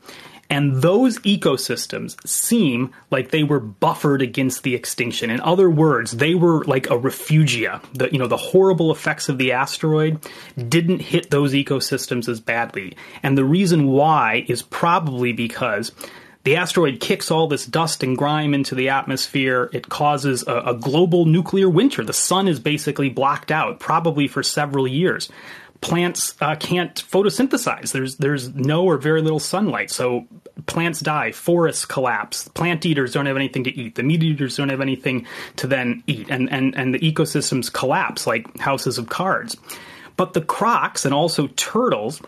And 0.50 0.76
those 0.76 1.18
ecosystems 1.20 2.26
seem 2.26 2.92
like 3.10 3.30
they 3.30 3.42
were 3.42 3.60
buffered 3.60 4.22
against 4.22 4.62
the 4.62 4.74
extinction. 4.74 5.28
In 5.28 5.40
other 5.40 5.68
words, 5.68 6.12
they 6.12 6.34
were 6.34 6.64
like 6.64 6.86
a 6.86 6.98
refugia. 6.98 7.82
The, 7.92 8.10
you 8.10 8.18
know, 8.18 8.26
the 8.26 8.38
horrible 8.38 8.90
effects 8.90 9.28
of 9.28 9.36
the 9.36 9.52
asteroid 9.52 10.20
didn't 10.56 11.00
hit 11.00 11.30
those 11.30 11.52
ecosystems 11.52 12.28
as 12.28 12.40
badly. 12.40 12.96
And 13.22 13.36
the 13.36 13.44
reason 13.44 13.88
why 13.88 14.46
is 14.48 14.62
probably 14.62 15.32
because 15.32 15.92
the 16.44 16.56
asteroid 16.56 17.00
kicks 17.00 17.30
all 17.30 17.46
this 17.46 17.66
dust 17.66 18.02
and 18.02 18.16
grime 18.16 18.54
into 18.54 18.74
the 18.74 18.88
atmosphere. 18.88 19.68
It 19.74 19.90
causes 19.90 20.46
a, 20.46 20.60
a 20.60 20.74
global 20.74 21.26
nuclear 21.26 21.68
winter. 21.68 22.02
The 22.02 22.14
sun 22.14 22.48
is 22.48 22.58
basically 22.58 23.10
blocked 23.10 23.50
out, 23.50 23.80
probably 23.80 24.28
for 24.28 24.42
several 24.42 24.88
years 24.88 25.28
plants 25.80 26.34
uh, 26.40 26.56
can't 26.56 26.94
photosynthesize. 26.94 27.92
There's 27.92 28.16
there's 28.16 28.54
no 28.54 28.84
or 28.84 28.96
very 28.96 29.22
little 29.22 29.40
sunlight, 29.40 29.90
so 29.90 30.26
plants 30.66 31.00
die. 31.00 31.32
Forests 31.32 31.84
collapse. 31.84 32.48
Plant 32.48 32.84
eaters 32.84 33.12
don't 33.12 33.26
have 33.26 33.36
anything 33.36 33.64
to 33.64 33.76
eat. 33.76 33.94
The 33.94 34.02
meat 34.02 34.22
eaters 34.22 34.56
don't 34.56 34.68
have 34.70 34.80
anything 34.80 35.26
to 35.56 35.66
then 35.66 36.02
eat, 36.06 36.28
and 36.30 36.50
and 36.50 36.76
and 36.76 36.94
the 36.94 36.98
ecosystems 36.98 37.72
collapse 37.72 38.26
like 38.26 38.58
houses 38.58 38.98
of 38.98 39.08
cards. 39.08 39.56
But 40.16 40.32
the 40.32 40.40
crocs 40.40 41.04
and 41.04 41.14
also 41.14 41.46
turtles 41.48 42.20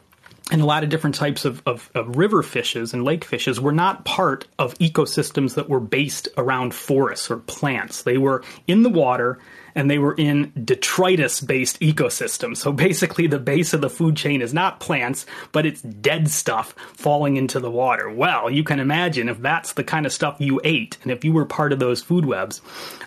and 0.53 0.61
a 0.61 0.65
lot 0.65 0.83
of 0.83 0.91
different 0.91 1.15
types 1.15 1.45
of, 1.45 1.63
of, 1.65 1.91
of, 1.95 2.17
river 2.17 2.43
fishes 2.43 2.93
and 2.93 3.05
lake 3.05 3.25
fishes 3.25 3.61
were 3.61 3.73
not 3.73 4.05
part 4.05 4.47
of 4.59 4.75
ecosystems 4.79 5.55
that 5.55 5.69
were 5.69 5.79
based 5.79 6.29
around 6.37 6.75
forests 6.75 7.31
or 7.31 7.37
plants. 7.37 8.03
They 8.03 8.19
were 8.19 8.43
in 8.67 8.83
the 8.83 8.89
water 8.89 9.39
and 9.75 9.91
they 9.91 9.99
were 9.99 10.15
in 10.15 10.53
detritus 10.65 11.41
based 11.41 11.81
ecosystems. 11.81 12.59
So 12.59 12.73
basically, 12.73 13.27
the 13.27 13.39
base 13.39 13.73
of 13.73 13.81
the 13.81 13.91
food 13.91 14.17
chain 14.17 14.43
is 14.43 14.55
not 14.55 14.81
plants, 14.81 15.27
but 15.53 15.67
it's 15.67 15.83
dead 15.83 16.29
stuff 16.29 16.75
falling 16.95 17.37
into 17.37 17.61
the 17.61 17.71
water. 17.71 18.11
Well, 18.11 18.51
you 18.51 18.65
can 18.65 18.81
imagine 18.81 19.29
if 19.29 19.39
that's 19.39 19.73
the 19.75 19.85
kind 19.85 20.07
of 20.07 20.13
stuff 20.13 20.37
you 20.39 20.61
ate, 20.65 20.99
and 21.03 21.11
if 21.11 21.25
you 21.25 21.33
were 21.33 21.45
part 21.45 21.73
of 21.73 21.79
those 21.79 22.03
food 22.03 22.25
webs, 22.25 22.61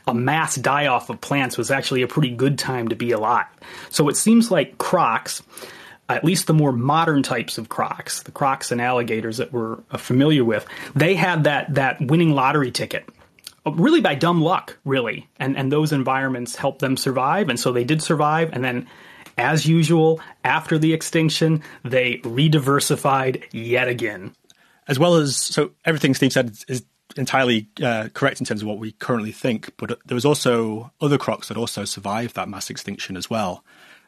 a 0.08 0.14
mass 0.14 0.56
die 0.56 0.88
off 0.88 1.10
of 1.10 1.22
plants 1.22 1.58
was 1.58 1.72
actually 1.72 2.02
a 2.02 2.08
pretty 2.08 2.30
good 2.30 2.58
time 2.58 2.88
to 2.90 2.96
be 2.96 3.12
alive. 3.12 3.46
So 3.90 4.10
it 4.10 4.18
seems 4.18 4.52
like 4.52 4.78
crocs 4.78 5.42
at 6.10 6.24
least 6.24 6.48
the 6.48 6.54
more 6.54 6.72
modern 6.72 7.24
types 7.24 7.58
of 7.58 7.70
crocs, 7.70 8.24
the 8.24 8.32
crocs 8.32 8.72
and 8.72 8.82
alligators 8.82 9.38
that 9.38 9.54
we're 9.54 9.78
uh, 9.90 9.98
familiar 9.98 10.44
with, 10.44 10.66
they 10.96 11.16
had 11.16 11.46
that 11.46 11.74
that 11.76 12.02
winning 12.02 12.32
lottery 12.32 12.72
ticket 12.72 13.08
really 13.66 14.02
by 14.02 14.16
dumb 14.16 14.42
luck, 14.42 14.78
really. 14.86 15.28
And 15.38 15.58
and 15.58 15.72
those 15.72 15.92
environments 15.92 16.56
helped 16.56 16.80
them 16.80 16.98
survive, 16.98 17.50
and 17.50 17.60
so 17.60 17.72
they 17.72 17.84
did 17.84 18.02
survive. 18.02 18.52
And 18.54 18.64
then, 18.64 18.88
as 19.38 19.66
usual, 19.66 20.22
after 20.44 20.78
the 20.78 20.94
extinction, 20.94 21.62
they 21.84 22.18
rediversified 22.18 23.44
yet 23.52 23.88
again. 23.88 24.36
As 24.88 25.00
well 25.00 25.16
as 25.16 25.36
so, 25.36 25.72
everything 25.86 26.14
Steve 26.14 26.34
said 26.34 26.58
is 26.68 26.84
entirely 27.16 27.70
uh, 27.82 28.10
correct 28.14 28.40
in 28.40 28.46
terms 28.46 28.62
of 28.62 28.68
what 28.68 28.80
we 28.80 28.92
currently 28.94 29.32
think. 29.32 29.72
But 29.78 30.00
there 30.06 30.16
was 30.16 30.26
also 30.26 30.92
other 31.00 31.18
crocs 31.18 31.48
that 31.48 31.58
also 31.58 31.86
survived 31.86 32.36
that 32.36 32.50
mass 32.50 32.70
extinction 32.70 33.16
as 33.16 33.30
well. 33.30 33.64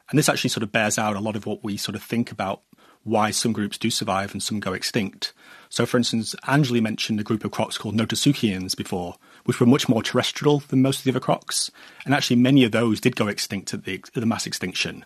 And 0.09 0.19
this 0.19 0.29
actually 0.29 0.51
sort 0.51 0.63
of 0.63 0.71
bears 0.71 0.97
out 0.97 1.15
a 1.15 1.19
lot 1.19 1.35
of 1.35 1.45
what 1.45 1.63
we 1.63 1.77
sort 1.77 1.95
of 1.95 2.03
think 2.03 2.31
about 2.31 2.61
why 3.03 3.31
some 3.31 3.53
groups 3.53 3.77
do 3.77 3.89
survive 3.89 4.33
and 4.33 4.41
some 4.41 4.59
go 4.59 4.73
extinct. 4.73 5.33
So, 5.69 5.85
for 5.85 5.97
instance, 5.97 6.35
Anjali 6.43 6.81
mentioned 6.81 7.19
a 7.19 7.23
group 7.23 7.45
of 7.45 7.51
crocs 7.51 7.77
called 7.77 7.95
Notosuchians 7.95 8.75
before, 8.75 9.15
which 9.45 9.60
were 9.60 9.65
much 9.65 9.88
more 9.88 10.03
terrestrial 10.03 10.60
than 10.60 10.81
most 10.81 10.99
of 10.99 11.03
the 11.05 11.12
other 11.12 11.19
crocs. 11.19 11.71
And 12.03 12.13
actually, 12.13 12.36
many 12.36 12.63
of 12.63 12.71
those 12.71 12.99
did 12.99 13.15
go 13.15 13.27
extinct 13.27 13.73
at 13.73 13.86
the, 13.86 13.95
at 13.95 14.13
the 14.13 14.25
mass 14.25 14.45
extinction. 14.45 15.05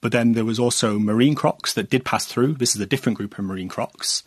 But 0.00 0.12
then 0.12 0.32
there 0.32 0.44
was 0.44 0.58
also 0.58 0.98
marine 0.98 1.34
crocs 1.34 1.72
that 1.74 1.88
did 1.88 2.04
pass 2.04 2.26
through. 2.26 2.54
This 2.54 2.74
is 2.74 2.80
a 2.80 2.86
different 2.86 3.16
group 3.16 3.38
of 3.38 3.44
marine 3.44 3.68
crocs. 3.68 4.22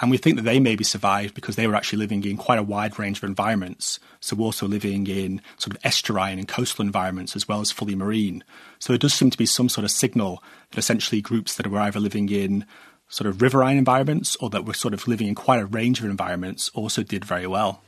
And 0.00 0.10
we 0.10 0.16
think 0.16 0.36
that 0.36 0.42
they 0.42 0.60
maybe 0.60 0.84
survived 0.84 1.34
because 1.34 1.56
they 1.56 1.66
were 1.66 1.74
actually 1.74 1.98
living 1.98 2.24
in 2.24 2.36
quite 2.36 2.58
a 2.58 2.62
wide 2.62 2.98
range 3.00 3.18
of 3.18 3.24
environments. 3.24 3.98
So 4.20 4.38
also 4.38 4.68
living 4.68 5.08
in 5.08 5.42
sort 5.56 5.76
of 5.76 5.82
estuarine 5.82 6.38
and 6.38 6.46
coastal 6.46 6.84
environments 6.84 7.34
as 7.34 7.48
well 7.48 7.60
as 7.60 7.72
fully 7.72 7.96
marine. 7.96 8.44
So 8.78 8.92
there 8.92 8.98
does 8.98 9.14
seem 9.14 9.30
to 9.30 9.38
be 9.38 9.46
some 9.46 9.68
sort 9.68 9.84
of 9.84 9.90
signal 9.90 10.42
that 10.70 10.78
essentially 10.78 11.20
groups 11.20 11.56
that 11.56 11.66
were 11.66 11.80
either 11.80 11.98
living 11.98 12.28
in 12.28 12.64
sort 13.08 13.26
of 13.26 13.42
riverine 13.42 13.76
environments 13.76 14.36
or 14.36 14.50
that 14.50 14.64
were 14.64 14.74
sort 14.74 14.94
of 14.94 15.08
living 15.08 15.26
in 15.26 15.34
quite 15.34 15.60
a 15.60 15.66
range 15.66 15.98
of 15.98 16.04
environments 16.04 16.70
also 16.74 17.02
did 17.02 17.24
very 17.24 17.46
well. 17.46 17.82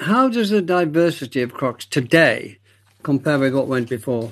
How 0.00 0.28
does 0.28 0.50
the 0.50 0.62
diversity 0.62 1.42
of 1.42 1.52
crocs 1.52 1.84
today 1.84 2.58
compare 3.02 3.38
with 3.38 3.52
what 3.52 3.66
went 3.66 3.88
before? 3.88 4.30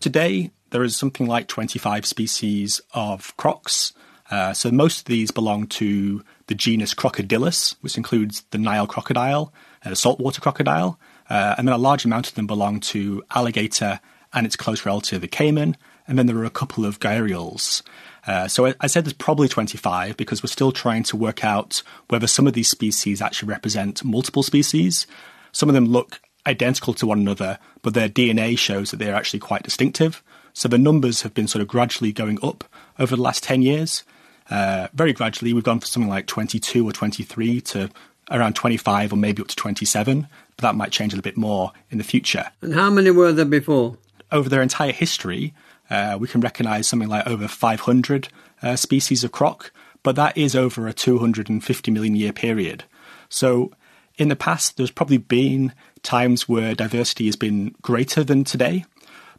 Today, 0.00 0.50
there 0.70 0.82
is 0.82 0.96
something 0.96 1.26
like 1.26 1.46
25 1.46 2.06
species 2.06 2.80
of 2.94 3.36
crocs. 3.36 3.92
Uh, 4.30 4.54
so 4.54 4.70
most 4.70 5.00
of 5.00 5.04
these 5.04 5.30
belong 5.30 5.66
to 5.66 6.24
the 6.46 6.54
genus 6.54 6.94
Crocodylus, 6.94 7.76
which 7.82 7.98
includes 7.98 8.44
the 8.50 8.56
Nile 8.56 8.86
crocodile 8.86 9.52
and 9.82 9.92
the 9.92 9.96
saltwater 9.96 10.40
crocodile. 10.40 10.98
Uh, 11.28 11.54
and 11.58 11.68
then 11.68 11.74
a 11.74 11.78
large 11.78 12.06
amount 12.06 12.28
of 12.28 12.34
them 12.34 12.46
belong 12.46 12.80
to 12.80 13.22
alligator 13.34 14.00
and 14.32 14.46
its 14.46 14.56
close 14.56 14.86
relative, 14.86 15.20
the 15.20 15.28
caiman. 15.28 15.76
And 16.08 16.18
then 16.18 16.26
there 16.26 16.38
are 16.38 16.44
a 16.44 16.50
couple 16.50 16.86
of 16.86 16.98
gharials. 16.98 17.82
Uh, 18.26 18.48
so 18.48 18.66
I, 18.66 18.74
I, 18.80 18.86
said 18.86 19.04
there's 19.04 19.12
probably 19.12 19.48
25 19.48 20.16
because 20.16 20.42
we're 20.42 20.48
still 20.48 20.72
trying 20.72 21.02
to 21.04 21.16
work 21.16 21.44
out 21.44 21.82
whether 22.08 22.26
some 22.26 22.46
of 22.46 22.54
these 22.54 22.68
species 22.68 23.20
actually 23.20 23.48
represent 23.48 24.02
multiple 24.02 24.42
species. 24.42 25.06
Some 25.52 25.68
of 25.68 25.74
them 25.74 25.86
look 25.86 26.20
identical 26.46 26.94
to 26.94 27.06
one 27.06 27.20
another, 27.20 27.58
but 27.82 27.94
their 27.94 28.08
DNA 28.08 28.58
shows 28.58 28.90
that 28.90 28.96
they're 28.96 29.14
actually 29.14 29.40
quite 29.40 29.62
distinctive. 29.62 30.22
So 30.54 30.68
the 30.68 30.78
numbers 30.78 31.22
have 31.22 31.34
been 31.34 31.48
sort 31.48 31.62
of 31.62 31.68
gradually 31.68 32.12
going 32.12 32.38
up 32.42 32.64
over 32.98 33.14
the 33.14 33.22
last 33.22 33.42
10 33.42 33.62
years. 33.62 34.04
Uh, 34.50 34.88
very 34.94 35.12
gradually, 35.12 35.52
we've 35.52 35.64
gone 35.64 35.80
from 35.80 35.86
something 35.86 36.10
like 36.10 36.26
22 36.26 36.86
or 36.86 36.92
23 36.92 37.60
to 37.60 37.90
around 38.30 38.54
25 38.54 39.12
or 39.12 39.16
maybe 39.16 39.42
up 39.42 39.48
to 39.48 39.56
27, 39.56 40.28
but 40.56 40.62
that 40.62 40.74
might 40.74 40.92
change 40.92 41.12
a 41.12 41.16
little 41.16 41.28
bit 41.28 41.36
more 41.36 41.72
in 41.90 41.98
the 41.98 42.04
future. 42.04 42.50
And 42.62 42.74
how 42.74 42.88
many 42.90 43.10
were 43.10 43.32
there 43.32 43.44
before? 43.44 43.98
over 44.34 44.48
their 44.48 44.62
entire 44.62 44.92
history, 44.92 45.54
uh, 45.90 46.16
we 46.20 46.28
can 46.28 46.40
recognize 46.40 46.86
something 46.86 47.08
like 47.08 47.26
over 47.26 47.48
500 47.48 48.28
uh, 48.62 48.76
species 48.76 49.24
of 49.24 49.32
croc, 49.32 49.72
but 50.02 50.16
that 50.16 50.36
is 50.36 50.56
over 50.56 50.86
a 50.86 50.92
250 50.92 51.90
million 51.90 52.14
year 52.14 52.32
period. 52.32 52.84
So 53.28 53.72
in 54.16 54.28
the 54.28 54.36
past, 54.36 54.76
there's 54.76 54.90
probably 54.90 55.18
been 55.18 55.72
times 56.02 56.48
where 56.48 56.74
diversity 56.74 57.26
has 57.26 57.36
been 57.36 57.74
greater 57.82 58.22
than 58.22 58.44
today. 58.44 58.84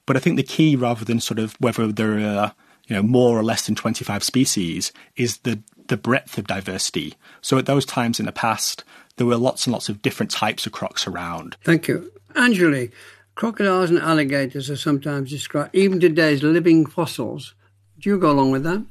But 0.05 0.17
I 0.17 0.19
think 0.19 0.37
the 0.37 0.43
key, 0.43 0.75
rather 0.75 1.05
than 1.05 1.19
sort 1.19 1.39
of 1.39 1.55
whether 1.59 1.91
there 1.91 2.19
are 2.19 2.53
you 2.87 2.95
know 2.95 3.01
more 3.01 3.37
or 3.37 3.43
less 3.43 3.65
than 3.65 3.75
25 3.75 4.23
species, 4.23 4.91
is 5.15 5.37
the 5.37 5.59
the 5.87 5.97
breadth 5.97 6.37
of 6.37 6.47
diversity. 6.47 7.15
So 7.41 7.57
at 7.57 7.65
those 7.65 7.85
times 7.85 8.19
in 8.19 8.25
the 8.25 8.31
past, 8.31 8.83
there 9.17 9.27
were 9.27 9.37
lots 9.37 9.65
and 9.65 9.71
lots 9.71 9.89
of 9.89 10.01
different 10.01 10.31
types 10.31 10.65
of 10.65 10.71
crocs 10.71 11.07
around. 11.07 11.57
Thank 11.63 11.87
you, 11.87 12.11
Anjali. 12.33 12.91
Crocodiles 13.35 13.89
and 13.89 13.99
alligators 13.99 14.69
are 14.69 14.77
sometimes 14.77 15.29
described, 15.29 15.75
even 15.75 15.99
today, 15.99 16.33
as 16.33 16.41
living 16.41 16.85
fossils. 16.85 17.53
Do 17.99 18.09
you 18.09 18.17
go 18.17 18.31
along 18.31 18.51
with 18.51 18.63
that? 18.63 18.85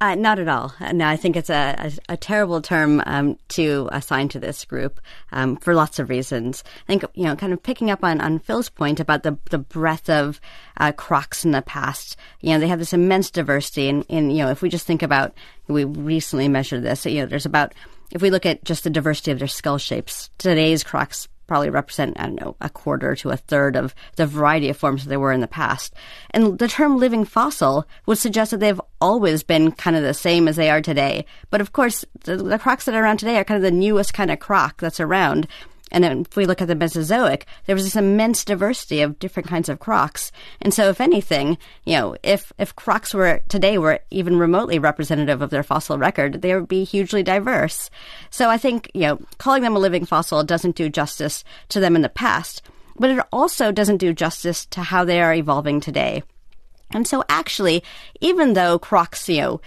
Uh, 0.00 0.14
not 0.14 0.38
at 0.38 0.48
all. 0.48 0.72
No, 0.92 1.06
I 1.06 1.16
think 1.16 1.36
it's 1.36 1.50
a, 1.50 1.74
a, 2.08 2.12
a 2.14 2.16
terrible 2.16 2.60
term 2.60 3.02
um, 3.06 3.36
to 3.48 3.88
assign 3.90 4.28
to 4.28 4.38
this 4.38 4.64
group 4.64 5.00
um, 5.32 5.56
for 5.56 5.74
lots 5.74 5.98
of 5.98 6.08
reasons. 6.08 6.62
I 6.88 6.92
think, 6.92 7.04
you 7.14 7.24
know, 7.24 7.34
kind 7.34 7.52
of 7.52 7.62
picking 7.62 7.90
up 7.90 8.04
on, 8.04 8.20
on 8.20 8.38
Phil's 8.38 8.68
point 8.68 9.00
about 9.00 9.24
the, 9.24 9.36
the 9.50 9.58
breadth 9.58 10.08
of 10.08 10.40
uh, 10.76 10.92
crocs 10.92 11.44
in 11.44 11.50
the 11.50 11.62
past, 11.62 12.16
you 12.40 12.50
know, 12.50 12.60
they 12.60 12.68
have 12.68 12.78
this 12.78 12.92
immense 12.92 13.30
diversity. 13.30 13.88
And, 13.88 14.04
and, 14.08 14.32
you 14.32 14.44
know, 14.44 14.50
if 14.50 14.62
we 14.62 14.68
just 14.68 14.86
think 14.86 15.02
about, 15.02 15.34
we 15.66 15.84
recently 15.84 16.48
measured 16.48 16.84
this, 16.84 17.04
you 17.06 17.20
know, 17.20 17.26
there's 17.26 17.46
about, 17.46 17.74
if 18.12 18.22
we 18.22 18.30
look 18.30 18.46
at 18.46 18.64
just 18.64 18.84
the 18.84 18.90
diversity 18.90 19.32
of 19.32 19.40
their 19.40 19.48
skull 19.48 19.78
shapes, 19.78 20.30
today's 20.38 20.84
crocs 20.84 21.28
probably 21.48 21.70
represent, 21.70 22.20
I 22.20 22.26
don't 22.26 22.40
know, 22.40 22.56
a 22.60 22.70
quarter 22.70 23.16
to 23.16 23.30
a 23.30 23.36
third 23.36 23.74
of 23.74 23.94
the 24.16 24.26
variety 24.26 24.68
of 24.68 24.76
forms 24.76 25.02
that 25.02 25.08
there 25.08 25.18
were 25.18 25.32
in 25.32 25.40
the 25.40 25.48
past. 25.48 25.94
And 26.30 26.58
the 26.58 26.68
term 26.68 26.98
living 26.98 27.24
fossil 27.24 27.86
would 28.06 28.18
suggest 28.18 28.52
that 28.52 28.60
they've 28.60 28.80
always 29.00 29.42
been 29.42 29.72
kind 29.72 29.96
of 29.96 30.02
the 30.02 30.14
same 30.14 30.46
as 30.46 30.54
they 30.54 30.70
are 30.70 30.82
today. 30.82 31.24
But 31.50 31.60
of 31.60 31.72
course, 31.72 32.04
the, 32.24 32.36
the 32.36 32.58
crocs 32.58 32.84
that 32.84 32.94
are 32.94 33.02
around 33.02 33.16
today 33.16 33.38
are 33.38 33.44
kind 33.44 33.56
of 33.56 33.62
the 33.62 33.76
newest 33.76 34.14
kind 34.14 34.30
of 34.30 34.38
croc 34.38 34.80
that's 34.80 35.00
around. 35.00 35.48
And 35.90 36.04
then 36.04 36.20
if 36.20 36.36
we 36.36 36.46
look 36.46 36.60
at 36.60 36.68
the 36.68 36.74
Mesozoic, 36.74 37.46
there 37.66 37.74
was 37.74 37.84
this 37.84 37.96
immense 37.96 38.44
diversity 38.44 39.00
of 39.00 39.18
different 39.18 39.48
kinds 39.48 39.68
of 39.68 39.78
crocs. 39.78 40.30
And 40.60 40.72
so 40.72 40.88
if 40.88 41.00
anything, 41.00 41.58
you 41.84 41.96
know, 41.96 42.16
if, 42.22 42.52
if 42.58 42.76
crocs 42.76 43.14
were 43.14 43.42
today 43.48 43.78
were 43.78 44.00
even 44.10 44.38
remotely 44.38 44.78
representative 44.78 45.42
of 45.42 45.50
their 45.50 45.62
fossil 45.62 45.98
record, 45.98 46.42
they 46.42 46.54
would 46.54 46.68
be 46.68 46.84
hugely 46.84 47.22
diverse. 47.22 47.90
So 48.30 48.50
I 48.50 48.58
think, 48.58 48.90
you 48.94 49.02
know, 49.02 49.18
calling 49.38 49.62
them 49.62 49.76
a 49.76 49.80
living 49.80 50.04
fossil 50.04 50.44
doesn't 50.44 50.76
do 50.76 50.88
justice 50.88 51.44
to 51.70 51.80
them 51.80 51.96
in 51.96 52.02
the 52.02 52.08
past, 52.08 52.62
but 52.98 53.10
it 53.10 53.24
also 53.32 53.72
doesn't 53.72 53.98
do 53.98 54.12
justice 54.12 54.66
to 54.66 54.82
how 54.82 55.04
they 55.04 55.20
are 55.20 55.34
evolving 55.34 55.80
today. 55.80 56.22
And 56.90 57.06
so 57.06 57.22
actually, 57.28 57.82
even 58.20 58.54
though 58.54 58.78
crocs, 58.78 59.28
you 59.28 59.40
know, 59.40 59.60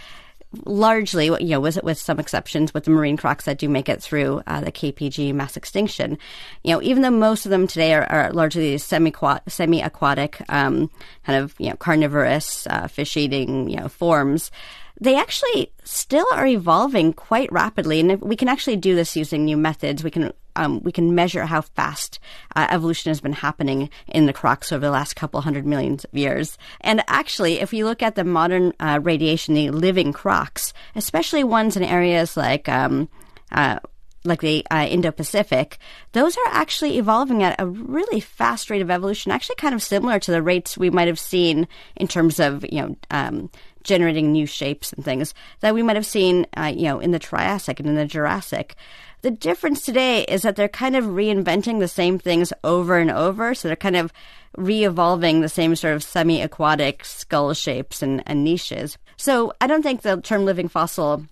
largely, 0.66 1.26
you 1.26 1.50
know, 1.50 1.60
with, 1.60 1.82
with 1.84 1.98
some 1.98 2.20
exceptions, 2.20 2.74
with 2.74 2.84
the 2.84 2.92
marine 2.92 3.18
crocs 3.18 3.46
that 3.46 3.58
do 3.58 3.70
make 3.70 3.88
it 3.88 4.02
through 4.02 4.42
uh, 4.48 4.62
the 4.62 4.72
KPG 4.72 5.34
mass 5.34 5.56
extinction, 5.56 6.18
you 6.64 6.74
know, 6.74 6.82
even 6.82 7.02
though 7.02 7.12
most 7.12 7.46
of 7.46 7.50
them 7.50 7.68
today 7.68 7.94
are, 7.94 8.04
are 8.06 8.34
largely 8.34 8.78
semi 8.78 9.14
semi 9.48 9.82
aquatic, 9.82 10.42
um, 10.50 10.90
kind 11.26 11.44
of 11.44 11.56
you 11.58 11.70
know 11.70 11.76
carnivorous, 11.76 12.68
uh, 12.68 12.88
fish 12.88 13.16
eating, 13.18 13.70
you 13.70 13.78
know, 13.78 13.88
forms. 13.88 14.52
They 15.00 15.16
actually 15.16 15.72
still 15.84 16.28
are 16.34 16.46
evolving 16.46 17.14
quite 17.14 17.52
rapidly, 17.52 18.00
and 18.00 18.22
we 18.22 18.36
can 18.36 18.48
actually 18.48 18.78
do 18.78 18.94
this 18.94 19.16
using 19.16 19.46
new 19.46 19.58
methods. 19.58 20.04
We 20.04 20.12
can 20.12 20.32
um, 20.56 20.82
we 20.84 20.92
can 20.92 21.16
measure 21.16 21.46
how 21.46 21.62
fast 21.62 22.20
uh, 22.56 22.68
evolution 22.70 23.10
has 23.10 23.22
been 23.22 23.34
happening 23.34 23.90
in 24.08 24.26
the 24.26 24.34
crocs 24.34 24.72
over 24.72 24.86
the 24.86 24.92
last 24.92 25.16
couple 25.16 25.42
hundred 25.42 25.66
millions 25.66 26.04
of 26.04 26.14
years. 26.14 26.58
And 26.82 27.04
actually, 27.08 27.60
if 27.60 27.72
we 27.72 27.84
look 27.84 28.02
at 28.02 28.16
the 28.16 28.24
modern 28.24 28.74
uh, 28.80 29.00
radiation, 29.02 29.54
the 29.54 29.70
living 29.72 30.14
crocs, 30.14 30.74
especially 30.96 31.44
ones 31.44 31.78
in 31.78 31.84
areas 31.84 32.38
like 32.38 32.68
um, 32.70 33.10
uh, 33.52 33.80
like 34.24 34.42
the 34.42 34.66
uh, 34.70 34.88
Indo-Pacific, 34.90 35.80
those 36.12 36.38
are 36.38 36.52
actually 36.52 36.98
evolving 36.98 37.42
at 37.44 37.60
a 37.60 37.66
really 37.66 38.20
fast 38.20 38.70
rate 38.70 38.82
of 38.82 38.92
evolution, 38.92 39.32
actually 39.32 39.56
kind 39.56 39.74
of 39.74 39.82
similar 39.82 40.20
to 40.20 40.32
the 40.32 40.44
rates 40.44 40.78
we 40.78 40.90
might 40.90 41.08
have 41.08 41.20
seen 41.20 41.68
in 41.96 42.08
terms 42.08 42.40
of 42.40 42.64
you 42.72 42.82
know 42.82 42.96
um, 43.10 43.50
generating 43.84 44.32
new 44.32 44.46
shapes 44.46 44.94
and 44.94 45.04
things 45.04 45.34
that 45.62 45.74
we 45.74 45.82
might 45.82 45.96
have 45.96 46.06
seen 46.06 46.46
uh, 46.56 46.72
you 46.74 46.84
know 46.84 47.00
in 47.00 47.12
the 47.12 47.20
Triassic 47.20 47.80
and 47.80 47.90
in 47.90 47.96
the 47.96 48.06
Jurassic. 48.06 48.76
The 49.22 49.32
difference 49.32 49.82
today 49.82 50.24
is 50.24 50.42
that 50.42 50.56
they're 50.56 50.68
kind 50.68 50.96
of 50.96 51.06
reinventing 51.06 51.80
the 51.80 51.88
same 51.88 52.18
things 52.18 52.52
over 52.64 52.98
and 52.98 53.12
over. 53.12 53.54
So 53.54 53.68
they're 53.68 53.76
kind 53.76 53.96
of 53.96 54.12
re 54.58 54.84
evolving 54.84 55.42
the 55.42 55.50
same 55.50 55.76
sort 55.76 55.94
of 55.94 56.04
semi 56.04 56.42
aquatic 56.42 57.06
skull 57.06 57.54
shapes 57.54 58.02
and, 58.02 58.24
and 58.26 58.44
niches. 58.44 58.98
So 59.18 59.54
I 59.62 59.68
don't 59.68 59.84
think 59.84 60.02
the 60.02 60.20
term 60.22 60.46
living 60.46 60.68
fossil 60.68 61.26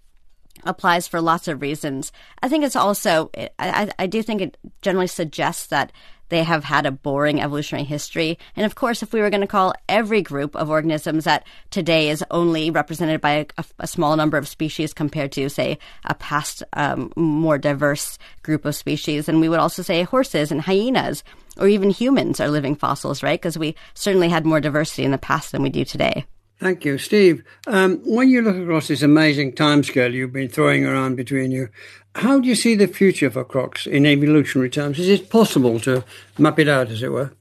applies 0.64 1.08
for 1.08 1.22
lots 1.22 1.48
of 1.48 1.62
reasons. 1.62 2.12
I 2.44 2.50
think 2.50 2.64
it's 2.64 2.76
also, 2.76 3.32
I, 3.58 3.90
I 3.98 4.08
do 4.08 4.22
think 4.22 4.42
it 4.42 4.58
generally 4.82 5.08
suggests 5.08 5.68
that 5.68 5.92
they 6.30 6.43
have 6.43 6.63
had 6.63 6.86
a 6.86 6.91
boring 6.91 7.41
evolutionary 7.41 7.86
history. 7.86 8.38
And 8.55 8.65
of 8.65 8.75
course, 8.75 9.03
if 9.03 9.13
we 9.13 9.21
were 9.21 9.30
going 9.30 9.41
to 9.41 9.47
call 9.47 9.73
every 9.88 10.21
group 10.21 10.55
of 10.55 10.69
organisms 10.69 11.25
that 11.25 11.45
today 11.69 12.09
is 12.09 12.23
only 12.32 12.71
represented 12.71 13.21
by 13.21 13.47
a, 13.57 13.65
a 13.80 13.88
small 13.88 14.15
number 14.15 14.38
of 14.38 14.47
species 14.47 14.93
compared 14.93 15.32
to, 15.34 15.49
say, 15.49 15.77
a 16.05 16.13
past 16.15 16.63
um, 16.73 17.11
more 17.15 17.57
diverse 17.57 18.17
group 18.43 18.65
of 18.65 18.75
species, 18.75 19.25
then 19.25 19.39
we 19.39 19.49
would 19.49 19.59
also 19.59 19.82
say 19.82 20.03
horses 20.03 20.51
and 20.51 20.61
hyenas 20.61 21.23
or 21.57 21.67
even 21.67 21.89
humans 21.89 22.39
are 22.39 22.49
living 22.49 22.75
fossils, 22.75 23.21
right? 23.21 23.39
Because 23.39 23.57
we 23.57 23.75
certainly 23.93 24.30
had 24.30 24.45
more 24.45 24.61
diversity 24.61 25.03
in 25.03 25.11
the 25.11 25.17
past 25.17 25.51
than 25.51 25.61
we 25.61 25.69
do 25.69 25.84
today. 25.84 26.25
Thank 26.60 26.84
you, 26.84 26.97
Steve. 26.97 27.43
Um, 27.68 28.01
when 28.03 28.30
you 28.30 28.41
look 28.41 28.57
across 28.57 28.89
this 28.89 29.01
amazing 29.01 29.53
timescale 29.53 30.12
you've 30.12 30.34
been 30.34 30.49
throwing 30.49 30.86
around 30.86 31.16
between 31.16 31.51
you, 31.51 31.70
how 32.16 32.39
do 32.39 32.47
you 32.49 32.55
see 32.55 32.76
the 32.76 32.88
future 32.88 33.30
for 33.30 33.45
crocs 33.45 33.88
in 33.88 34.05
evolutionary 34.05 34.70
terms? 34.70 34.99
Is 34.99 35.07
it 35.07 35.30
possible 35.30 35.80
to 35.82 36.03
map 36.38 36.60
it 36.60 36.68
out, 36.68 36.89
as 36.89 37.01
it 37.01 37.12
were? 37.12 37.32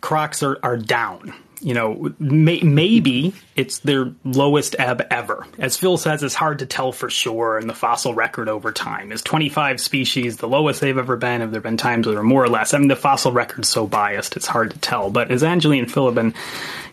Crocs 0.00 0.42
are, 0.42 0.58
are 0.62 0.76
down 0.76 1.34
you 1.64 1.72
know, 1.72 2.12
may, 2.18 2.60
maybe 2.60 3.32
it's 3.56 3.78
their 3.78 4.12
lowest 4.22 4.76
ebb 4.78 5.06
ever. 5.10 5.46
As 5.58 5.78
Phil 5.78 5.96
says, 5.96 6.22
it's 6.22 6.34
hard 6.34 6.58
to 6.58 6.66
tell 6.66 6.92
for 6.92 7.08
sure 7.08 7.58
in 7.58 7.68
the 7.68 7.74
fossil 7.74 8.12
record 8.12 8.50
over 8.50 8.70
time. 8.70 9.10
Is 9.10 9.22
25 9.22 9.80
species 9.80 10.36
the 10.36 10.46
lowest 10.46 10.82
they've 10.82 10.98
ever 10.98 11.16
been? 11.16 11.40
Have 11.40 11.52
there 11.52 11.62
been 11.62 11.78
times 11.78 12.06
where 12.06 12.22
more 12.22 12.44
or 12.44 12.48
less? 12.48 12.74
I 12.74 12.78
mean, 12.78 12.88
the 12.88 12.96
fossil 12.96 13.32
record's 13.32 13.70
so 13.70 13.86
biased, 13.86 14.36
it's 14.36 14.46
hard 14.46 14.72
to 14.72 14.78
tell. 14.78 15.08
But 15.08 15.30
as 15.30 15.42
Anjali 15.42 15.78
and 15.78 15.90
Phil 15.90 16.04
have 16.04 16.14
been, 16.14 16.34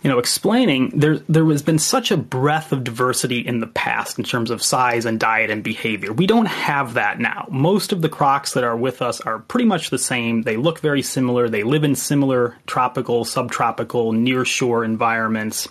you 0.04 0.10
know, 0.10 0.20
explaining, 0.20 0.92
there 0.98 1.18
there 1.28 1.46
has 1.46 1.62
been 1.62 1.78
such 1.78 2.10
a 2.10 2.18
breadth 2.18 2.72
of 2.72 2.86
diversity 2.86 3.40
in 3.40 3.60
the 3.60 3.68
past 3.68 4.18
in 4.18 4.24
terms 4.24 4.52
of 4.52 4.64
size 4.64 5.06
and 5.06 5.20
diet 5.20 5.50
and 5.50 5.64
behavior. 5.64 6.14
We 6.14 6.28
don't 6.28 6.48
have 6.48 6.94
that 6.94 7.20
now. 7.20 7.46
Most 7.52 7.92
of 7.92 8.02
the 8.02 8.10
crocs 8.10 8.54
that 8.54 8.64
are 8.64 8.78
with 8.78 9.02
us 9.02 9.20
are 9.22 9.40
pretty 9.40 9.66
much 9.66 9.90
the 9.90 10.00
same. 10.00 10.44
They 10.44 10.56
look 10.56 10.80
very 10.80 11.02
similar. 11.02 11.50
They 11.50 11.64
live 11.64 11.84
in 11.84 11.96
similar 11.96 12.56
tropical, 12.68 13.26
subtropical, 13.26 14.14
near 14.14 14.46
shore 14.46 14.61
environments. 14.84 15.68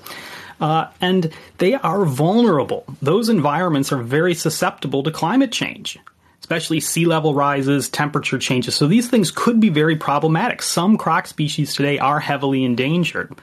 Uh, 0.61 0.89
and 1.01 1.33
they 1.59 1.75
are 1.75 2.05
vulnerable. 2.05 2.85
Those 3.01 3.29
environments 3.29 3.93
are 3.93 4.03
very 4.03 4.35
susceptible 4.35 5.03
to 5.05 5.11
climate 5.11 5.53
change, 5.53 5.99
especially 6.41 6.81
sea 6.81 7.07
level 7.07 7.35
rises, 7.35 7.89
temperature 7.89 8.39
changes. 8.39 8.75
So 8.75 8.87
these 8.87 9.09
things 9.09 9.31
could 9.31 9.59
be 9.59 9.71
very 9.71 9.97
problematic. 9.97 10.61
Some 10.61 10.99
croc 10.99 11.27
species 11.27 11.75
today 11.75 11.99
are 11.99 12.21
heavily 12.21 12.65
endangered. 12.65 13.35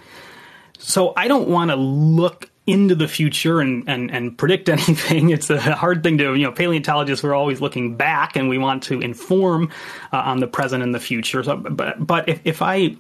So 0.78 1.14
I 1.18 1.28
don't 1.28 1.50
want 1.50 1.72
to 1.72 1.76
look 1.76 2.52
into 2.68 2.95
the 2.95 3.08
future 3.08 3.62
and, 3.62 3.88
and, 3.88 4.12
and 4.12 4.38
predict 4.38 4.70
anything. 4.70 5.30
It's 5.30 5.50
a 5.50 5.60
hard 5.60 6.04
thing 6.04 6.20
to, 6.20 6.36
you 6.36 6.43
know, 6.43 6.52
paleontologists, 6.52 7.24
we're 7.24 7.34
always 7.34 7.62
looking 7.62 7.95
back 7.95 8.36
and 8.36 8.50
we 8.50 8.58
want 8.58 8.84
to 8.84 9.00
inform 9.00 9.72
uh, 10.12 10.18
on 10.18 10.39
the 10.39 10.48
present 10.48 10.84
and 10.84 10.93
the 10.93 11.00
future. 11.00 11.41
So, 11.43 11.56
but, 11.56 12.06
but 12.06 12.30
if, 12.30 12.41
if 12.43 12.62
I 12.62 12.98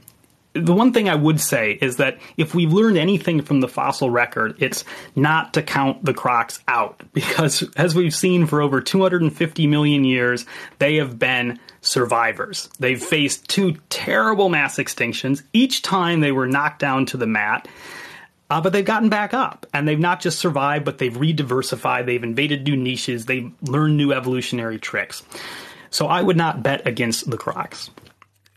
the 0.59 0.73
one 0.73 0.93
thing 0.93 1.09
I 1.09 1.15
would 1.15 1.39
say 1.39 1.77
is 1.81 1.97
that 1.97 2.17
if 2.37 2.53
we've 2.53 2.71
learned 2.71 2.97
anything 2.97 3.41
from 3.41 3.61
the 3.61 3.67
fossil 3.67 4.09
record, 4.09 4.55
it's 4.59 4.83
not 5.15 5.53
to 5.53 5.61
count 5.61 6.03
the 6.03 6.13
crocs 6.13 6.59
out 6.67 7.01
because 7.13 7.63
as 7.75 7.95
we've 7.95 8.15
seen 8.15 8.45
for 8.45 8.61
over 8.61 8.81
250 8.81 9.67
million 9.67 10.03
years, 10.03 10.45
they 10.79 10.95
have 10.95 11.17
been 11.17 11.59
survivors. 11.81 12.69
They've 12.79 13.01
faced 13.01 13.47
two 13.47 13.77
terrible 13.89 14.49
mass 14.49 14.77
extinctions. 14.77 15.43
Each 15.53 15.81
time 15.81 16.19
they 16.19 16.31
were 16.31 16.47
knocked 16.47 16.79
down 16.79 17.05
to 17.07 17.17
the 17.17 17.27
mat. 17.27 17.67
Uh, 18.49 18.61
but 18.61 18.71
they've 18.71 18.85
gotten 18.85 19.09
back 19.09 19.33
up 19.33 19.65
and 19.73 19.85
they've 19.85 19.99
not 19.99 20.21
just 20.21 20.39
survived, 20.39 20.85
but 20.85 20.99
they've 20.99 21.17
re-diversified. 21.17 22.05
They've 22.05 22.23
invaded 22.23 22.63
new 22.63 22.77
niches. 22.77 23.25
They've 23.25 23.51
learned 23.61 23.97
new 23.97 24.13
evolutionary 24.13 24.79
tricks. 24.79 25.21
So 25.89 26.07
I 26.07 26.21
would 26.21 26.37
not 26.37 26.63
bet 26.63 26.87
against 26.87 27.29
the 27.29 27.37
crocs. 27.37 27.89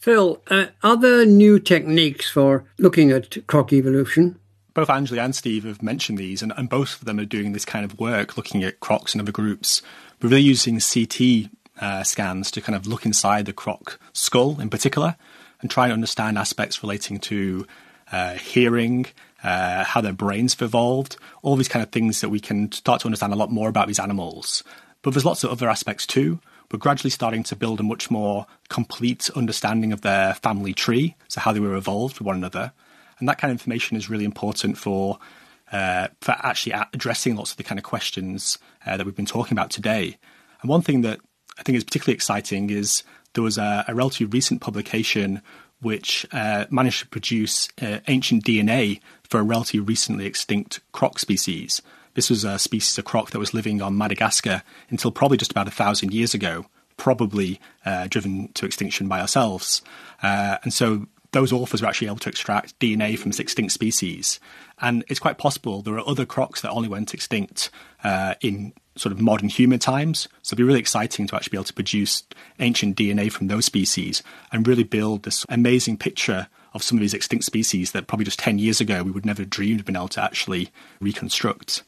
Phil, 0.00 0.42
uh, 0.48 0.66
are 0.82 0.96
there 0.96 1.24
new 1.24 1.58
techniques 1.58 2.28
for 2.28 2.64
looking 2.78 3.10
at 3.10 3.46
croc 3.46 3.72
evolution? 3.72 4.38
Both 4.74 4.88
Anjali 4.88 5.22
and 5.22 5.34
Steve 5.34 5.64
have 5.64 5.82
mentioned 5.82 6.18
these, 6.18 6.42
and, 6.42 6.52
and 6.56 6.68
both 6.68 6.98
of 7.00 7.04
them 7.04 7.18
are 7.18 7.24
doing 7.24 7.52
this 7.52 7.64
kind 7.64 7.84
of 7.84 7.98
work, 7.98 8.36
looking 8.36 8.64
at 8.64 8.80
crocs 8.80 9.14
and 9.14 9.20
other 9.20 9.32
groups. 9.32 9.82
We're 10.20 10.30
really 10.30 10.42
using 10.42 10.80
CT 10.80 11.50
uh, 11.80 12.02
scans 12.02 12.50
to 12.52 12.60
kind 12.60 12.76
of 12.76 12.86
look 12.86 13.06
inside 13.06 13.46
the 13.46 13.52
croc 13.52 14.00
skull 14.12 14.60
in 14.60 14.70
particular. 14.70 15.16
and 15.60 15.70
try 15.70 15.84
and 15.84 15.92
understand 15.92 16.38
aspects 16.38 16.82
relating 16.82 17.18
to 17.18 17.66
uh, 18.12 18.34
hearing, 18.34 19.06
uh, 19.42 19.84
how 19.84 20.00
their 20.00 20.12
brains 20.12 20.54
have 20.54 20.62
evolved, 20.62 21.16
all 21.42 21.56
these 21.56 21.68
kind 21.68 21.82
of 21.82 21.90
things 21.90 22.20
that 22.20 22.28
we 22.28 22.40
can 22.40 22.70
start 22.72 23.00
to 23.00 23.06
understand 23.06 23.32
a 23.32 23.36
lot 23.36 23.50
more 23.50 23.68
about 23.68 23.86
these 23.86 24.00
animals. 24.00 24.64
But 25.02 25.12
there's 25.12 25.24
lots 25.24 25.44
of 25.44 25.50
other 25.50 25.68
aspects 25.68 26.06
too. 26.06 26.40
We're 26.70 26.78
gradually 26.78 27.10
starting 27.10 27.42
to 27.44 27.56
build 27.56 27.80
a 27.80 27.82
much 27.82 28.10
more 28.10 28.46
complete 28.68 29.28
understanding 29.34 29.92
of 29.92 30.02
their 30.02 30.34
family 30.34 30.72
tree, 30.72 31.16
so 31.28 31.40
how 31.40 31.52
they 31.52 31.60
were 31.60 31.74
evolved 31.74 32.18
with 32.18 32.26
one 32.26 32.36
another. 32.36 32.72
And 33.18 33.28
that 33.28 33.38
kind 33.38 33.50
of 33.50 33.56
information 33.56 33.96
is 33.96 34.08
really 34.08 34.24
important 34.24 34.78
for 34.78 35.18
uh, 35.72 36.08
for 36.20 36.32
actually 36.32 36.74
addressing 36.92 37.36
lots 37.36 37.52
of 37.52 37.56
the 37.56 37.62
kind 37.62 37.78
of 37.78 37.84
questions 37.84 38.58
uh, 38.86 38.96
that 38.96 39.06
we've 39.06 39.14
been 39.14 39.26
talking 39.26 39.56
about 39.56 39.70
today. 39.70 40.18
And 40.62 40.68
one 40.68 40.82
thing 40.82 41.02
that 41.02 41.20
I 41.58 41.62
think 41.62 41.76
is 41.76 41.84
particularly 41.84 42.14
exciting 42.14 42.70
is 42.70 43.04
there 43.34 43.44
was 43.44 43.56
a, 43.56 43.84
a 43.86 43.94
relatively 43.94 44.26
recent 44.26 44.60
publication 44.60 45.42
which 45.80 46.26
uh, 46.32 46.66
managed 46.70 47.00
to 47.00 47.06
produce 47.06 47.68
uh, 47.80 48.00
ancient 48.08 48.44
DNA 48.44 49.00
for 49.22 49.38
a 49.38 49.42
relatively 49.42 49.80
recently 49.80 50.26
extinct 50.26 50.80
croc 50.92 51.18
species. 51.18 51.80
This 52.14 52.30
was 52.30 52.44
a 52.44 52.58
species 52.58 52.98
of 52.98 53.04
croc 53.04 53.30
that 53.30 53.38
was 53.38 53.54
living 53.54 53.80
on 53.82 53.96
Madagascar 53.96 54.62
until 54.88 55.10
probably 55.10 55.36
just 55.36 55.50
about 55.50 55.68
a 55.68 55.72
thousand 55.72 56.12
years 56.12 56.34
ago, 56.34 56.66
probably 56.96 57.60
uh, 57.84 58.06
driven 58.08 58.48
to 58.54 58.66
extinction 58.66 59.08
by 59.08 59.20
ourselves. 59.20 59.82
Uh, 60.22 60.58
and 60.62 60.72
so 60.72 61.06
those 61.32 61.52
authors 61.52 61.82
were 61.82 61.88
actually 61.88 62.08
able 62.08 62.18
to 62.18 62.28
extract 62.28 62.78
DNA 62.80 63.18
from 63.18 63.30
extinct 63.38 63.72
species. 63.72 64.40
And 64.80 65.04
it's 65.08 65.20
quite 65.20 65.38
possible 65.38 65.82
there 65.82 65.94
are 65.94 66.08
other 66.08 66.26
crocs 66.26 66.62
that 66.62 66.70
only 66.70 66.88
went 66.88 67.14
extinct 67.14 67.70
uh, 68.02 68.34
in 68.40 68.72
sort 68.96 69.12
of 69.12 69.20
modern 69.20 69.48
human 69.48 69.78
times. 69.78 70.28
So 70.42 70.52
it'd 70.52 70.58
be 70.58 70.64
really 70.64 70.80
exciting 70.80 71.26
to 71.28 71.36
actually 71.36 71.52
be 71.52 71.56
able 71.56 71.64
to 71.64 71.72
produce 71.72 72.24
ancient 72.58 72.96
DNA 72.96 73.30
from 73.30 73.46
those 73.46 73.64
species 73.64 74.22
and 74.50 74.66
really 74.66 74.82
build 74.82 75.22
this 75.22 75.46
amazing 75.48 75.96
picture 75.96 76.48
of 76.74 76.82
some 76.82 76.98
of 76.98 77.00
these 77.00 77.14
extinct 77.14 77.44
species 77.44 77.92
that 77.92 78.06
probably 78.06 78.24
just 78.24 78.38
10 78.38 78.58
years 78.58 78.80
ago 78.80 79.02
we 79.02 79.10
would 79.10 79.26
never 79.26 79.42
have 79.42 79.50
dreamed 79.50 79.80
of 79.80 79.86
being 79.86 79.96
able 79.96 80.08
to 80.08 80.22
actually 80.22 80.70
reconstruct 81.00 81.82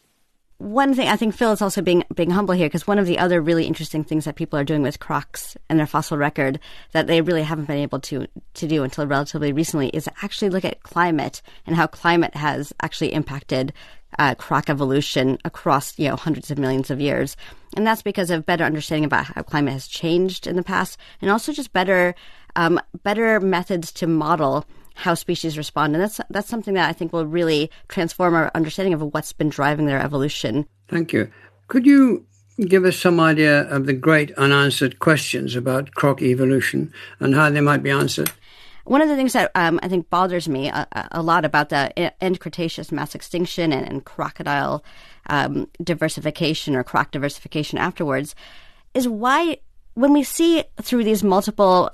one 0.63 0.95
thing 0.95 1.09
I 1.09 1.17
think 1.17 1.35
Phil 1.35 1.51
is 1.51 1.61
also 1.61 1.83
being 1.83 2.05
being 2.15 2.31
humble 2.31 2.55
here 2.55 2.69
because 2.69 2.87
one 2.87 3.01
of 3.01 3.07
the 3.07 3.19
other 3.19 3.41
really 3.41 3.67
interesting 3.67 4.05
things 4.05 4.25
that 4.25 4.37
people 4.37 4.59
are 4.59 4.65
doing 4.65 4.83
with 4.83 5.01
crocs 5.01 5.57
and 5.69 5.77
their 5.77 5.89
fossil 5.89 6.17
record 6.17 6.61
that 6.93 7.09
they 7.09 7.21
really 7.21 7.43
haven't 7.43 7.65
been 7.65 7.79
able 7.79 7.99
to 8.01 8.29
to 8.55 8.69
do 8.69 8.85
until 8.85 9.07
relatively 9.07 9.53
recently 9.53 9.89
is 9.89 10.09
actually 10.23 10.51
look 10.51 10.65
at 10.65 10.83
climate 10.85 11.43
and 11.67 11.75
how 11.75 11.89
climate 11.89 12.37
has 12.37 12.73
actually 12.81 13.13
impacted 13.13 13.73
uh, 14.21 14.37
croc 14.37 14.71
evolution 14.71 15.37
across 15.45 15.99
you 15.99 16.09
know 16.09 16.15
hundreds 16.15 16.51
of 16.51 16.59
millions 16.59 16.91
of 16.91 17.01
years, 17.01 17.37
and 17.77 17.85
that's 17.85 18.03
because 18.03 18.31
of 18.31 18.47
better 18.47 18.63
understanding 18.65 19.05
about 19.05 19.25
how 19.25 19.43
climate 19.43 19.73
has 19.73 19.89
changed 19.89 20.47
in 20.47 20.55
the 20.55 20.63
past, 20.63 20.97
and 21.21 21.31
also 21.31 21.53
just 21.53 21.73
better 21.73 22.15
um, 22.55 22.81
better 23.03 23.41
methods 23.41 23.91
to 23.91 24.07
model 24.07 24.65
how 24.95 25.15
species 25.15 25.59
respond. 25.59 25.95
And 25.95 26.03
that's 26.03 26.21
that's 26.31 26.49
something 26.49 26.75
that 26.75 26.89
I 26.89 26.93
think 26.93 27.13
will 27.13 27.27
really 27.27 27.71
transform 27.89 28.35
our 28.35 28.51
understanding 28.55 28.95
of 28.95 29.03
what's 29.15 29.33
been 29.33 29.49
driving 29.49 29.87
their 29.87 30.01
evolution. 30.01 30.67
Thank 30.89 31.13
you. 31.13 31.31
Could 31.69 31.87
you 31.87 32.27
give 32.61 32.85
us 32.85 32.97
some 32.97 33.19
idea 33.19 33.63
of 33.63 33.87
the 33.87 33.93
great 33.93 34.31
unanswered 34.33 34.99
questions 34.99 35.57
about 35.57 35.95
croc 35.95 36.23
evolution 36.23 36.93
and 37.21 37.35
how 37.35 37.51
they 37.51 37.61
might 37.61 37.83
be 37.83 37.91
answered? 37.91 38.31
One 38.85 39.01
of 39.01 39.09
the 39.09 39.17
things 39.17 39.33
that 39.35 39.51
um, 39.55 39.79
I 39.83 39.89
think 39.89 40.11
bothers 40.11 40.49
me 40.49 40.69
a, 40.69 40.87
a, 41.13 41.23
lot 41.23 41.45
about 41.45 41.69
the 41.69 41.97
end 42.23 42.41
Cretaceous 42.41 42.91
mass 42.91 43.15
extinction 43.15 43.73
and, 43.73 43.89
and 43.89 44.05
crocodile 44.05 44.85
um, 45.29 45.69
diversification 45.83 46.75
or 46.75 46.83
croc 46.83 47.13
diversification 47.13 47.79
afterwards 47.79 48.35
is 48.93 49.07
why, 49.07 49.59
when 49.95 50.13
we 50.13 50.25
see 50.25 50.65
through 50.81 51.05
these 51.05 51.23
multiple 51.23 51.91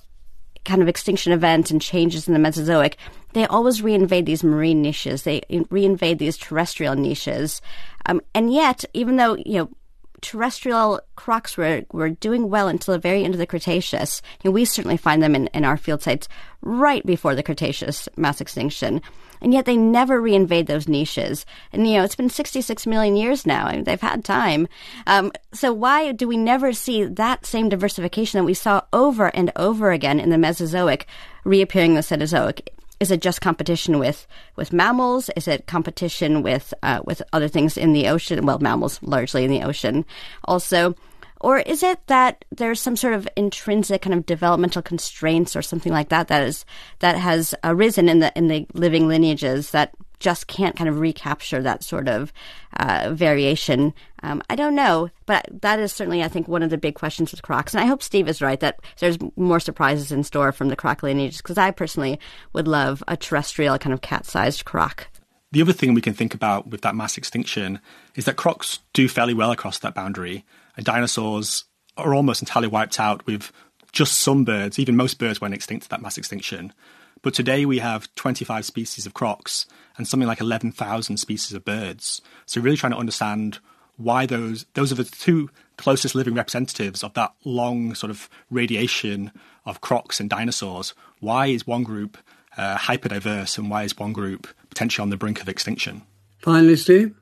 kind 0.65 0.83
of 0.83 0.89
extinction 0.89 1.33
events 1.33 1.71
and 1.71 1.81
changes 1.81 2.27
in 2.27 2.35
the 2.35 2.41
Mesozoic, 2.41 2.97
they 3.33 3.47
always 3.47 3.83
reinvade 3.83 4.27
these 4.27 4.43
marine 4.43 4.83
niches. 4.83 5.23
They 5.23 5.41
reinvade 5.51 6.19
these 6.19 6.37
terrestrial 6.37 6.95
niches. 6.95 7.61
Um, 8.07 8.21
and 8.35 8.53
yet, 8.53 8.85
even 8.95 9.17
though, 9.17 9.37
you 9.37 9.59
know, 9.59 9.71
terrestrial 10.21 11.01
crocs 11.17 11.57
were, 11.57 11.85
were 11.93 12.11
doing 12.11 12.49
well 12.49 12.69
until 12.69 12.93
the 12.93 13.01
very 13.01 13.25
end 13.25 13.35
of 13.35 13.39
the 13.39 13.47
Cretaceous. 13.47 14.23
Know, 14.45 14.51
we 14.51 14.65
certainly 14.65 14.97
find 14.97 15.23
them 15.23 15.35
in, 15.35 15.47
in 15.49 15.65
our 15.65 15.77
field 15.77 16.03
sites 16.03 16.29
right 16.63 17.05
before 17.05 17.35
the 17.35 17.43
Cretaceous 17.43 18.09
mass 18.17 18.41
extinction. 18.41 19.01
And 19.41 19.53
yet 19.53 19.67
they 19.67 19.77
never 19.77 20.21
reinvade 20.21 20.67
those 20.67 20.89
niches. 20.89 21.47
And, 21.73 21.87
you 21.87 21.95
know, 21.97 22.05
it's 22.05 22.17
been 22.17 22.31
66 22.31 22.87
million 22.87 23.17
years 23.17 23.47
now. 23.47 23.67
I 23.67 23.77
mean, 23.77 23.85
they've 23.85 24.01
had 24.01 24.25
time. 24.25 24.67
Um, 25.07 25.33
so 25.53 25.73
why 25.73 26.13
do 26.13 26.27
we 26.27 26.37
never 26.37 26.73
see 26.73 27.05
that 27.05 27.47
same 27.47 27.69
diversification 27.69 28.39
that 28.39 28.45
we 28.45 28.55
saw 28.55 28.83
over 28.93 29.29
and 29.29 29.53
over 29.55 29.93
again 29.93 30.19
in 30.19 30.31
the 30.31 30.39
Mesozoic 30.39 31.07
reappearing 31.45 31.93
in 31.93 31.97
the 31.97 32.03
Cenozoic? 32.03 32.69
Is 33.01 33.11
it 33.11 33.21
just 33.21 33.41
competition 33.41 33.99
with 33.99 34.27
with 34.57 34.73
mammals? 34.73 35.31
Is 35.37 35.49
it 35.49 35.67
competition 35.67 36.43
with 36.43 36.75
uh, 36.83 37.01
with 37.05 37.23
other 37.33 37.49
things 37.49 37.77
in 37.77 37.93
the 37.93 38.09
ocean? 38.09 38.45
Well, 38.45 38.59
mammals 38.59 39.01
largely 39.03 39.45
in 39.45 39.51
the 39.51 39.63
ocean, 39.63 40.05
also. 40.45 40.95
Or 41.41 41.59
is 41.61 41.85
it 41.85 42.05
that 42.09 42.45
there's 42.51 42.81
some 42.81 42.97
sort 42.97 43.15
of 43.15 43.29
intrinsic 43.37 44.03
kind 44.03 44.13
of 44.13 44.27
developmental 44.27 44.83
constraints 44.83 45.55
or 45.55 45.63
something 45.63 45.93
like 45.93 46.09
that 46.09 46.27
that 46.29 46.43
is 46.43 46.65
that 46.99 47.17
has 47.17 47.55
arisen 47.63 48.09
in 48.09 48.19
the 48.19 48.33
in 48.37 48.49
the 48.49 48.67
living 48.75 49.07
lineages 49.07 49.71
that 49.71 49.95
just 50.21 50.47
can't 50.47 50.77
kind 50.77 50.89
of 50.89 50.99
recapture 50.99 51.63
that 51.63 51.85
sort 51.85 52.09
of 52.09 52.33
uh, 52.77 53.11
variation. 53.13 53.95
Um, 54.23 54.43
I 54.51 54.57
don't 54.57 54.75
know, 54.75 55.11
but 55.27 55.47
that 55.63 55.79
is 55.79 55.93
certainly, 55.93 56.23
I 56.23 56.29
think, 56.29 56.49
one 56.49 56.63
of 56.63 56.71
the 56.71 56.79
big 56.79 56.95
questions 56.95 57.31
with 57.31 57.43
crocs. 57.43 57.75
And 57.75 57.83
I 57.83 57.87
hope 57.87 58.03
Steve 58.03 58.29
is 58.29 58.43
right 58.43 58.61
that 58.61 58.81
there's 58.99 59.19
more 59.37 59.61
surprises 59.61 60.11
in 60.11 60.25
store 60.25 60.53
from 60.53 60.69
the 60.69 60.77
croc 60.77 61.03
lineage, 61.03 61.39
because 61.39 61.59
I 61.59 61.71
personally 61.71 62.19
would 62.53 62.67
love 62.67 63.03
a 63.07 63.17
terrestrial 63.17 63.79
kind 63.79 63.95
of 63.95 64.01
cat-sized 64.01 64.65
croc. 64.65 65.09
The 65.53 65.63
other 65.63 65.73
thing 65.73 65.95
we 65.95 66.03
can 66.03 66.15
think 66.15 66.35
about 66.35 66.69
with 66.69 66.83
that 66.83 66.95
mass 66.95 67.17
extinction 67.17 67.81
is 68.15 68.27
that 68.27 68.37
crocs 68.37 68.81
do 68.93 69.09
fairly 69.09 69.35
well 69.35 69.51
across 69.51 69.79
that 69.79 69.95
boundary, 69.95 70.45
and 70.77 70.85
dinosaurs 70.85 71.65
are 71.97 72.15
almost 72.15 72.43
entirely 72.43 72.69
wiped 72.69 73.01
out 73.01 73.27
with 73.27 73.51
just 73.93 74.19
some 74.19 74.45
birds, 74.45 74.79
even 74.79 74.97
most 74.97 75.19
birds 75.19 75.41
went 75.41 75.55
extinct 75.55 75.87
at 75.87 75.91
that 75.91 76.03
mass 76.03 76.19
extinction. 76.19 76.73
But 77.23 77.35
today 77.35 77.67
we 77.67 77.79
have 77.79 78.15
25 78.15 78.65
species 78.65 79.07
of 79.07 79.15
crocs 79.15 79.67
and 79.97 80.07
something 80.07 80.29
like 80.29 80.41
11,000 80.41 81.17
species 81.17 81.53
of 81.53 81.65
birds. 81.65 82.21
So 82.47 82.61
really 82.61 82.77
trying 82.77 82.93
to 82.93 82.99
understand 82.99 83.59
why 83.97 84.27
those 84.27 84.65
those 84.75 84.93
are 84.93 84.95
the 84.95 85.05
two 85.05 85.51
closest 85.77 86.15
living 86.15 86.35
representatives 86.35 87.03
of 87.03 87.15
that 87.15 87.33
long 87.45 87.95
sort 87.95 88.11
of 88.11 88.29
radiation 88.51 89.33
of 89.67 89.81
crocs 89.81 90.21
and 90.21 90.31
dinosaurs. 90.31 90.95
Why 91.21 91.47
is 91.47 91.67
one 91.67 91.83
group 91.83 92.17
uh, 92.57 92.77
hyper 92.77 93.09
diverse 93.09 93.59
and 93.59 93.69
why 93.71 93.83
is 93.83 93.99
one 93.99 94.13
group 94.13 94.47
potentially 94.71 95.03
on 95.03 95.11
the 95.11 95.17
brink 95.17 95.41
of 95.41 95.49
extinction? 95.49 96.03
Finally, 96.39 96.77
Steve. 96.77 97.15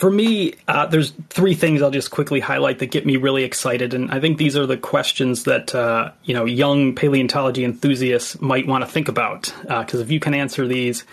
For 0.00 0.10
me, 0.10 0.54
uh, 0.66 0.86
there's 0.86 1.12
three 1.28 1.52
things 1.52 1.82
I'll 1.82 1.90
just 1.90 2.10
quickly 2.10 2.40
highlight 2.40 2.78
that 2.78 2.90
get 2.90 3.04
me 3.04 3.18
really 3.18 3.44
excited, 3.44 3.92
and 3.92 4.10
I 4.10 4.18
think 4.18 4.38
these 4.38 4.56
are 4.56 4.64
the 4.64 4.78
questions 4.78 5.44
that 5.44 5.74
uh, 5.74 6.12
you 6.24 6.32
know 6.32 6.46
young 6.46 6.94
paleontology 6.94 7.66
enthusiasts 7.66 8.40
might 8.40 8.66
want 8.66 8.82
to 8.82 8.90
think 8.90 9.08
about. 9.08 9.52
Because 9.60 10.00
uh, 10.00 10.02
if 10.02 10.10
you 10.10 10.18
can 10.18 10.32
answer 10.32 10.66
these, 10.66 11.04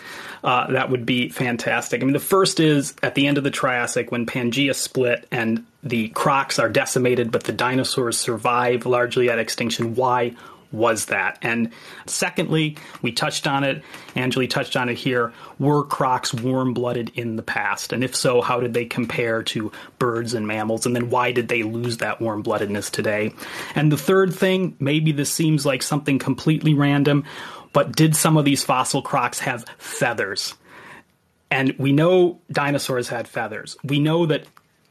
uh, 0.42 0.72
that 0.72 0.88
would 0.88 1.04
be 1.04 1.28
fantastic. 1.28 2.00
I 2.00 2.06
mean, 2.06 2.14
the 2.14 2.18
first 2.18 2.60
is 2.60 2.94
at 3.02 3.14
the 3.14 3.26
end 3.26 3.36
of 3.36 3.44
the 3.44 3.50
Triassic 3.50 4.10
when 4.10 4.24
Pangea 4.24 4.74
split 4.74 5.28
and 5.30 5.66
the 5.82 6.08
crocs 6.08 6.58
are 6.58 6.70
decimated, 6.70 7.30
but 7.30 7.44
the 7.44 7.52
dinosaurs 7.52 8.16
survive 8.16 8.86
largely 8.86 9.28
at 9.28 9.38
extinction. 9.38 9.96
Why? 9.96 10.34
Was 10.72 11.06
that? 11.06 11.38
And 11.42 11.70
secondly, 12.06 12.76
we 13.02 13.12
touched 13.12 13.46
on 13.46 13.64
it, 13.64 13.82
Anjali 14.14 14.48
touched 14.48 14.76
on 14.76 14.88
it 14.88 14.98
here. 14.98 15.32
Were 15.58 15.84
crocs 15.84 16.32
warm 16.34 16.74
blooded 16.74 17.10
in 17.14 17.36
the 17.36 17.42
past? 17.42 17.92
And 17.92 18.04
if 18.04 18.14
so, 18.14 18.40
how 18.40 18.60
did 18.60 18.74
they 18.74 18.84
compare 18.84 19.42
to 19.44 19.72
birds 19.98 20.34
and 20.34 20.46
mammals? 20.46 20.86
And 20.86 20.94
then 20.94 21.10
why 21.10 21.32
did 21.32 21.48
they 21.48 21.62
lose 21.62 21.98
that 21.98 22.20
warm 22.20 22.42
bloodedness 22.42 22.90
today? 22.90 23.32
And 23.74 23.90
the 23.90 23.96
third 23.96 24.34
thing, 24.34 24.76
maybe 24.78 25.12
this 25.12 25.32
seems 25.32 25.64
like 25.64 25.82
something 25.82 26.18
completely 26.18 26.74
random, 26.74 27.24
but 27.72 27.96
did 27.96 28.16
some 28.16 28.36
of 28.36 28.44
these 28.44 28.64
fossil 28.64 29.02
crocs 29.02 29.40
have 29.40 29.64
feathers? 29.78 30.54
And 31.50 31.74
we 31.78 31.92
know 31.92 32.40
dinosaurs 32.52 33.08
had 33.08 33.26
feathers. 33.26 33.76
We 33.82 34.00
know 34.00 34.26
that 34.26 34.44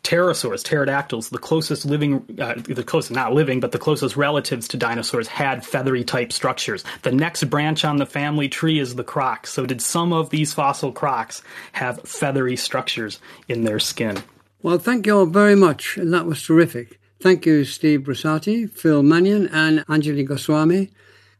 pterosaurs, 0.07 0.63
pterodactyls, 0.63 1.29
the 1.29 1.37
closest 1.37 1.83
living, 1.83 2.25
uh, 2.39 2.55
the 2.65 2.83
closest, 2.83 3.11
not 3.11 3.33
living, 3.33 3.59
but 3.59 3.73
the 3.73 3.77
closest 3.77 4.15
relatives 4.15 4.65
to 4.69 4.77
dinosaurs 4.77 5.27
had 5.27 5.65
feathery 5.65 6.05
type 6.05 6.31
structures. 6.31 6.85
The 7.01 7.11
next 7.11 7.43
branch 7.49 7.83
on 7.83 7.97
the 7.97 8.05
family 8.05 8.47
tree 8.47 8.79
is 8.79 8.95
the 8.95 9.03
croc. 9.03 9.47
So, 9.47 9.65
did 9.65 9.81
some 9.81 10.13
of 10.13 10.29
these 10.29 10.53
fossil 10.53 10.93
crocs 10.93 11.41
have 11.73 12.01
feathery 12.03 12.55
structures 12.55 13.19
in 13.49 13.65
their 13.65 13.79
skin? 13.79 14.23
Well, 14.63 14.77
thank 14.77 15.05
you 15.05 15.19
all 15.19 15.25
very 15.25 15.55
much, 15.55 15.97
and 15.97 16.13
that 16.13 16.25
was 16.25 16.41
terrific. 16.41 16.99
Thank 17.19 17.45
you, 17.45 17.65
Steve 17.65 18.01
Brusatte, 18.01 18.71
Phil 18.71 19.03
Mannion, 19.03 19.49
and 19.51 19.85
Anjali 19.87 20.25
Goswami, 20.25 20.89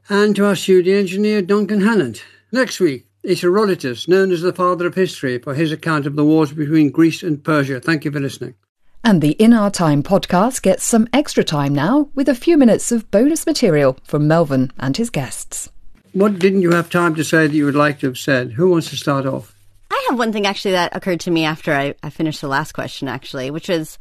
and 0.10 0.36
to 0.36 0.46
our 0.46 0.56
studio 0.58 1.00
engineer, 1.00 1.42
Duncan 1.42 1.80
Hannant. 1.80 2.22
Next 2.52 2.82
week, 2.82 3.07
it's 3.28 3.42
Herodotus, 3.42 4.08
known 4.08 4.32
as 4.32 4.42
the 4.42 4.54
father 4.54 4.88
of 4.88 4.96
history, 4.96 5.38
for 5.38 5.54
his 5.54 5.74
account 5.74 6.06
of 6.06 6.16
the 6.16 6.24
wars 6.24 6.54
between 6.54 6.92
Greece 6.92 7.24
and 7.24 7.44
Persia. 7.44 7.82
Thank 7.82 8.06
you 8.06 8.12
for 8.12 8.22
listening. 8.22 8.56
And 9.04 9.22
the 9.22 9.32
In 9.32 9.52
Our 9.52 9.70
Time 9.70 10.02
podcast 10.02 10.62
gets 10.62 10.86
some 10.86 11.10
extra 11.12 11.44
time 11.44 11.76
now 11.76 12.10
with 12.16 12.30
a 12.30 12.36
few 12.36 12.58
minutes 12.58 12.90
of 12.90 13.12
bonus 13.12 13.46
material 13.46 13.98
from 14.06 14.30
Melvyn 14.30 14.72
and 14.80 14.96
his 14.96 15.10
guests. 15.10 15.70
what 16.14 16.40
didn't 16.40 16.62
you 16.62 16.72
have 16.72 16.90
time 16.90 17.16
to 17.16 17.24
say 17.24 17.48
that 17.48 17.54
you 17.54 17.66
would 17.66 17.76
like 17.76 18.00
to 18.00 18.08
have 18.08 18.18
said? 18.18 18.54
Who 18.54 18.70
wants 18.70 18.90
to 18.92 18.96
start 18.96 19.26
off? 19.26 19.54
I 19.92 20.08
have 20.10 20.18
one 20.18 20.32
thing 20.32 20.46
actually 20.46 20.72
that 20.72 20.96
occurred 20.96 21.20
to 21.22 21.32
me 21.32 21.44
after 21.44 21.74
I, 21.74 21.96
I 22.02 22.10
finished 22.10 22.40
the 22.40 22.48
last 22.48 22.72
question, 22.72 23.10
actually, 23.10 23.52
which 23.52 23.68
was 23.68 24.00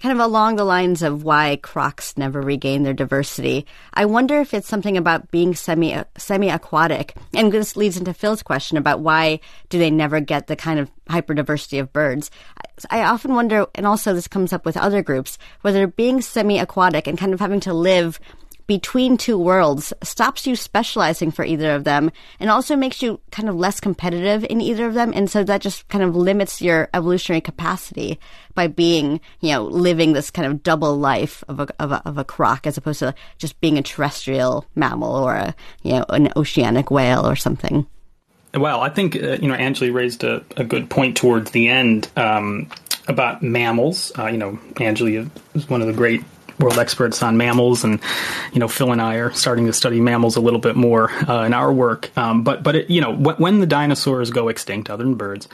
kind 0.00 0.12
of 0.12 0.24
along 0.24 0.56
the 0.56 0.64
lines 0.64 1.02
of 1.02 1.24
why 1.24 1.56
crocs 1.62 2.16
never 2.16 2.40
regain 2.40 2.82
their 2.82 2.92
diversity. 2.92 3.66
I 3.94 4.04
wonder 4.04 4.40
if 4.40 4.52
it's 4.52 4.68
something 4.68 4.96
about 4.96 5.30
being 5.30 5.54
semi 5.54 6.02
semi 6.18 6.50
aquatic, 6.50 7.14
and 7.32 7.50
this 7.50 7.76
leads 7.76 7.96
into 7.96 8.12
Phil's 8.12 8.42
question 8.42 8.76
about 8.76 9.00
why 9.00 9.40
do 9.70 9.78
they 9.78 9.90
never 9.90 10.20
get 10.20 10.46
the 10.46 10.56
kind 10.56 10.78
of 10.78 10.90
hyperdiversity 11.08 11.80
of 11.80 11.92
birds. 11.92 12.30
I 12.90 13.02
often 13.02 13.34
wonder, 13.34 13.66
and 13.74 13.86
also 13.86 14.14
this 14.14 14.28
comes 14.28 14.52
up 14.52 14.64
with 14.66 14.76
other 14.76 15.02
groups, 15.02 15.38
whether 15.62 15.86
being 15.86 16.20
semi 16.20 16.58
aquatic 16.58 17.06
and 17.06 17.18
kind 17.18 17.32
of 17.32 17.40
having 17.40 17.60
to 17.60 17.72
live 17.72 18.20
between 18.66 19.16
two 19.16 19.38
worlds 19.38 19.92
stops 20.02 20.46
you 20.46 20.56
specializing 20.56 21.30
for 21.30 21.44
either 21.44 21.74
of 21.74 21.84
them 21.84 22.10
and 22.40 22.50
also 22.50 22.76
makes 22.76 23.02
you 23.02 23.20
kind 23.30 23.48
of 23.48 23.56
less 23.56 23.80
competitive 23.80 24.44
in 24.48 24.60
either 24.60 24.86
of 24.86 24.94
them. 24.94 25.12
And 25.14 25.30
so 25.30 25.44
that 25.44 25.60
just 25.60 25.86
kind 25.88 26.02
of 26.02 26.16
limits 26.16 26.62
your 26.62 26.88
evolutionary 26.94 27.40
capacity 27.40 28.18
by 28.54 28.66
being, 28.66 29.20
you 29.40 29.52
know, 29.52 29.64
living 29.64 30.12
this 30.12 30.30
kind 30.30 30.46
of 30.46 30.62
double 30.62 30.96
life 30.96 31.44
of 31.48 31.60
a, 31.60 31.68
of 31.78 31.92
a, 31.92 32.02
of 32.06 32.18
a 32.18 32.24
croc 32.24 32.66
as 32.66 32.76
opposed 32.76 33.00
to 33.00 33.14
just 33.38 33.60
being 33.60 33.78
a 33.78 33.82
terrestrial 33.82 34.66
mammal 34.74 35.14
or 35.14 35.34
a, 35.34 35.54
you 35.82 35.92
know, 35.92 36.04
an 36.08 36.32
oceanic 36.36 36.90
whale 36.90 37.28
or 37.28 37.36
something. 37.36 37.86
Well, 38.54 38.80
I 38.80 38.88
think, 38.88 39.16
uh, 39.16 39.36
you 39.42 39.48
know, 39.48 39.56
Anjali 39.56 39.92
raised 39.92 40.22
a, 40.22 40.44
a, 40.56 40.62
good 40.62 40.88
point 40.88 41.16
towards 41.16 41.50
the 41.50 41.68
end 41.68 42.08
um, 42.16 42.70
about 43.08 43.42
mammals. 43.42 44.12
Uh, 44.16 44.26
you 44.26 44.38
know, 44.38 44.52
Anjali 44.74 45.28
is 45.54 45.68
one 45.68 45.80
of 45.80 45.88
the 45.88 45.92
great 45.92 46.22
world 46.58 46.78
experts 46.78 47.22
on 47.22 47.36
mammals, 47.36 47.84
and 47.84 48.00
you 48.52 48.60
know 48.60 48.68
Phil 48.68 48.92
and 48.92 49.00
I 49.00 49.16
are 49.16 49.32
starting 49.32 49.66
to 49.66 49.72
study 49.72 50.00
mammals 50.00 50.36
a 50.36 50.40
little 50.40 50.60
bit 50.60 50.76
more 50.76 51.10
uh, 51.28 51.44
in 51.44 51.54
our 51.54 51.72
work. 51.72 52.16
Um, 52.16 52.44
but 52.44 52.62
but 52.62 52.76
it, 52.76 52.90
you 52.90 53.00
know 53.00 53.14
when 53.14 53.60
the 53.60 53.66
dinosaurs 53.66 54.30
go 54.30 54.48
extinct, 54.48 54.90
other 54.90 55.04
than 55.04 55.14
birds, 55.14 55.48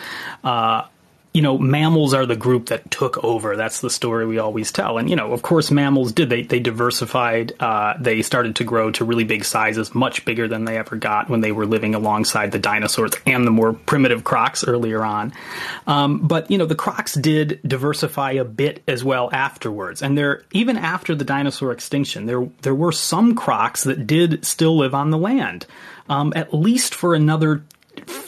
uh, 0.44 0.84
you 1.32 1.42
know, 1.42 1.56
mammals 1.56 2.12
are 2.12 2.26
the 2.26 2.34
group 2.34 2.66
that 2.66 2.90
took 2.90 3.22
over. 3.22 3.56
That's 3.56 3.80
the 3.80 3.90
story 3.90 4.26
we 4.26 4.38
always 4.38 4.72
tell. 4.72 4.98
And, 4.98 5.08
you 5.08 5.14
know, 5.14 5.32
of 5.32 5.42
course, 5.42 5.70
mammals 5.70 6.12
did. 6.12 6.28
They, 6.28 6.42
they 6.42 6.58
diversified. 6.58 7.52
Uh, 7.60 7.94
they 8.00 8.22
started 8.22 8.56
to 8.56 8.64
grow 8.64 8.90
to 8.92 9.04
really 9.04 9.22
big 9.22 9.44
sizes, 9.44 9.94
much 9.94 10.24
bigger 10.24 10.48
than 10.48 10.64
they 10.64 10.76
ever 10.76 10.96
got 10.96 11.28
when 11.28 11.40
they 11.40 11.52
were 11.52 11.66
living 11.66 11.94
alongside 11.94 12.50
the 12.50 12.58
dinosaurs 12.58 13.12
and 13.26 13.46
the 13.46 13.52
more 13.52 13.72
primitive 13.72 14.24
crocs 14.24 14.64
earlier 14.64 15.04
on. 15.04 15.32
Um, 15.86 16.26
but, 16.26 16.50
you 16.50 16.58
know, 16.58 16.66
the 16.66 16.74
crocs 16.74 17.14
did 17.14 17.60
diversify 17.64 18.32
a 18.32 18.44
bit 18.44 18.82
as 18.88 19.04
well 19.04 19.30
afterwards. 19.32 20.02
And 20.02 20.18
there, 20.18 20.42
even 20.50 20.76
after 20.76 21.14
the 21.14 21.24
dinosaur 21.24 21.70
extinction, 21.70 22.26
there, 22.26 22.48
there 22.62 22.74
were 22.74 22.92
some 22.92 23.36
crocs 23.36 23.84
that 23.84 24.04
did 24.04 24.44
still 24.44 24.76
live 24.78 24.94
on 24.94 25.10
the 25.10 25.18
land. 25.18 25.66
Um, 26.08 26.32
at 26.34 26.52
least 26.52 26.92
for 26.92 27.14
another 27.14 27.62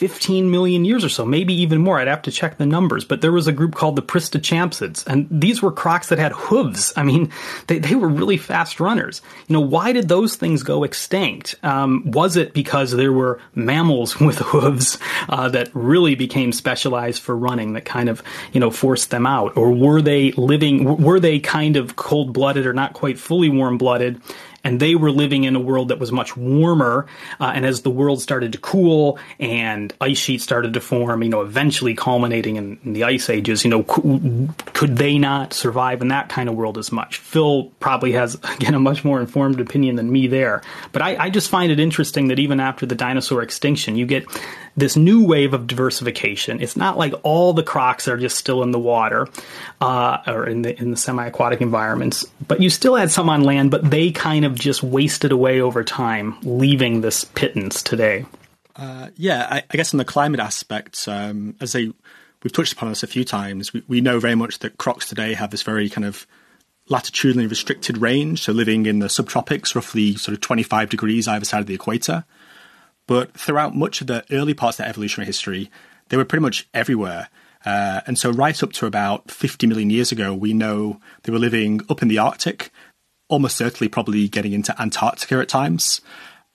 15 0.03 0.51
million 0.51 0.83
years 0.83 1.05
or 1.05 1.07
so, 1.07 1.23
maybe 1.23 1.53
even 1.53 1.79
more. 1.79 1.97
I'd 1.97 2.09
have 2.09 2.23
to 2.23 2.31
check 2.31 2.57
the 2.57 2.65
numbers. 2.65 3.05
But 3.05 3.21
there 3.21 3.31
was 3.31 3.47
a 3.47 3.53
group 3.53 3.73
called 3.73 3.95
the 3.95 4.01
Pristichampsids, 4.01 5.07
and 5.07 5.29
these 5.31 5.61
were 5.61 5.71
crocs 5.71 6.09
that 6.09 6.19
had 6.19 6.33
hooves. 6.33 6.91
I 6.97 7.03
mean, 7.03 7.31
they, 7.67 7.79
they 7.79 7.95
were 7.95 8.09
really 8.09 8.35
fast 8.35 8.81
runners. 8.81 9.21
You 9.47 9.53
know, 9.53 9.61
why 9.61 9.93
did 9.93 10.09
those 10.09 10.35
things 10.35 10.61
go 10.61 10.83
extinct? 10.83 11.55
Um, 11.63 12.03
was 12.11 12.35
it 12.35 12.53
because 12.53 12.91
there 12.91 13.13
were 13.13 13.39
mammals 13.55 14.19
with 14.19 14.39
hooves 14.39 14.97
uh, 15.29 15.47
that 15.47 15.69
really 15.73 16.15
became 16.15 16.51
specialized 16.51 17.21
for 17.21 17.33
running 17.33 17.71
that 17.71 17.85
kind 17.85 18.09
of, 18.09 18.21
you 18.51 18.59
know, 18.59 18.71
forced 18.71 19.09
them 19.09 19.25
out? 19.25 19.55
Or 19.55 19.71
were 19.71 20.01
they 20.01 20.33
living, 20.33 21.01
were 21.01 21.21
they 21.21 21.39
kind 21.39 21.77
of 21.77 21.95
cold 21.95 22.33
blooded 22.33 22.65
or 22.65 22.73
not 22.73 22.91
quite 22.91 23.17
fully 23.17 23.47
warm 23.47 23.77
blooded? 23.77 24.19
And 24.63 24.79
they 24.79 24.95
were 24.95 25.11
living 25.11 25.43
in 25.43 25.55
a 25.55 25.59
world 25.59 25.89
that 25.89 25.99
was 25.99 26.11
much 26.11 26.37
warmer. 26.37 27.05
Uh, 27.39 27.51
and 27.53 27.65
as 27.65 27.81
the 27.81 27.89
world 27.89 28.21
started 28.21 28.53
to 28.53 28.57
cool 28.57 29.19
and 29.39 29.93
ice 29.99 30.17
sheets 30.17 30.43
started 30.43 30.73
to 30.73 30.81
form, 30.81 31.23
you 31.23 31.29
know, 31.29 31.41
eventually 31.41 31.93
culminating 31.93 32.55
in, 32.55 32.79
in 32.85 32.93
the 32.93 33.03
ice 33.03 33.29
ages, 33.29 33.63
you 33.63 33.69
know, 33.69 33.83
c- 33.83 34.49
could 34.73 34.97
they 34.97 35.17
not 35.17 35.53
survive 35.53 36.01
in 36.01 36.07
that 36.09 36.29
kind 36.29 36.47
of 36.47 36.55
world 36.55 36.77
as 36.77 36.91
much? 36.91 37.17
Phil 37.17 37.71
probably 37.79 38.13
has 38.13 38.35
again 38.55 38.73
a 38.73 38.79
much 38.79 39.03
more 39.03 39.19
informed 39.19 39.59
opinion 39.59 39.95
than 39.95 40.11
me 40.11 40.27
there, 40.27 40.61
but 40.91 41.01
I, 41.01 41.17
I 41.17 41.29
just 41.29 41.49
find 41.49 41.71
it 41.71 41.79
interesting 41.79 42.27
that 42.29 42.39
even 42.39 42.59
after 42.59 42.85
the 42.85 42.95
dinosaur 42.95 43.41
extinction, 43.41 43.95
you 43.95 44.05
get 44.05 44.25
this 44.75 44.95
new 44.95 45.25
wave 45.25 45.53
of 45.53 45.67
diversification. 45.67 46.61
It's 46.61 46.75
not 46.75 46.97
like 46.97 47.13
all 47.23 47.53
the 47.53 47.63
crocs 47.63 48.07
are 48.07 48.17
just 48.17 48.37
still 48.37 48.63
in 48.63 48.71
the 48.71 48.79
water 48.79 49.27
uh, 49.81 50.17
or 50.27 50.47
in 50.47 50.63
the 50.63 50.79
in 50.79 50.91
the 50.91 50.97
semi-aquatic 50.97 51.61
environments, 51.61 52.25
but 52.47 52.61
you 52.61 52.69
still 52.69 52.95
had 52.95 53.11
some 53.11 53.29
on 53.29 53.43
land, 53.43 53.71
but 53.71 53.89
they 53.89 54.11
kind 54.11 54.45
of 54.45 54.55
just 54.55 54.83
wasted 54.83 55.31
away 55.31 55.61
over 55.61 55.83
time, 55.83 56.37
leaving 56.41 57.01
this 57.01 57.23
pittance 57.23 57.83
today. 57.83 58.25
Uh, 58.75 59.09
yeah, 59.15 59.47
I, 59.49 59.63
I, 59.69 59.77
guess 59.77 59.93
on 59.93 59.99
the 59.99 60.05
climate 60.05 60.39
aspect, 60.39 61.07
um, 61.07 61.55
as 61.61 61.73
they 61.73 61.93
we've 62.41 62.51
touched 62.51 62.73
upon 62.73 62.89
this 62.89 63.03
a 63.03 63.07
few 63.07 63.23
times, 63.23 63.71
we, 63.71 63.83
we 63.87 64.01
know 64.01 64.19
very 64.19 64.35
much 64.35 64.59
that 64.59 64.79
crocs 64.79 65.07
today 65.07 65.33
have 65.35 65.51
this 65.51 65.61
very 65.61 65.89
kind 65.89 66.05
of 66.05 66.25
latitudinally 66.89 67.47
restricted 67.47 67.99
range, 67.99 68.41
so 68.41 68.51
living 68.51 68.87
in 68.87 68.99
the 68.99 69.07
subtropics, 69.07 69.75
roughly 69.75 70.15
sort 70.15 70.33
of 70.33 70.41
25 70.41 70.89
degrees 70.89 71.27
either 71.27 71.45
side 71.45 71.61
of 71.61 71.67
the 71.67 71.75
equator. 71.75 72.25
But 73.07 73.37
throughout 73.37 73.75
much 73.75 74.01
of 74.01 74.07
the 74.07 74.23
early 74.31 74.53
parts 74.53 74.79
of 74.79 74.83
their 74.83 74.89
evolutionary 74.89 75.25
history, 75.25 75.69
they 76.09 76.17
were 76.17 76.25
pretty 76.25 76.41
much 76.41 76.67
everywhere. 76.73 77.29
Uh, 77.65 78.01
and 78.07 78.17
so, 78.17 78.31
right 78.31 78.61
up 78.61 78.73
to 78.73 78.85
about 78.85 79.31
50 79.31 79.67
million 79.67 79.89
years 79.89 80.11
ago, 80.11 80.33
we 80.33 80.53
know 80.53 80.99
they 81.23 81.31
were 81.31 81.39
living 81.39 81.81
up 81.89 82.01
in 82.01 82.07
the 82.07 82.17
Arctic, 82.17 82.71
almost 83.29 83.57
certainly 83.57 83.89
probably 83.89 84.27
getting 84.27 84.53
into 84.53 84.79
Antarctica 84.81 85.35
at 85.39 85.49
times. 85.49 86.01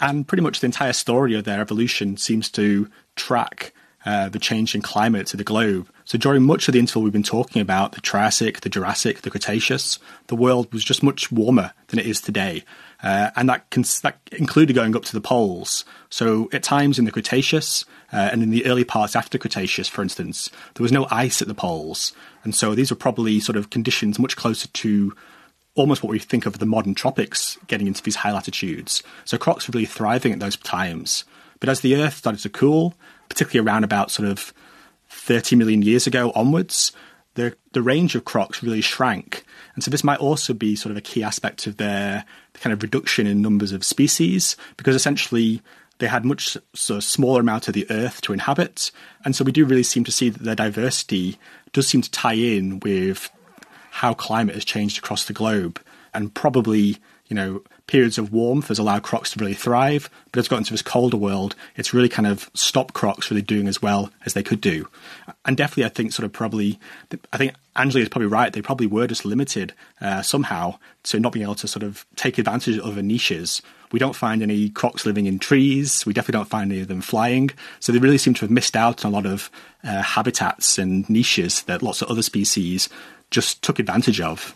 And 0.01 0.28
pretty 0.28 0.42
much 0.42 0.61
the 0.61 0.66
entire 0.66 0.92
story 0.92 1.34
of 1.34 1.44
their 1.44 1.61
evolution 1.61 2.16
seems 2.16 2.51
to 2.51 2.88
track 3.16 3.72
uh, 4.07 4.28
the 4.28 4.38
change 4.38 4.74
in 4.74 4.82
climate 4.82 5.26
to 5.28 5.36
the 5.36 5.44
globe. 5.44 5.88
So 6.09 6.17
during 6.17 6.45
much 6.45 6.69
of 6.69 6.73
the 6.73 6.79
interval 6.79 7.03
we've 7.03 7.13
been 7.13 7.23
talking 7.23 7.61
about, 7.61 7.93
the 7.93 8.01
Triassic, 8.01 8.63
the 8.63 8.71
Jurassic, 8.71 9.21
the 9.21 9.31
Cretaceous, 9.31 9.99
the 10.29 10.37
world 10.37 10.73
was 10.73 10.83
just 10.83 11.03
much 11.03 11.31
warmer 11.31 11.75
than 11.89 11.99
it 11.99 12.07
is 12.07 12.23
today. 12.23 12.65
Uh, 13.03 13.29
and 13.37 13.47
that, 13.51 13.71
that, 14.03 14.19
included 14.33 14.73
going 14.73 14.97
up 14.97 15.05
to 15.05 15.13
the 15.13 15.21
poles. 15.21 15.85
So 16.09 16.49
at 16.51 16.63
times 16.63 16.99
in 16.99 17.05
the 17.05 17.13
Cretaceous 17.13 17.85
uh, 18.11 18.31
and 18.33 18.43
in 18.43 18.49
the 18.49 18.65
early 18.65 18.85
parts 18.85 19.15
after 19.15 19.37
Cretaceous, 19.37 19.87
for 19.87 20.01
instance, 20.01 20.49
there 20.75 20.83
was 20.83 20.93
no 20.93 21.07
ice 21.11 21.43
at 21.43 21.49
the 21.49 21.53
poles. 21.53 22.15
And 22.43 22.55
so 22.55 22.75
these 22.75 22.91
were 22.91 22.97
probably 22.97 23.39
sort 23.39 23.57
of 23.57 23.69
conditions 23.69 24.19
much 24.19 24.35
closer 24.35 24.67
to 24.67 25.15
almost 25.75 26.03
what 26.03 26.11
we 26.11 26.19
think 26.19 26.47
of 26.47 26.59
the 26.59 26.65
modern 26.65 26.95
tropics 26.95 27.59
getting 27.67 27.87
into 27.87 28.03
these 28.03 28.17
high 28.17 28.33
latitudes. 28.33 29.03
So 29.27 29.37
crocs 29.37 29.69
were 29.69 29.73
really 29.73 29.85
thriving 29.85 30.33
at 30.33 30.41
those 30.41 30.57
times. 30.57 31.25
But 31.61 31.69
as 31.69 31.83
the 31.83 31.97
Earth 31.97 32.17
started 32.17 32.41
to 32.45 32.49
cool, 32.49 32.95
particularly 33.29 33.69
around 33.69 33.85
about 33.85 34.11
sort 34.11 34.27
of 34.27 34.55
30 35.29 35.57
million 35.57 35.83
years 35.83 36.07
ago 36.07 36.33
onwards, 36.35 36.91
the, 37.35 37.55
the 37.72 37.83
range 37.83 38.14
of 38.14 38.24
crocs 38.24 38.62
really 38.62 38.81
shrank. 38.81 39.45
And 39.74 39.85
so 39.85 39.91
this 39.91 40.03
might 40.03 40.20
also 40.20 40.55
be 40.55 40.74
sort 40.74 40.91
of 40.91 40.97
a 40.97 41.03
key 41.03 41.22
aspect 41.22 41.66
of 41.66 41.76
their 41.76 42.24
kind 42.55 42.72
of 42.72 42.83
reduction 42.83 43.26
in 43.26 43.43
numbers 43.43 43.70
of 43.70 43.85
species, 43.85 44.57
because 44.79 44.97
essentially 44.97 45.61
they 45.99 46.07
had 46.07 46.24
much 46.24 46.57
sort 46.74 46.97
of 46.97 47.05
smaller 47.05 47.41
amount 47.41 47.68
of 47.68 47.74
the 47.74 47.87
earth 47.91 48.22
to 48.22 48.33
inhabit. 48.33 48.91
And 49.22 49.37
so 49.37 49.45
we 49.45 49.53
do 49.53 49.66
really 49.66 49.83
seem 49.83 50.03
to 50.05 50.12
see 50.12 50.31
that 50.31 50.43
their 50.43 50.55
diversity 50.55 51.39
does 51.74 51.87
seem 51.87 52.01
to 52.01 52.11
tie 52.11 52.33
in 52.33 52.81
with 52.81 53.31
how 53.91 54.14
climate 54.14 54.55
has 54.55 54.64
changed 54.64 54.97
across 54.97 55.26
the 55.26 55.35
globe. 55.35 55.79
And 56.14 56.33
probably, 56.33 56.97
you 57.26 57.37
know, 57.37 57.62
periods 57.89 58.18
of 58.18 58.32
warmth 58.32 58.68
has 58.68 58.78
allowed 58.78 59.03
crocs 59.03 59.32
to 59.32 59.41
really 59.41 59.55
thrive, 59.55 60.09
but 60.30 60.39
it's 60.39 60.47
got 60.47 60.59
into 60.59 60.72
this 60.72 60.82
colder 60.82 61.16
world, 61.16 61.57
it's 61.74 61.93
really 61.93 62.09
kind 62.09 62.28
of 62.28 62.49
stopped 62.55 62.95
crocs 62.95 63.30
really 63.30 63.43
doing 63.43 63.66
as 63.66 63.82
well 63.82 64.12
as 64.24 64.34
they 64.34 64.43
could 64.43 64.61
do. 64.61 64.86
And 65.45 65.57
definitely, 65.57 65.86
I 65.86 65.89
think 65.89 66.12
sort 66.12 66.26
of 66.26 66.32
probably, 66.32 66.78
I 67.32 67.39
think 67.39 67.55
Anjali 67.74 68.03
is 68.03 68.09
probably 68.09 68.28
right. 68.28 68.53
They 68.53 68.61
probably 68.61 68.86
were 68.86 69.07
just 69.07 69.24
limited 69.24 69.72
uh, 70.01 70.22
somehow 70.22 70.78
to 71.05 71.18
not 71.18 71.32
being 71.32 71.45
able 71.45 71.55
to 71.57 71.66
sort 71.66 71.82
of 71.82 72.05
take 72.14 72.39
advantage 72.39 72.76
of 72.76 72.84
other 72.84 73.03
niches. 73.03 73.62
We 73.91 73.99
don't 73.99 74.14
find 74.14 74.43
any 74.43 74.68
crocs 74.68 75.07
living 75.07 75.24
in 75.24 75.39
trees. 75.39 76.05
We 76.05 76.12
definitely 76.12 76.41
don't 76.41 76.51
find 76.51 76.70
any 76.70 76.82
of 76.82 76.89
them 76.89 77.01
flying. 77.01 77.51
So 77.80 77.91
they 77.91 77.99
really 77.99 78.18
seem 78.18 78.34
to 78.34 78.41
have 78.43 78.51
missed 78.51 78.76
out 78.76 79.05
on 79.05 79.12
a 79.12 79.14
lot 79.14 79.24
of 79.24 79.51
uh, 79.82 80.03
habitats 80.03 80.76
and 80.76 81.09
niches 81.09 81.62
that 81.62 81.82
lots 81.82 82.03
of 82.03 82.11
other 82.11 82.22
species 82.22 82.91
just 83.30 83.62
took 83.62 83.78
advantage 83.78 84.20
of. 84.20 84.55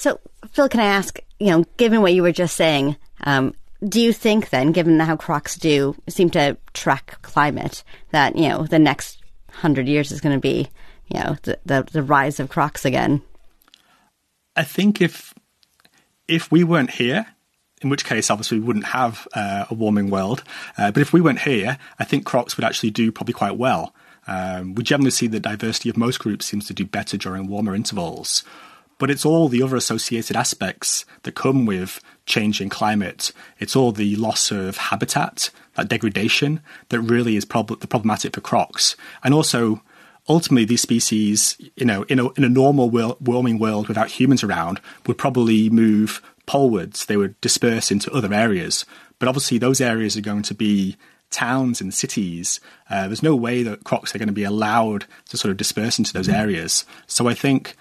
So, 0.00 0.18
Phil, 0.52 0.70
can 0.70 0.80
I 0.80 0.86
ask, 0.86 1.18
you 1.38 1.48
know, 1.48 1.66
given 1.76 2.00
what 2.00 2.14
you 2.14 2.22
were 2.22 2.32
just 2.32 2.56
saying, 2.56 2.96
um, 3.24 3.54
do 3.86 4.00
you 4.00 4.14
think 4.14 4.48
then, 4.48 4.72
given 4.72 4.98
how 4.98 5.14
crocs 5.14 5.58
do 5.58 5.94
seem 6.08 6.30
to 6.30 6.56
track 6.72 7.20
climate, 7.20 7.84
that, 8.10 8.34
you 8.34 8.48
know, 8.48 8.64
the 8.64 8.78
next 8.78 9.18
hundred 9.50 9.88
years 9.88 10.10
is 10.10 10.22
going 10.22 10.34
to 10.34 10.40
be, 10.40 10.70
you 11.08 11.20
know, 11.20 11.36
the, 11.42 11.58
the, 11.66 11.86
the 11.92 12.02
rise 12.02 12.40
of 12.40 12.48
crocs 12.48 12.86
again? 12.86 13.20
I 14.56 14.64
think 14.64 15.02
if 15.02 15.34
if 16.26 16.50
we 16.50 16.64
weren't 16.64 16.92
here, 16.92 17.26
in 17.82 17.90
which 17.90 18.06
case 18.06 18.30
obviously 18.30 18.58
we 18.58 18.64
wouldn't 18.64 18.86
have 18.86 19.28
uh, 19.34 19.66
a 19.68 19.74
warming 19.74 20.08
world. 20.08 20.42
Uh, 20.78 20.90
but 20.90 21.02
if 21.02 21.12
we 21.12 21.20
weren't 21.20 21.40
here, 21.40 21.76
I 21.98 22.04
think 22.04 22.24
crocs 22.24 22.56
would 22.56 22.64
actually 22.64 22.92
do 22.92 23.12
probably 23.12 23.34
quite 23.34 23.58
well. 23.58 23.94
Um, 24.26 24.74
we 24.74 24.82
generally 24.82 25.10
see 25.10 25.26
the 25.26 25.40
diversity 25.40 25.90
of 25.90 25.98
most 25.98 26.20
groups 26.20 26.46
seems 26.46 26.66
to 26.68 26.74
do 26.74 26.86
better 26.86 27.18
during 27.18 27.48
warmer 27.48 27.74
intervals. 27.74 28.44
But 29.00 29.10
it's 29.10 29.24
all 29.24 29.48
the 29.48 29.62
other 29.62 29.76
associated 29.76 30.36
aspects 30.36 31.06
that 31.22 31.34
come 31.34 31.64
with 31.64 32.00
changing 32.26 32.68
climate. 32.68 33.32
It's 33.58 33.74
all 33.74 33.92
the 33.92 34.14
loss 34.16 34.52
of 34.52 34.76
habitat, 34.76 35.50
that 35.74 35.88
degradation, 35.88 36.60
that 36.90 37.00
really 37.00 37.34
is 37.34 37.46
prob- 37.46 37.80
the 37.80 37.88
problematic 37.88 38.34
for 38.34 38.42
crocs. 38.42 38.96
And 39.24 39.32
also, 39.32 39.80
ultimately, 40.28 40.66
these 40.66 40.82
species, 40.82 41.56
you 41.76 41.86
know, 41.86 42.02
in 42.04 42.20
a, 42.20 42.30
in 42.32 42.44
a 42.44 42.48
normal 42.48 42.90
world, 42.90 43.16
warming 43.26 43.58
world 43.58 43.88
without 43.88 44.10
humans 44.10 44.44
around, 44.44 44.82
would 45.06 45.16
probably 45.16 45.70
move 45.70 46.22
polewards. 46.44 47.06
They 47.06 47.16
would 47.16 47.40
disperse 47.40 47.90
into 47.90 48.12
other 48.12 48.32
areas. 48.34 48.84
But 49.18 49.28
obviously, 49.28 49.56
those 49.56 49.80
areas 49.80 50.14
are 50.14 50.20
going 50.20 50.42
to 50.42 50.54
be 50.54 50.96
towns 51.30 51.80
and 51.80 51.94
cities. 51.94 52.60
Uh, 52.90 53.06
there's 53.06 53.22
no 53.22 53.34
way 53.34 53.62
that 53.62 53.84
crocs 53.84 54.14
are 54.14 54.18
going 54.18 54.26
to 54.26 54.32
be 54.32 54.44
allowed 54.44 55.06
to 55.30 55.38
sort 55.38 55.50
of 55.50 55.56
disperse 55.56 55.98
into 55.98 56.12
those 56.12 56.28
areas. 56.28 56.84
So 57.06 57.28
I 57.28 57.34
think 57.34 57.76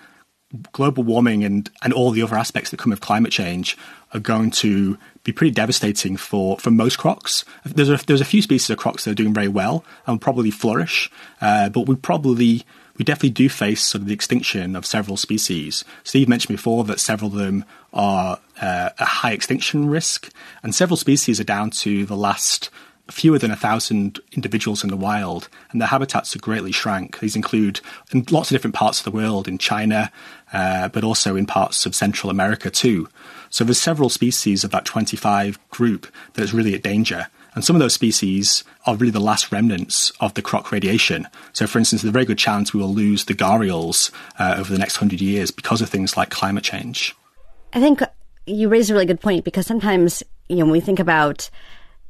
global 0.71 1.03
warming 1.03 1.43
and, 1.43 1.69
and 1.83 1.93
all 1.93 2.11
the 2.11 2.23
other 2.23 2.35
aspects 2.35 2.71
that 2.71 2.79
come 2.79 2.89
with 2.89 3.01
climate 3.01 3.31
change 3.31 3.77
are 4.13 4.19
going 4.19 4.49
to 4.49 4.97
be 5.23 5.31
pretty 5.31 5.51
devastating 5.51 6.17
for, 6.17 6.57
for 6.57 6.71
most 6.71 6.97
crocs. 6.97 7.45
There's 7.63 7.89
a, 7.89 7.97
there's 8.07 8.21
a 8.21 8.25
few 8.25 8.41
species 8.41 8.69
of 8.69 8.77
crocs 8.77 9.05
that 9.05 9.11
are 9.11 9.15
doing 9.15 9.33
very 9.33 9.47
well 9.47 9.85
and 10.07 10.19
probably 10.19 10.51
flourish, 10.51 11.11
uh, 11.41 11.69
but 11.69 11.81
we 11.81 11.95
probably 11.95 12.65
we 12.97 13.05
definitely 13.05 13.29
do 13.29 13.47
face 13.47 13.81
sort 13.81 14.01
of 14.01 14.07
the 14.07 14.13
extinction 14.13 14.75
of 14.75 14.85
several 14.85 15.15
species. 15.15 15.85
Steve 16.03 16.27
mentioned 16.27 16.55
before 16.55 16.83
that 16.83 16.99
several 16.99 17.31
of 17.31 17.37
them 17.37 17.63
are 17.93 18.39
uh, 18.61 18.89
a 18.99 19.05
high 19.05 19.31
extinction 19.31 19.89
risk, 19.89 20.29
and 20.63 20.75
several 20.75 20.97
species 20.97 21.39
are 21.39 21.45
down 21.45 21.69
to 21.69 22.05
the 22.05 22.17
last 22.17 22.69
fewer 23.09 23.39
than 23.39 23.51
a 23.51 23.55
thousand 23.55 24.19
individuals 24.33 24.83
in 24.83 24.89
the 24.89 24.97
wild, 24.97 25.47
and 25.71 25.81
their 25.81 25.87
habitats 25.87 26.35
are 26.35 26.39
greatly 26.39 26.71
shrank. 26.71 27.19
These 27.19 27.37
include 27.37 27.79
in 28.11 28.25
lots 28.29 28.51
of 28.51 28.55
different 28.55 28.75
parts 28.75 28.99
of 28.99 29.05
the 29.05 29.11
world, 29.11 29.47
in 29.47 29.57
China, 29.57 30.11
uh, 30.53 30.89
but 30.89 31.03
also 31.03 31.35
in 31.35 31.45
parts 31.45 31.85
of 31.85 31.95
Central 31.95 32.29
America 32.29 32.69
too. 32.69 33.07
So 33.49 33.63
there's 33.63 33.81
several 33.81 34.09
species 34.09 34.63
of 34.63 34.71
that 34.71 34.85
25 34.85 35.59
group 35.69 36.07
that 36.33 36.43
is 36.43 36.53
really 36.53 36.75
at 36.75 36.83
danger. 36.83 37.27
And 37.55 37.65
some 37.65 37.75
of 37.75 37.79
those 37.79 37.93
species 37.93 38.63
are 38.85 38.95
really 38.95 39.11
the 39.11 39.19
last 39.19 39.51
remnants 39.51 40.11
of 40.19 40.33
the 40.35 40.41
croc 40.41 40.71
radiation. 40.71 41.27
So, 41.51 41.65
for 41.65 41.79
instance, 41.79 42.03
there's 42.03 42.09
a 42.09 42.13
very 42.13 42.25
good 42.25 42.37
chance 42.37 42.73
we 42.73 42.79
will 42.79 42.93
lose 42.93 43.25
the 43.25 43.33
gharials 43.33 44.11
uh, 44.37 44.55
over 44.57 44.71
the 44.71 44.79
next 44.79 44.97
hundred 44.97 45.19
years 45.19 45.49
because 45.49 45.81
of 45.81 45.89
things 45.89 46.15
like 46.15 46.29
climate 46.29 46.63
change. 46.63 47.15
I 47.73 47.79
think 47.79 48.01
you 48.45 48.69
raise 48.69 48.89
a 48.89 48.93
really 48.93 49.05
good 49.05 49.19
point 49.19 49.45
because 49.45 49.65
sometimes, 49.65 50.23
you 50.47 50.57
know, 50.57 50.65
when 50.65 50.71
we 50.71 50.79
think 50.79 50.99
about 50.99 51.49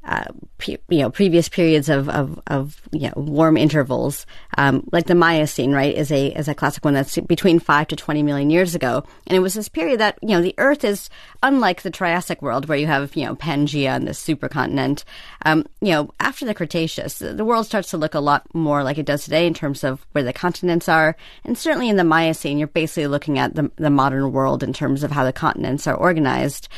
uh, 0.06 0.26
you 0.66 0.78
know, 0.90 1.10
previous 1.10 1.50
periods 1.50 1.90
of, 1.90 2.10
of, 2.10 2.40
of 2.48 2.82
you 2.92 3.08
know, 3.08 3.14
warm 3.16 3.58
intervals, 3.58 4.26
um, 4.58 4.88
like 4.92 5.08
the 5.08 5.16
Miocene, 5.16 5.72
right, 5.72 5.96
is 5.96 6.12
a 6.12 6.28
is 6.28 6.48
a 6.48 6.56
classic 6.56 6.84
one 6.86 6.94
that's 6.94 7.18
between 7.20 7.60
five 7.60 7.88
to 7.88 7.96
twenty 7.96 8.24
million 8.24 8.50
years 8.50 8.76
ago, 8.76 9.04
and 9.28 9.36
it 9.36 9.42
was 9.42 9.54
this 9.54 9.70
period 9.70 10.00
that 10.00 10.18
you 10.22 10.30
know 10.30 10.42
the 10.42 10.56
Earth 10.58 10.84
is 10.84 11.10
unlike 11.44 11.82
the 11.82 11.92
Triassic 11.92 12.42
world 12.42 12.68
where 12.68 12.78
you 12.78 12.88
have 12.88 13.16
you 13.16 13.26
know 13.26 13.36
Pangaea 13.36 13.90
and 13.90 14.08
the 14.08 14.12
supercontinent. 14.12 15.04
Um, 15.46 15.66
you 15.82 15.92
know, 15.92 16.12
after 16.20 16.46
the 16.46 16.54
Cretaceous, 16.54 17.20
the 17.20 17.46
world 17.46 17.66
starts 17.66 17.92
to 17.92 17.98
look 17.98 18.14
a 18.14 18.20
lot 18.20 18.44
more 18.54 18.84
like 18.84 18.98
it 18.98 19.06
does 19.06 19.26
today 19.26 19.48
in 19.48 19.54
terms 19.54 19.84
of 19.84 20.06
where 20.14 20.24
the 20.24 20.34
continents 20.34 20.88
are, 20.88 21.16
and 21.44 21.58
certainly 21.58 21.90
in 21.90 21.98
the 21.98 22.04
Miocene, 22.04 22.58
you're 22.58 22.68
basically 22.68 23.08
looking 23.08 23.38
at 23.38 23.56
the 23.56 23.70
the 23.76 23.90
modern 23.90 24.32
world 24.32 24.64
in 24.64 24.72
terms 24.72 25.04
of 25.04 25.12
how 25.12 25.26
the 25.26 25.34
continents 25.34 25.88
are 25.88 25.96
organized 25.96 26.70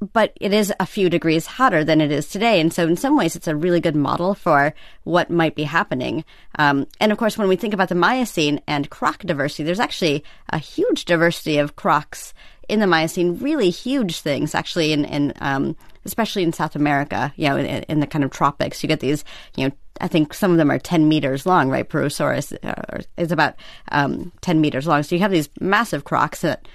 but 0.00 0.32
it 0.40 0.52
is 0.52 0.72
a 0.80 0.86
few 0.86 1.10
degrees 1.10 1.46
hotter 1.46 1.84
than 1.84 2.00
it 2.00 2.10
is 2.10 2.28
today. 2.28 2.60
And 2.60 2.72
so, 2.72 2.86
in 2.86 2.96
some 2.96 3.16
ways, 3.16 3.36
it's 3.36 3.48
a 3.48 3.56
really 3.56 3.80
good 3.80 3.96
model 3.96 4.34
for 4.34 4.74
what 5.04 5.30
might 5.30 5.54
be 5.54 5.64
happening. 5.64 6.24
Um, 6.58 6.86
and 7.00 7.12
of 7.12 7.18
course, 7.18 7.36
when 7.36 7.48
we 7.48 7.56
think 7.56 7.74
about 7.74 7.88
the 7.88 7.94
Miocene 7.94 8.60
and 8.66 8.90
croc 8.90 9.18
diversity, 9.18 9.64
there's 9.64 9.80
actually 9.80 10.24
a 10.48 10.58
huge 10.58 11.04
diversity 11.04 11.58
of 11.58 11.76
crocs 11.76 12.32
in 12.68 12.80
the 12.80 12.86
Miocene, 12.86 13.38
really 13.38 13.68
huge 13.68 14.20
things, 14.20 14.54
actually, 14.54 14.92
in, 14.92 15.04
in 15.04 15.32
um, 15.40 15.76
especially 16.04 16.44
in 16.44 16.52
South 16.52 16.76
America, 16.76 17.32
you 17.36 17.48
know, 17.48 17.56
in, 17.56 17.66
in, 17.66 18.00
the 18.00 18.06
kind 18.06 18.24
of 18.24 18.30
tropics. 18.30 18.82
You 18.82 18.88
get 18.88 19.00
these, 19.00 19.24
you 19.56 19.66
know, 19.66 19.74
I 20.00 20.08
think 20.08 20.32
some 20.32 20.52
of 20.52 20.56
them 20.56 20.70
are 20.70 20.78
10 20.78 21.08
meters 21.08 21.44
long, 21.46 21.68
right? 21.68 21.86
Purussaurus 21.86 22.52
uh, 22.62 23.02
is 23.16 23.32
about 23.32 23.54
um, 23.90 24.32
10 24.40 24.60
meters 24.60 24.86
long. 24.86 25.02
So 25.02 25.14
you 25.14 25.20
have 25.20 25.32
these 25.32 25.50
massive 25.60 26.04
crocs 26.04 26.42
that 26.42 26.66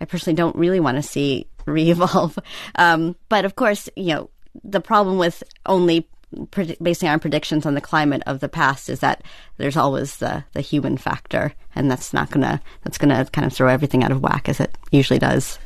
I 0.00 0.06
personally 0.06 0.36
don't 0.36 0.56
really 0.56 0.80
want 0.80 0.96
to 0.96 1.02
see 1.02 1.46
re-evolve. 1.66 2.38
Um, 2.76 3.16
but 3.28 3.44
of 3.44 3.56
course, 3.56 3.88
you 3.96 4.14
know, 4.14 4.30
the 4.64 4.80
problem 4.80 5.18
with 5.18 5.42
only 5.66 6.08
pre- 6.50 6.76
basing 6.82 7.08
our 7.08 7.18
predictions 7.18 7.66
on 7.66 7.74
the 7.74 7.80
climate 7.80 8.22
of 8.26 8.40
the 8.40 8.48
past 8.48 8.88
is 8.88 9.00
that 9.00 9.22
there's 9.56 9.76
always 9.76 10.16
the, 10.16 10.44
the 10.52 10.60
human 10.60 10.96
factor, 10.96 11.52
and 11.74 11.90
that's 11.90 12.12
not 12.12 12.30
gonna 12.30 12.60
that's 12.84 12.98
gonna 12.98 13.24
kind 13.26 13.46
of 13.46 13.52
throw 13.52 13.68
everything 13.68 14.02
out 14.02 14.12
of 14.12 14.22
whack 14.22 14.48
as 14.48 14.60
it 14.60 14.76
usually 14.90 15.18
does. 15.18 15.58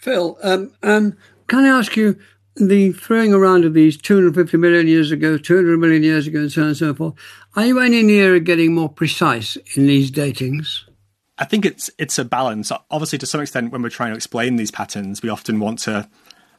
Phil, 0.00 0.38
um, 0.42 0.72
um, 0.82 1.16
can 1.48 1.64
I 1.64 1.78
ask 1.78 1.96
you? 1.96 2.18
The 2.56 2.92
throwing 2.92 3.34
around 3.34 3.64
of 3.64 3.74
these 3.74 3.96
250 3.96 4.58
million 4.58 4.86
years 4.86 5.10
ago, 5.10 5.36
200 5.36 5.76
million 5.76 6.04
years 6.04 6.28
ago, 6.28 6.38
and 6.38 6.52
so 6.52 6.62
on 6.62 6.68
and 6.68 6.76
so 6.76 6.94
forth. 6.94 7.14
Are 7.56 7.66
you 7.66 7.80
any 7.80 8.04
nearer 8.04 8.38
getting 8.38 8.72
more 8.72 8.88
precise 8.88 9.56
in 9.74 9.88
these 9.88 10.12
datings? 10.12 10.82
I 11.38 11.44
think 11.44 11.64
it's 11.64 11.90
it's 11.98 12.18
a 12.18 12.24
balance. 12.24 12.70
Obviously, 12.90 13.18
to 13.18 13.26
some 13.26 13.40
extent, 13.40 13.72
when 13.72 13.82
we're 13.82 13.88
trying 13.88 14.10
to 14.10 14.16
explain 14.16 14.56
these 14.56 14.70
patterns, 14.70 15.22
we 15.22 15.28
often 15.28 15.58
want 15.60 15.80
to 15.80 16.08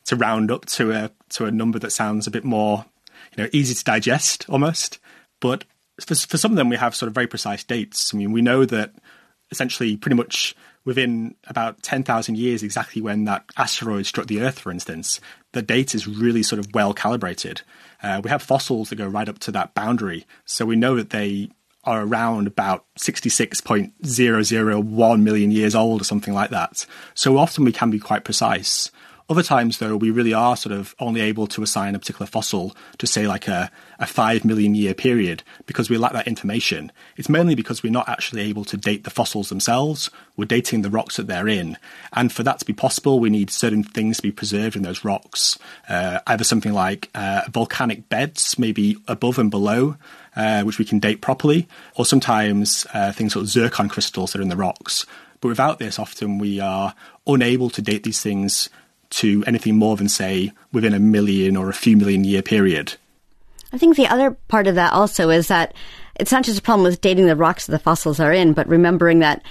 to 0.06 0.16
round 0.16 0.52
up 0.52 0.66
to 0.66 0.92
a 0.92 1.12
to 1.30 1.46
a 1.46 1.52
number 1.52 1.80
that 1.80 1.92
sounds 1.92 2.28
a 2.28 2.32
bit 2.32 2.44
more, 2.44 2.86
you 3.36 3.44
know, 3.44 3.50
easy 3.54 3.74
to 3.74 3.84
digest 3.84 4.46
almost. 4.50 5.00
But 5.40 5.64
for, 6.00 6.16
for 6.16 6.38
some 6.38 6.52
of 6.52 6.58
them, 6.58 6.70
we 6.70 6.76
have 6.76 6.96
sort 6.96 7.08
of 7.08 7.14
very 7.14 7.28
precise 7.28 7.64
dates. 7.64 8.14
I 8.14 8.18
mean, 8.18 8.32
we 8.32 8.42
know 8.42 8.66
that 8.66 8.94
essentially, 9.52 9.96
pretty 9.96 10.16
much 10.16 10.56
within 10.84 11.36
about 11.48 11.82
ten 11.82 12.04
thousand 12.04 12.38
years, 12.38 12.62
exactly 12.62 13.02
when 13.02 13.24
that 13.26 13.46
asteroid 13.58 14.06
struck 14.06 14.28
the 14.28 14.42
Earth, 14.42 14.60
for 14.60 14.72
instance, 14.72 15.22
the 15.54 15.62
date 15.62 15.96
is 15.96 16.08
really 16.08 16.44
sort 16.44 16.60
of 16.60 16.74
well 16.74 16.94
calibrated. 16.94 17.62
Uh, 18.04 18.20
we 18.24 18.30
have 18.30 18.44
fossils 18.44 18.90
that 18.90 18.98
go 18.98 19.08
right 19.08 19.30
up 19.30 19.40
to 19.40 19.52
that 19.52 19.74
boundary, 19.74 20.26
so 20.44 20.66
we 20.66 20.76
know 20.76 20.96
that 20.96 21.12
they 21.12 21.50
are 21.86 22.04
around 22.04 22.48
about 22.48 22.86
66.001 22.98 25.22
million 25.22 25.52
years 25.52 25.76
old 25.76 26.02
or 26.02 26.04
something 26.04 26.34
like 26.34 26.50
that. 26.50 26.88
So 27.14 27.38
often 27.38 27.66
we 27.66 27.72
can 27.72 27.92
be 27.92 28.00
quite 28.00 28.24
precise. 28.24 28.90
Other 29.28 29.42
times, 29.42 29.80
though, 29.80 29.98
we 29.98 30.12
really 30.12 30.36
are 30.36 30.56
sort 30.56 30.74
of 30.74 30.94
only 31.00 31.20
able 31.20 31.48
to 31.48 31.64
assign 31.64 31.96
a 31.96 32.00
particular 32.00 32.28
fossil 32.28 32.76
to, 33.00 33.08
say, 33.08 33.26
like 33.26 33.48
a, 33.48 33.72
a 33.98 34.06
five 34.06 34.46
million 34.46 34.76
year 34.76 34.94
period 34.94 35.42
because 35.66 35.90
we 35.90 35.98
lack 35.98 36.14
that 36.14 36.28
information. 36.28 36.92
It's 37.18 37.28
mainly 37.28 37.56
because 37.56 37.82
we're 37.82 37.92
not 37.92 38.08
actually 38.08 38.44
able 38.44 38.66
to 38.66 38.78
date 38.78 39.04
the 39.04 39.10
fossils 39.10 39.50
themselves. 39.50 40.12
We're 40.38 40.46
dating 40.46 40.84
the 40.84 40.92
rocks 40.92 41.18
that 41.18 41.26
they're 41.26 41.48
in. 41.48 41.78
And 42.14 42.32
for 42.32 42.44
that 42.44 42.60
to 42.60 42.66
be 42.66 42.74
possible, 42.74 43.20
we 43.20 43.32
need 43.32 43.50
certain 43.50 43.84
things 43.84 44.18
to 44.18 44.24
be 44.24 44.32
preserved 44.32 44.76
in 44.76 44.84
those 44.84 45.04
rocks. 45.04 45.58
Uh, 45.90 46.20
either 46.28 46.44
something 46.44 46.74
like 46.74 47.10
uh, 47.16 47.42
volcanic 47.50 48.10
beds, 48.10 48.60
maybe 48.60 48.98
above 49.08 49.40
and 49.40 49.50
below, 49.50 49.98
uh, 50.36 50.62
which 50.62 50.78
we 50.78 50.86
can 50.86 51.00
date 51.00 51.22
properly, 51.22 51.68
or 51.96 52.06
sometimes 52.06 52.86
uh, 52.94 53.12
things 53.12 53.36
like 53.36 53.46
zircon 53.46 53.90
crystals 53.90 54.34
that 54.34 54.40
are 54.40 54.44
in 54.44 54.50
the 54.50 54.56
rocks. 54.56 55.08
But 55.42 55.48
without 55.48 55.80
this, 55.80 55.98
often 55.98 56.38
we 56.38 56.60
are 56.60 56.94
unable 57.26 57.72
to 57.72 57.82
date 57.82 58.04
these 58.04 58.22
things 58.22 58.70
to 59.12 59.44
anything 59.48 59.76
more 59.76 59.96
than, 59.96 60.10
say, 60.10 60.52
within 60.72 60.94
a 60.94 61.00
million 61.00 61.56
or 61.56 61.70
a 61.70 61.74
few 61.74 61.98
million 61.98 62.24
year 62.24 62.42
period. 62.42 62.96
I 63.74 63.78
think 63.78 63.98
the 63.98 64.08
other 64.08 64.32
part 64.48 64.68
of 64.68 64.76
that 64.76 64.94
also 64.94 65.30
is 65.30 65.48
that 65.48 65.74
it's 66.20 66.32
not 66.32 66.44
just 66.44 66.60
a 66.60 66.62
problem 66.62 66.84
with 66.84 67.02
dating 67.02 67.26
the 67.26 67.36
rocks 67.36 67.66
that 67.66 67.72
the 67.72 67.80
fossils 67.80 68.20
are 68.20 68.32
in, 68.32 68.54
but 68.54 68.68
remembering 68.68 69.20
that 69.20 69.44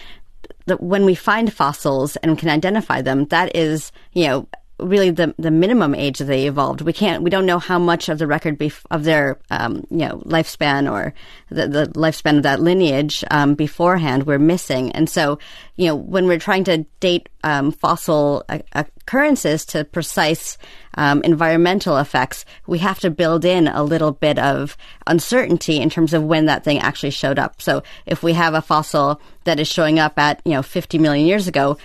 that 0.66 0.82
when 0.82 1.04
we 1.04 1.14
find 1.14 1.52
fossils 1.52 2.16
and 2.16 2.38
can 2.38 2.48
identify 2.48 3.02
them, 3.02 3.26
that 3.26 3.54
is, 3.54 3.92
you 4.12 4.26
know, 4.26 4.48
really 4.80 5.10
the 5.10 5.34
the 5.38 5.50
minimum 5.50 5.94
age 5.94 6.18
that 6.18 6.24
they 6.24 6.46
evolved. 6.46 6.80
We 6.80 6.92
can't 6.92 7.22
we 7.22 7.30
don't 7.30 7.46
know 7.46 7.58
how 7.58 7.78
much 7.78 8.08
of 8.08 8.18
the 8.18 8.26
record 8.26 8.58
bef- 8.58 8.84
of 8.90 9.04
their 9.04 9.38
um, 9.50 9.84
you 9.90 9.98
know 9.98 10.22
lifespan 10.24 10.90
or 10.90 11.14
the, 11.48 11.68
the 11.68 11.86
lifespan 11.88 12.38
of 12.38 12.42
that 12.42 12.60
lineage 12.60 13.24
um, 13.30 13.54
beforehand 13.54 14.24
we're 14.24 14.38
missing. 14.38 14.90
And 14.92 15.08
so 15.08 15.38
you 15.76 15.86
know 15.86 15.94
when 15.94 16.26
we're 16.26 16.40
trying 16.40 16.64
to 16.64 16.78
date 16.98 17.28
um, 17.44 17.70
fossil 17.70 18.44
occurrences 18.72 19.64
to 19.66 19.84
precise 19.84 20.58
um, 20.94 21.22
environmental 21.22 21.98
effects, 21.98 22.44
we 22.66 22.78
have 22.78 22.98
to 23.00 23.10
build 23.10 23.44
in 23.44 23.68
a 23.68 23.82
little 23.82 24.12
bit 24.12 24.38
of 24.38 24.76
uncertainty 25.06 25.80
in 25.80 25.90
terms 25.90 26.12
of 26.12 26.24
when 26.24 26.46
that 26.46 26.64
thing 26.64 26.78
actually 26.78 27.10
showed 27.10 27.38
up. 27.38 27.62
So 27.62 27.82
if 28.06 28.22
we 28.22 28.32
have 28.32 28.54
a 28.54 28.62
fossil 28.62 29.20
that 29.44 29.60
is 29.60 29.68
showing 29.68 30.00
up 30.00 30.18
at 30.18 30.42
you 30.44 30.52
know 30.52 30.62
50 30.62 30.98
million 30.98 31.26
years 31.26 31.46
ago 31.46 31.78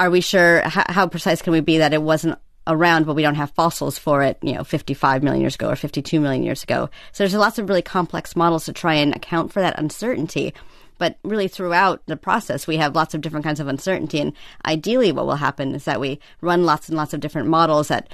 are 0.00 0.10
we 0.10 0.20
sure? 0.22 0.62
How, 0.62 0.84
how 0.88 1.06
precise 1.06 1.42
can 1.42 1.52
we 1.52 1.60
be 1.60 1.78
that 1.78 1.92
it 1.92 2.02
wasn't 2.02 2.38
around, 2.66 3.04
but 3.04 3.14
we 3.14 3.22
don't 3.22 3.34
have 3.34 3.50
fossils 3.50 3.98
for 3.98 4.22
it, 4.22 4.38
you 4.42 4.54
know, 4.54 4.64
55 4.64 5.22
million 5.22 5.42
years 5.42 5.54
ago 5.54 5.68
or 5.68 5.76
52 5.76 6.20
million 6.20 6.42
years 6.42 6.62
ago. 6.62 6.88
So 7.12 7.22
there's 7.22 7.34
lots 7.34 7.58
of 7.58 7.68
really 7.68 7.82
complex 7.82 8.34
models 8.34 8.64
to 8.64 8.72
try 8.72 8.94
and 8.94 9.14
account 9.14 9.52
for 9.52 9.60
that 9.60 9.78
uncertainty. 9.78 10.54
But 10.98 11.18
really, 11.22 11.48
throughout 11.48 12.02
the 12.06 12.16
process, 12.16 12.66
we 12.66 12.76
have 12.78 12.94
lots 12.94 13.14
of 13.14 13.20
different 13.20 13.44
kinds 13.44 13.60
of 13.60 13.68
uncertainty. 13.68 14.20
And 14.20 14.32
ideally, 14.66 15.12
what 15.12 15.26
will 15.26 15.36
happen 15.36 15.74
is 15.74 15.84
that 15.84 16.00
we 16.00 16.18
run 16.40 16.64
lots 16.64 16.88
and 16.88 16.96
lots 16.96 17.14
of 17.14 17.20
different 17.20 17.48
models 17.48 17.88
that 17.88 18.12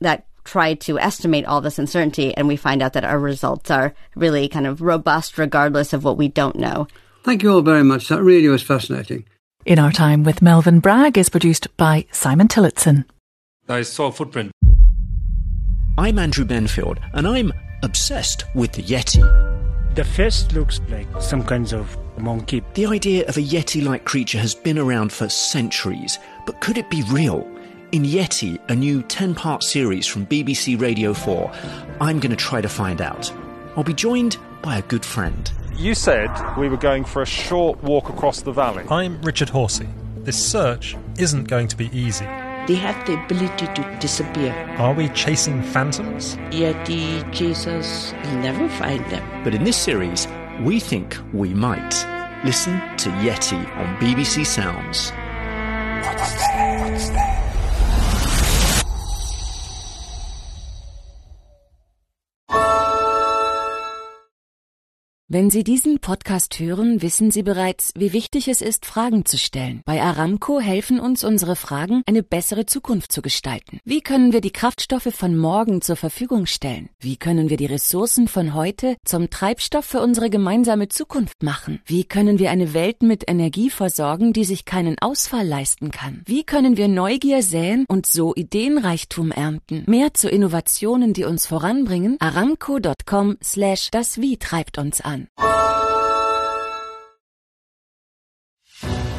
that 0.00 0.26
try 0.44 0.74
to 0.74 0.98
estimate 0.98 1.44
all 1.44 1.60
this 1.60 1.78
uncertainty, 1.78 2.34
and 2.36 2.48
we 2.48 2.56
find 2.56 2.82
out 2.82 2.94
that 2.94 3.04
our 3.04 3.18
results 3.18 3.70
are 3.70 3.94
really 4.16 4.48
kind 4.48 4.66
of 4.66 4.82
robust, 4.82 5.38
regardless 5.38 5.92
of 5.92 6.04
what 6.04 6.18
we 6.18 6.28
don't 6.28 6.56
know. 6.56 6.88
Thank 7.22 7.42
you 7.42 7.52
all 7.52 7.62
very 7.62 7.84
much. 7.84 8.08
That 8.08 8.22
really 8.22 8.48
was 8.48 8.62
fascinating. 8.62 9.24
In 9.66 9.78
Our 9.78 9.92
Time 9.92 10.24
with 10.24 10.40
Melvyn 10.40 10.80
Bragg 10.80 11.18
is 11.18 11.28
produced 11.28 11.76
by 11.76 12.06
Simon 12.12 12.48
Tillotson. 12.48 13.04
I 13.68 13.82
saw 13.82 14.06
a 14.06 14.12
footprint. 14.12 14.52
I'm 15.98 16.18
Andrew 16.18 16.46
Benfield, 16.46 16.96
and 17.12 17.28
I'm 17.28 17.52
obsessed 17.82 18.46
with 18.54 18.72
the 18.72 18.82
Yeti. 18.82 19.20
The 19.96 20.04
face 20.04 20.50
looks 20.52 20.80
like 20.88 21.06
some 21.20 21.44
kinds 21.44 21.74
of 21.74 21.94
monkey. 22.18 22.62
The 22.72 22.86
idea 22.86 23.26
of 23.28 23.36
a 23.36 23.42
Yeti 23.42 23.84
like 23.84 24.06
creature 24.06 24.38
has 24.38 24.54
been 24.54 24.78
around 24.78 25.12
for 25.12 25.28
centuries, 25.28 26.18
but 26.46 26.62
could 26.62 26.78
it 26.78 26.88
be 26.88 27.02
real? 27.10 27.46
In 27.92 28.02
Yeti, 28.04 28.58
a 28.70 28.74
new 28.74 29.02
10 29.02 29.34
part 29.34 29.62
series 29.62 30.06
from 30.06 30.24
BBC 30.24 30.80
Radio 30.80 31.12
4, 31.12 31.52
I'm 32.00 32.18
going 32.18 32.30
to 32.30 32.36
try 32.36 32.62
to 32.62 32.68
find 32.68 33.02
out. 33.02 33.30
I'll 33.76 33.84
be 33.84 33.92
joined 33.92 34.38
by 34.62 34.78
a 34.78 34.82
good 34.82 35.04
friend. 35.04 35.52
You 35.76 35.94
said 35.94 36.30
we 36.58 36.68
were 36.68 36.76
going 36.76 37.04
for 37.04 37.22
a 37.22 37.26
short 37.26 37.82
walk 37.82 38.08
across 38.08 38.42
the 38.42 38.52
valley. 38.52 38.84
I'm 38.90 39.20
Richard 39.22 39.48
Horsey. 39.48 39.88
This 40.18 40.36
search 40.36 40.96
isn't 41.18 41.44
going 41.44 41.68
to 41.68 41.76
be 41.76 41.86
easy. 41.98 42.26
They 42.66 42.74
have 42.74 43.06
the 43.06 43.22
ability 43.24 43.66
to 43.66 43.98
disappear. 44.00 44.52
Are 44.78 44.92
we 44.92 45.08
chasing 45.10 45.62
phantoms? 45.62 46.36
Yeti 46.50 47.32
chasers 47.32 48.12
will 48.24 48.36
never 48.36 48.68
find 48.68 49.04
them. 49.06 49.42
But 49.42 49.54
in 49.54 49.64
this 49.64 49.78
series, 49.78 50.28
we 50.62 50.78
think 50.80 51.16
we 51.32 51.54
might. 51.54 51.94
Listen 52.44 52.78
to 52.98 53.08
Yeti 53.24 53.64
on 53.76 53.96
BBC 53.96 54.44
Sounds. 54.44 55.10
What 56.06 56.18
was 56.18 56.36
there? 56.36 56.80
What 56.80 56.92
was 56.92 57.10
there? 57.10 57.39
Wenn 65.32 65.48
Sie 65.48 65.62
diesen 65.62 66.00
Podcast 66.00 66.58
hören, 66.58 67.02
wissen 67.02 67.30
Sie 67.30 67.44
bereits, 67.44 67.92
wie 67.96 68.12
wichtig 68.12 68.48
es 68.48 68.60
ist, 68.60 68.84
Fragen 68.84 69.24
zu 69.24 69.38
stellen. 69.38 69.80
Bei 69.84 70.02
Aramco 70.02 70.58
helfen 70.58 70.98
uns 70.98 71.22
unsere 71.22 71.54
Fragen, 71.54 72.02
eine 72.06 72.24
bessere 72.24 72.66
Zukunft 72.66 73.12
zu 73.12 73.22
gestalten. 73.22 73.78
Wie 73.84 74.00
können 74.00 74.32
wir 74.32 74.40
die 74.40 74.50
Kraftstoffe 74.50 75.14
von 75.14 75.36
morgen 75.36 75.82
zur 75.82 75.94
Verfügung 75.94 76.46
stellen? 76.46 76.88
Wie 76.98 77.16
können 77.16 77.48
wir 77.48 77.56
die 77.58 77.66
Ressourcen 77.66 78.26
von 78.26 78.54
heute 78.54 78.96
zum 79.04 79.30
Treibstoff 79.30 79.84
für 79.84 80.00
unsere 80.00 80.30
gemeinsame 80.30 80.88
Zukunft 80.88 81.44
machen? 81.44 81.80
Wie 81.86 82.02
können 82.02 82.40
wir 82.40 82.50
eine 82.50 82.74
Welt 82.74 83.04
mit 83.04 83.30
Energie 83.30 83.70
versorgen, 83.70 84.32
die 84.32 84.44
sich 84.44 84.64
keinen 84.64 84.98
Ausfall 84.98 85.46
leisten 85.46 85.92
kann? 85.92 86.22
Wie 86.26 86.42
können 86.42 86.76
wir 86.76 86.88
Neugier 86.88 87.44
säen 87.44 87.84
und 87.86 88.04
so 88.04 88.34
Ideenreichtum 88.34 89.30
ernten? 89.30 89.84
Mehr 89.86 90.12
zu 90.12 90.28
Innovationen, 90.28 91.12
die 91.12 91.22
uns 91.22 91.46
voranbringen? 91.46 92.16
Aramco.com 92.18 93.36
slash 93.40 93.92
das 93.92 94.20
Wie 94.20 94.36
treibt 94.36 94.76
uns 94.76 95.00
an. 95.00 95.19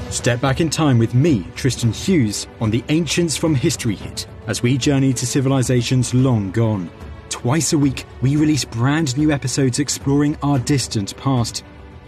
Step 0.09 0.41
back 0.41 0.59
in 0.59 0.69
time 0.69 0.97
with 0.97 1.15
me, 1.15 1.47
Tristan 1.55 1.93
Hughes, 1.93 2.45
on 2.59 2.69
the 2.69 2.83
Ancients 2.89 3.37
from 3.37 3.55
History 3.55 3.95
hit 3.95 4.27
as 4.45 4.61
we 4.61 4.77
journey 4.77 5.13
to 5.13 5.25
civilizations 5.25 6.13
long 6.13 6.51
gone. 6.51 6.91
Twice 7.29 7.71
a 7.71 7.77
week, 7.77 8.05
we 8.21 8.35
release 8.35 8.65
brand 8.65 9.17
new 9.17 9.31
episodes 9.31 9.79
exploring 9.79 10.37
our 10.43 10.59
distant 10.59 11.15
past, 11.15 11.63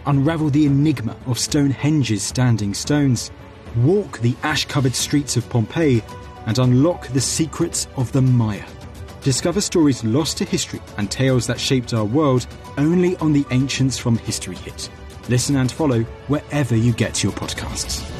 unravel 0.06 0.50
the 0.50 0.66
enigma 0.66 1.16
of 1.26 1.38
Stonehenge's 1.38 2.22
standing 2.22 2.74
stones, 2.74 3.30
walk 3.76 4.18
the 4.18 4.36
ash 4.42 4.66
covered 4.66 4.94
streets 4.94 5.36
of 5.38 5.48
Pompeii, 5.48 6.02
and 6.46 6.58
unlock 6.58 7.08
the 7.08 7.20
secrets 7.20 7.88
of 7.96 8.12
the 8.12 8.22
Maya. 8.22 8.66
Discover 9.24 9.62
stories 9.62 10.04
lost 10.04 10.36
to 10.36 10.44
history 10.44 10.82
and 10.98 11.10
tales 11.10 11.46
that 11.46 11.58
shaped 11.58 11.94
our 11.94 12.04
world 12.04 12.46
only 12.76 13.16
on 13.16 13.32
the 13.32 13.46
Ancients 13.52 13.96
from 13.96 14.18
History 14.18 14.54
hit. 14.54 14.90
Listen 15.30 15.56
and 15.56 15.72
follow 15.72 16.02
wherever 16.28 16.76
you 16.76 16.92
get 16.92 17.22
your 17.22 17.32
podcasts. 17.32 18.13